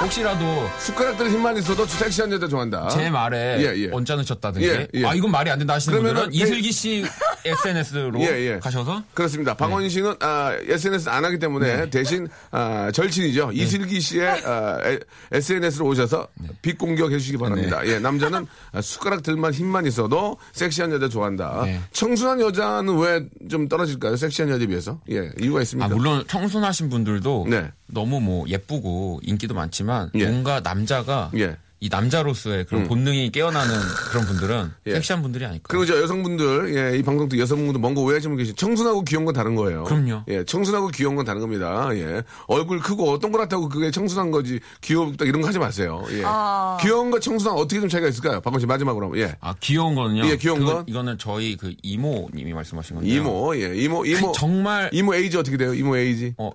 혹시라도 0.00 0.68
숟가락 0.78 1.18
들은 1.18 1.30
힘만 1.32 1.56
있어도 1.58 1.84
섹시한 1.86 2.30
여자 2.32 2.46
좋아한다. 2.48 2.88
제 2.88 3.10
말에 3.10 3.58
예, 3.60 3.76
예. 3.76 3.90
언짢으셨다든지 3.92 4.68
예, 4.68 4.88
예. 4.94 5.06
아 5.06 5.14
이건 5.14 5.30
말이 5.30 5.50
안 5.50 5.58
된다 5.58 5.74
하시는 5.74 6.00
분들은 6.00 6.32
이슬기 6.32 6.72
씨 6.72 7.04
SNS로 7.44 8.20
예, 8.20 8.52
예. 8.54 8.58
가셔서 8.58 9.02
그렇습니다. 9.14 9.54
박원 9.54 9.88
씨는 9.88 10.14
아, 10.20 10.52
SNS 10.66 11.08
안 11.10 11.24
하기 11.24 11.38
때문에 11.38 11.90
대신 11.90 12.26
아, 12.50 12.90
절친이죠. 12.92 13.50
이슬기 13.52 14.00
씨의 14.00 14.26
아, 14.44 14.78
에- 14.84 14.98
SNS로 15.32 15.86
오셔서 15.86 16.26
빅 16.62 16.78
공격해 16.78 17.18
주시기 17.18 17.38
바랍니다. 17.38 17.80
예, 17.86 17.98
남자는 17.98 18.46
아, 18.72 18.80
숟가락 18.80 19.22
들만 19.22 19.52
힘만 19.52 19.86
있어도 19.86 20.36
섹시한 20.52 20.90
여자 20.92 21.08
좋아한다. 21.08 21.62
네. 21.64 21.80
청순한 21.92 22.40
여자는 22.40 22.98
왜 22.98 23.24
좀 23.50 23.68
떨어질까요? 23.68 24.16
섹시한 24.16 24.50
여자에 24.50 24.66
비해서? 24.66 25.00
예, 25.10 25.30
이유가 25.40 25.60
있습니까? 25.62 25.86
아 25.86 25.88
물론 25.94 26.24
청순하신 26.26 26.88
분들도 26.88 27.46
네. 27.48 27.70
너무 27.86 28.20
뭐 28.20 28.46
예쁘고 28.48 29.20
인기도 29.22 29.54
많지만 29.54 30.10
예. 30.14 30.26
뭔가 30.26 30.60
남자가 30.60 31.30
예. 31.36 31.56
이 31.84 31.88
남자로서의 31.90 32.64
그런 32.64 32.88
본능이 32.88 33.30
깨어나는 33.30 33.74
그런 34.10 34.24
분들은 34.24 34.70
예. 34.86 34.94
섹시한 34.94 35.20
분들이 35.20 35.44
아닐까. 35.44 35.64
그리고 35.68 35.84
저 35.84 36.00
여성분들, 36.00 36.74
예, 36.94 36.98
이 36.98 37.02
방송 37.02 37.28
도 37.28 37.38
여성분들 37.38 37.78
뭔가 37.78 38.00
오해하시는 38.00 38.34
분 38.34 38.42
계시 38.42 38.54
청순하고 38.54 39.02
귀여운 39.04 39.26
건 39.26 39.34
다른 39.34 39.54
거예요. 39.54 39.84
그럼요. 39.84 40.22
예, 40.28 40.44
청순하고 40.44 40.88
귀여운 40.88 41.14
건 41.14 41.26
다른 41.26 41.42
겁니다. 41.42 41.90
예. 41.92 42.22
얼굴 42.46 42.80
크고 42.80 43.18
동그랗다고 43.18 43.68
그게 43.68 43.90
청순한 43.90 44.30
거지 44.30 44.60
귀엽다 44.80 45.26
이런 45.26 45.42
거 45.42 45.48
하지 45.48 45.58
마세요. 45.58 46.02
예. 46.12 46.22
아. 46.24 46.78
귀여운 46.80 47.10
거 47.10 47.20
청순한 47.20 47.58
어떻게 47.58 47.80
좀 47.80 47.90
차이가 47.90 48.08
있을까요? 48.08 48.40
박원 48.40 48.60
씨 48.60 48.66
마지막으로 48.66 49.04
한번. 49.06 49.20
예. 49.20 49.36
아 49.40 49.54
귀여운 49.60 49.94
거는요. 49.94 50.26
예, 50.26 50.36
귀여운 50.38 50.60
그건- 50.60 50.74
건? 50.76 50.84
이거는 50.88 51.18
저희 51.18 51.58
그 51.58 51.74
이모님이 51.82 52.54
말씀하신 52.54 52.96
건데요. 52.96 53.14
이모, 53.14 53.56
예, 53.56 53.76
이모, 53.76 54.06
이모. 54.06 54.32
그 54.32 54.38
정말 54.38 54.88
이모 54.90 55.14
에이지 55.14 55.36
어떻게 55.36 55.58
돼요? 55.58 55.74
이모 55.74 55.98
에이지? 55.98 56.34
어 56.38 56.50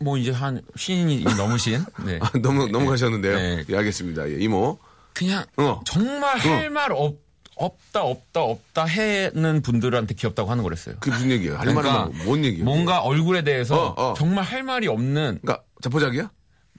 뭐 0.00 0.16
이제 0.16 0.30
한 0.30 0.62
쉰이 0.76 1.24
넘으신 1.36 1.84
네. 2.06 2.18
아, 2.22 2.30
너무, 2.40 2.66
넘어가셨는데요. 2.68 3.36
네. 3.36 3.64
예, 3.68 3.76
알겠습니다. 3.76 4.28
예, 4.30 4.36
이모. 4.40 4.78
그냥 5.12 5.44
어. 5.58 5.80
정말 5.84 6.38
할 6.38 6.70
말 6.70 6.90
없, 6.92 7.16
없다 7.56 8.02
없다 8.02 8.40
없다 8.42 8.84
해는 8.86 9.60
분들한테 9.60 10.14
귀엽다고 10.14 10.50
하는 10.50 10.62
거랬어요. 10.62 10.94
그게 11.00 11.10
무슨 11.14 11.30
얘기예요? 11.30 11.56
할 11.58 11.66
말은 11.66 11.82
그러니까 11.82 12.04
뭐, 12.06 12.24
뭔 12.24 12.44
얘기예요? 12.46 12.64
뭔가 12.64 13.00
얼굴에 13.02 13.42
대해서 13.42 13.88
어, 13.88 14.10
어. 14.10 14.14
정말 14.14 14.44
할 14.44 14.62
말이 14.62 14.88
없는 14.88 15.40
그러니까 15.42 15.62
자포자기야? 15.82 16.30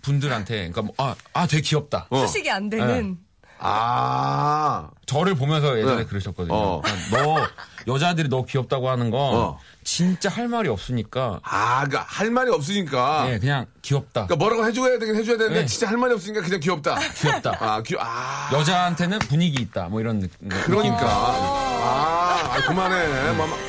분들한테 0.01 0.55
그러니까 0.72 0.82
뭐, 0.82 0.93
아, 0.97 1.13
아 1.34 1.45
되게 1.45 1.61
귀엽다. 1.61 2.07
어. 2.09 2.26
수식이 2.26 2.49
안 2.49 2.69
되는. 2.69 3.17
아, 3.63 4.89
저를 5.05 5.36
보면서 5.36 5.78
예전에 5.78 5.97
네. 5.97 6.05
그러셨거든요. 6.05 6.55
어. 6.55 6.82
그러니까 6.82 7.51
너 7.86 7.93
여자들이 7.93 8.28
너 8.30 8.43
귀엽다고 8.45 8.89
하는 8.89 9.11
건 9.11 9.19
어. 9.19 9.59
진짜 9.84 10.29
할 10.29 10.47
말이 10.47 10.69
없으니까 10.69 11.39
아, 11.43 11.77
그러니까 11.86 12.05
할 12.07 12.29
말이 12.32 12.51
없으니까. 12.51 13.32
예, 13.32 13.39
그냥 13.39 13.65
귀엽다. 13.82 14.27
그러니까 14.27 14.36
뭐라고 14.36 14.65
해줘야 14.65 14.99
되긴 14.99 15.15
해줘야 15.15 15.38
되는데 15.38 15.61
네. 15.61 15.65
진짜 15.65 15.88
할 15.89 15.97
말이 15.97 16.13
없으니까 16.13 16.41
그냥 16.41 16.59
귀엽다. 16.59 16.99
귀엽다. 17.15 17.57
아, 17.59 17.82
귀, 17.84 17.95
아. 17.99 18.49
여자한테는 18.53 19.19
분위기 19.19 19.61
있다. 19.61 19.88
뭐 19.89 19.99
이런 20.01 20.19
느낌. 20.19 20.49
그러니까. 20.49 20.99
아, 21.07 22.53
아 22.55 22.61
그만해. 22.67 23.34
막, 23.38 23.47
막, 23.49 23.59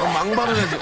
아, 0.00 0.12
망발을 0.24 0.56
해줘. 0.56 0.76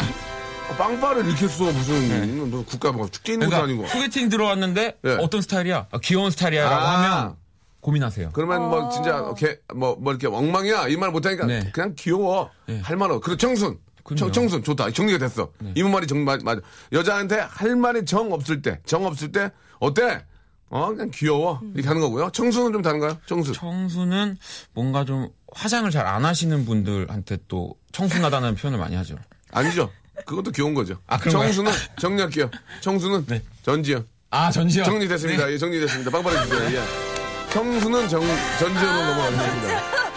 아, 0.71 0.75
빵빠를 0.77 1.27
이렇게 1.27 1.47
써, 1.49 1.65
무슨. 1.65 2.51
너 2.51 2.65
국가 2.65 2.93
뭐 2.93 3.09
축제 3.09 3.35
있는 3.35 3.51
것도 3.51 3.67
네. 3.67 3.67
그러니까 3.75 3.85
아니고. 3.85 3.99
소개팅 4.01 4.29
들어왔는데 4.29 4.99
네. 5.03 5.17
어떤 5.21 5.43
스타일이야? 5.43 5.87
아, 5.91 5.99
귀여운 6.03 6.31
스타일이야라고 6.31 6.75
아. 6.83 6.99
하면 7.21 7.37
고민하세요. 7.81 8.31
그러면 8.33 8.69
뭐 8.71 8.89
진짜 8.91 9.33
개, 9.37 9.59
뭐, 9.75 9.97
뭐 10.01 10.13
이렇게 10.13 10.29
엉망이야 10.29 10.87
이 10.89 10.97
말 10.97 11.11
못하니까 11.11 11.47
네. 11.47 11.69
그냥 11.73 11.95
귀여워 11.99 12.51
네. 12.67 12.81
할말 12.81 13.11
없. 13.11 13.23
그리고 13.23 13.37
청순 13.37 13.79
그럼요. 14.05 14.19
청, 14.19 14.33
청순 14.33 14.65
좋다. 14.65 14.91
정리가 14.91 15.19
됐어. 15.19 15.51
이 15.75 15.83
말이 15.83 16.07
정 16.07 16.25
맞, 16.25 16.43
맞아 16.43 16.61
여자한테 16.93 17.37
할 17.39 17.77
말이 17.77 18.05
정 18.05 18.33
없을 18.33 18.63
때 18.63 18.79
정 18.85 19.05
없을 19.07 19.31
때 19.33 19.51
어때? 19.79 20.25
어 20.71 20.89
그냥 20.89 21.11
귀여워. 21.13 21.61
이렇게 21.75 21.87
하는 21.89 22.01
거고요. 22.01 22.31
청순은 22.31 22.73
좀 22.73 22.81
다른가요 22.83 23.19
청순. 23.27 23.53
청순은 23.55 24.37
뭔가 24.73 25.05
좀 25.05 25.29
화장을 25.55 25.91
잘 25.91 26.07
안 26.07 26.25
하시는 26.25 26.65
분들한테 26.65 27.39
또 27.49 27.75
청순하다는 27.93 28.55
표현을 28.57 28.79
많이 28.79 28.97
하죠. 28.97 29.17
아니죠. 29.53 29.91
그것도 30.27 30.51
귀여운 30.53 30.73
거죠. 30.75 30.97
아? 31.07 31.19
청순은 31.19 31.71
정리할게요. 32.01 32.51
청순은 32.81 33.27
네. 33.27 33.43
전지현. 33.63 34.07
아 34.31 34.51
전지현. 34.51 34.85
정리됐습니다. 34.87 35.53
예, 35.53 35.59
정리됐습니다. 35.59 36.11
빵빠레 36.11 36.43
주세요. 36.47 36.79
예. 36.81 37.51
청순은 37.53 38.09
정 38.09 38.23
전지현으로 38.59 39.05
넘어가겠습니다. 39.07 39.69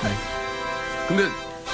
네. 0.03 0.15
근데 1.09 1.23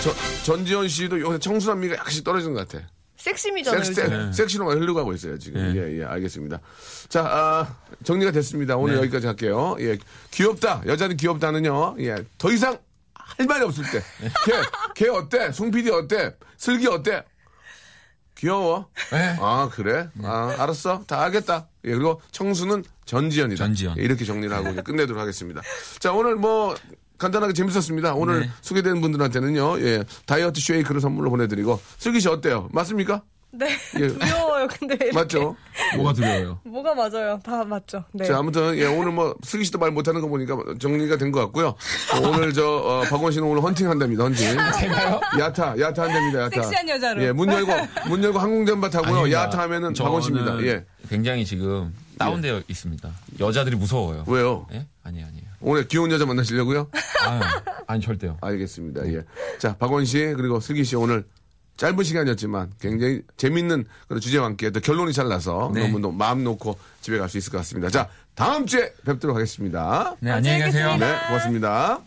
저, 0.01 0.11
전지현 0.43 0.87
씨도 0.87 1.19
요새 1.19 1.37
청순함미가 1.39 1.95
약간씩 1.97 2.23
떨어지는 2.23 2.55
것 2.55 2.67
같아. 2.67 2.85
섹시미잖아요. 3.17 3.83
섹시, 3.83 4.01
요즘. 4.01 4.33
섹시로만 4.33 4.79
흘러가고 4.79 5.13
있어요, 5.13 5.37
지금. 5.37 5.61
네. 5.61 5.79
예, 5.79 5.99
예, 5.99 6.03
알겠습니다. 6.03 6.59
자, 7.07 7.21
아, 7.23 7.75
정리가 8.03 8.31
됐습니다. 8.31 8.77
오늘 8.77 8.95
네. 8.95 9.01
여기까지 9.01 9.27
할게요. 9.27 9.75
예, 9.79 9.99
귀엽다. 10.31 10.81
여자는 10.87 11.17
귀엽다는요. 11.17 11.97
예, 11.99 12.15
더 12.39 12.51
이상 12.51 12.79
할 13.13 13.45
말이 13.45 13.63
없을 13.63 13.83
때. 13.91 14.01
걔, 14.95 15.05
걔 15.05 15.09
어때? 15.09 15.51
송 15.51 15.69
PD 15.69 15.91
어때? 15.91 16.35
슬기 16.57 16.87
어때? 16.87 17.23
귀여워. 18.37 18.89
네. 19.11 19.37
아, 19.39 19.69
그래? 19.71 20.09
아, 20.23 20.55
알았어. 20.57 21.03
다 21.05 21.21
알겠다. 21.21 21.67
예, 21.85 21.91
그리고 21.91 22.19
청수는 22.31 22.83
전지현이다. 23.05 23.63
전지현. 23.63 23.99
예, 23.99 24.01
이렇게 24.01 24.25
정리를 24.25 24.55
하고 24.55 24.69
이제 24.69 24.81
끝내도록 24.81 25.21
하겠습니다. 25.21 25.61
자, 25.99 26.11
오늘 26.11 26.37
뭐, 26.37 26.75
간단하게 27.21 27.53
재밌었습니다. 27.53 28.15
오늘 28.15 28.41
네. 28.41 28.49
소개된 28.61 28.99
분들한테는요, 28.99 29.79
예, 29.81 30.03
다이어트 30.25 30.59
쉐이크를 30.59 30.99
선물로 31.01 31.29
보내드리고, 31.29 31.79
슬기 31.99 32.19
씨 32.19 32.27
어때요? 32.27 32.67
맞습니까? 32.71 33.21
네. 33.53 33.69
예. 33.99 34.07
두려워요, 34.17 34.67
근데. 34.67 34.95
이렇게. 34.95 35.11
맞죠? 35.11 35.55
뭐가 35.97 36.13
두려워요? 36.13 36.59
뭐가 36.63 36.95
맞아요? 36.95 37.39
다 37.43 37.63
맞죠. 37.63 38.03
네. 38.13 38.25
자, 38.25 38.39
아무튼, 38.39 38.75
예, 38.77 38.85
오늘 38.85 39.11
뭐, 39.11 39.35
슬기 39.43 39.65
씨도 39.65 39.77
말 39.77 39.91
못하는 39.91 40.19
거 40.21 40.27
보니까 40.27 40.57
정리가 40.79 41.17
된 41.17 41.31
것 41.31 41.41
같고요. 41.41 41.67
어, 41.67 42.27
오늘 42.29 42.53
저, 42.53 42.65
어, 42.65 43.01
박원 43.09 43.31
씨는 43.31 43.45
오늘 43.47 43.61
헌팅 43.61 43.87
한답니다, 43.89 44.23
헌팅. 44.23 44.57
제가요? 44.79 45.19
야타, 45.37 45.79
야타 45.79 46.01
한답니다, 46.03 46.41
야타. 46.43 46.61
섹시한 46.63 46.89
여자로. 46.89 47.21
예, 47.23 47.31
문 47.31 47.51
열고, 47.51 47.71
문 48.07 48.23
열고 48.23 48.39
항공전바 48.39 48.89
타고요. 48.89 49.11
아닙니다. 49.19 49.41
야타 49.43 49.59
하면은 49.63 49.93
박원 49.93 50.21
씨입니다. 50.23 50.59
예. 50.63 50.85
굉장히 51.09 51.45
지금 51.45 51.93
다운되어 52.17 52.61
있습니다. 52.67 53.09
여자들이 53.39 53.75
무서워요. 53.75 54.23
왜요? 54.27 54.65
예? 54.73 54.87
아니에요, 55.03 55.27
아니에요. 55.27 55.50
오늘 55.61 55.87
귀여운 55.87 56.11
여자 56.11 56.25
만나시려고요? 56.25 56.89
아유, 57.27 57.41
아니 57.87 58.01
절대요. 58.01 58.37
알겠습니다. 58.41 59.07
예. 59.13 59.23
자, 59.59 59.75
박원 59.77 60.05
씨, 60.05 60.17
그리고 60.35 60.59
슬기 60.59 60.83
씨 60.83 60.95
오늘 60.95 61.23
짧은 61.77 62.03
시간이었지만 62.03 62.71
굉장히 62.79 63.21
재밌는 63.37 63.85
그런 64.07 64.21
주제와 64.21 64.45
함께 64.45 64.69
또 64.69 64.79
결론이 64.79 65.13
잘 65.13 65.29
나서 65.29 65.71
네. 65.73 65.87
너무 65.87 66.11
마음 66.11 66.43
놓고 66.43 66.77
집에 67.01 67.17
갈 67.17 67.29
수 67.29 67.37
있을 67.37 67.51
것 67.51 67.57
같습니다. 67.59 67.89
자, 67.89 68.09
다음 68.35 68.65
주에 68.65 68.93
뵙도록 69.05 69.35
하겠습니다. 69.35 70.15
네, 70.19 70.31
안녕히 70.31 70.59
가세요. 70.59 70.89
뵙겠습니다. 70.89 71.21
네, 71.21 71.27
고맙습니다. 71.27 72.01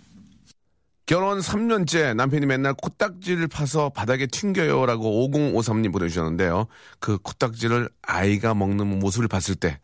결혼 1.06 1.38
3년째 1.40 2.14
남편이 2.14 2.46
맨날 2.46 2.72
코딱지를 2.74 3.46
파서 3.48 3.90
바닥에 3.90 4.26
튕겨요라고 4.26 5.28
5053님 5.28 5.92
보내주셨는데요. 5.92 6.66
그 6.98 7.18
코딱지를 7.18 7.90
아이가 8.02 8.54
먹는 8.54 9.00
모습을 9.00 9.28
봤을 9.28 9.54
때 9.54 9.78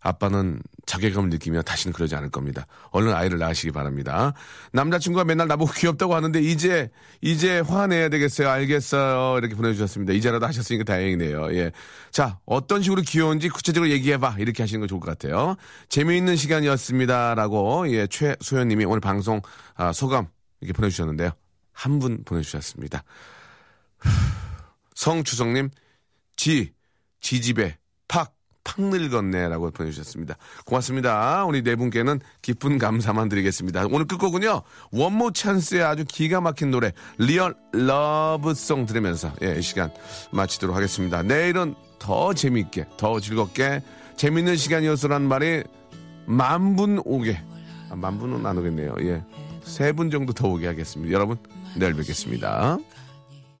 아빠는 0.00 0.60
자괴감을 0.86 1.28
느끼며 1.30 1.62
다시는 1.62 1.92
그러지 1.92 2.14
않을 2.14 2.30
겁니다. 2.30 2.66
얼른 2.90 3.12
아이를 3.12 3.38
낳으시기 3.38 3.72
바랍니다. 3.72 4.32
남자친구가 4.72 5.24
맨날 5.24 5.48
나보고 5.48 5.72
귀엽다고 5.72 6.14
하는데 6.14 6.40
이제 6.40 6.90
이제 7.20 7.60
화내야 7.60 8.08
되겠어요. 8.08 8.48
알겠어요. 8.48 9.38
이렇게 9.38 9.54
보내주셨습니다. 9.54 10.12
이제라도 10.12 10.46
하셨으니까 10.46 10.84
다행이네요. 10.84 11.54
예. 11.56 11.72
자 12.10 12.38
어떤 12.46 12.82
식으로 12.82 13.02
귀여운지 13.02 13.48
구체적으로 13.48 13.90
얘기해봐 13.90 14.36
이렇게 14.38 14.62
하시는 14.62 14.80
거 14.80 14.86
좋을 14.86 15.00
것 15.00 15.06
같아요. 15.06 15.56
재미있는 15.88 16.36
시간이었습니다라고 16.36 17.90
예 17.92 18.06
최소연님이 18.06 18.84
오늘 18.84 19.00
방송 19.00 19.42
아, 19.74 19.92
소감 19.92 20.28
이렇게 20.60 20.72
보내주셨는데요. 20.74 21.30
한 21.72 21.98
분 22.00 22.24
보내주셨습니다. 22.24 23.04
성주성님 24.94 25.70
지 26.36 26.72
지집에 27.20 27.78
팍, 28.06 28.34
팍 28.68 28.82
늙었네라고 28.82 29.70
보내주셨습니다. 29.70 30.36
고맙습니다. 30.66 31.46
우리 31.46 31.62
네 31.62 31.74
분께는 31.74 32.20
기쁜 32.42 32.76
감사만 32.78 33.30
드리겠습니다. 33.30 33.86
오늘 33.90 34.06
끝곡은요, 34.06 34.60
원모어 34.92 35.32
찬스의 35.32 35.82
아주 35.82 36.04
기가 36.06 36.42
막힌 36.42 36.70
노래, 36.70 36.92
real 37.16 37.54
love 37.72 38.28
song 38.28 38.84
들으면서, 38.84 39.32
예, 39.42 39.56
이 39.58 39.62
시간 39.62 39.90
마치도록 40.32 40.76
하겠습니다. 40.76 41.22
내일은 41.22 41.74
더 41.98 42.34
재미있게, 42.34 42.84
더 42.98 43.18
즐겁게, 43.20 43.82
재밌는 44.16 44.56
시간이었으란 44.56 45.22
말이 45.22 45.62
만 46.26 46.76
분 46.76 47.00
오게, 47.06 47.40
아, 47.90 47.96
만 47.96 48.18
분은 48.18 48.44
안 48.44 48.58
오겠네요. 48.58 48.96
예. 49.00 49.24
세 49.62 49.92
분 49.92 50.10
정도 50.10 50.32
더 50.34 50.46
오게 50.48 50.66
하겠습니다. 50.66 51.12
여러분, 51.14 51.38
내일 51.74 51.94
뵙겠습니다. 51.94 52.78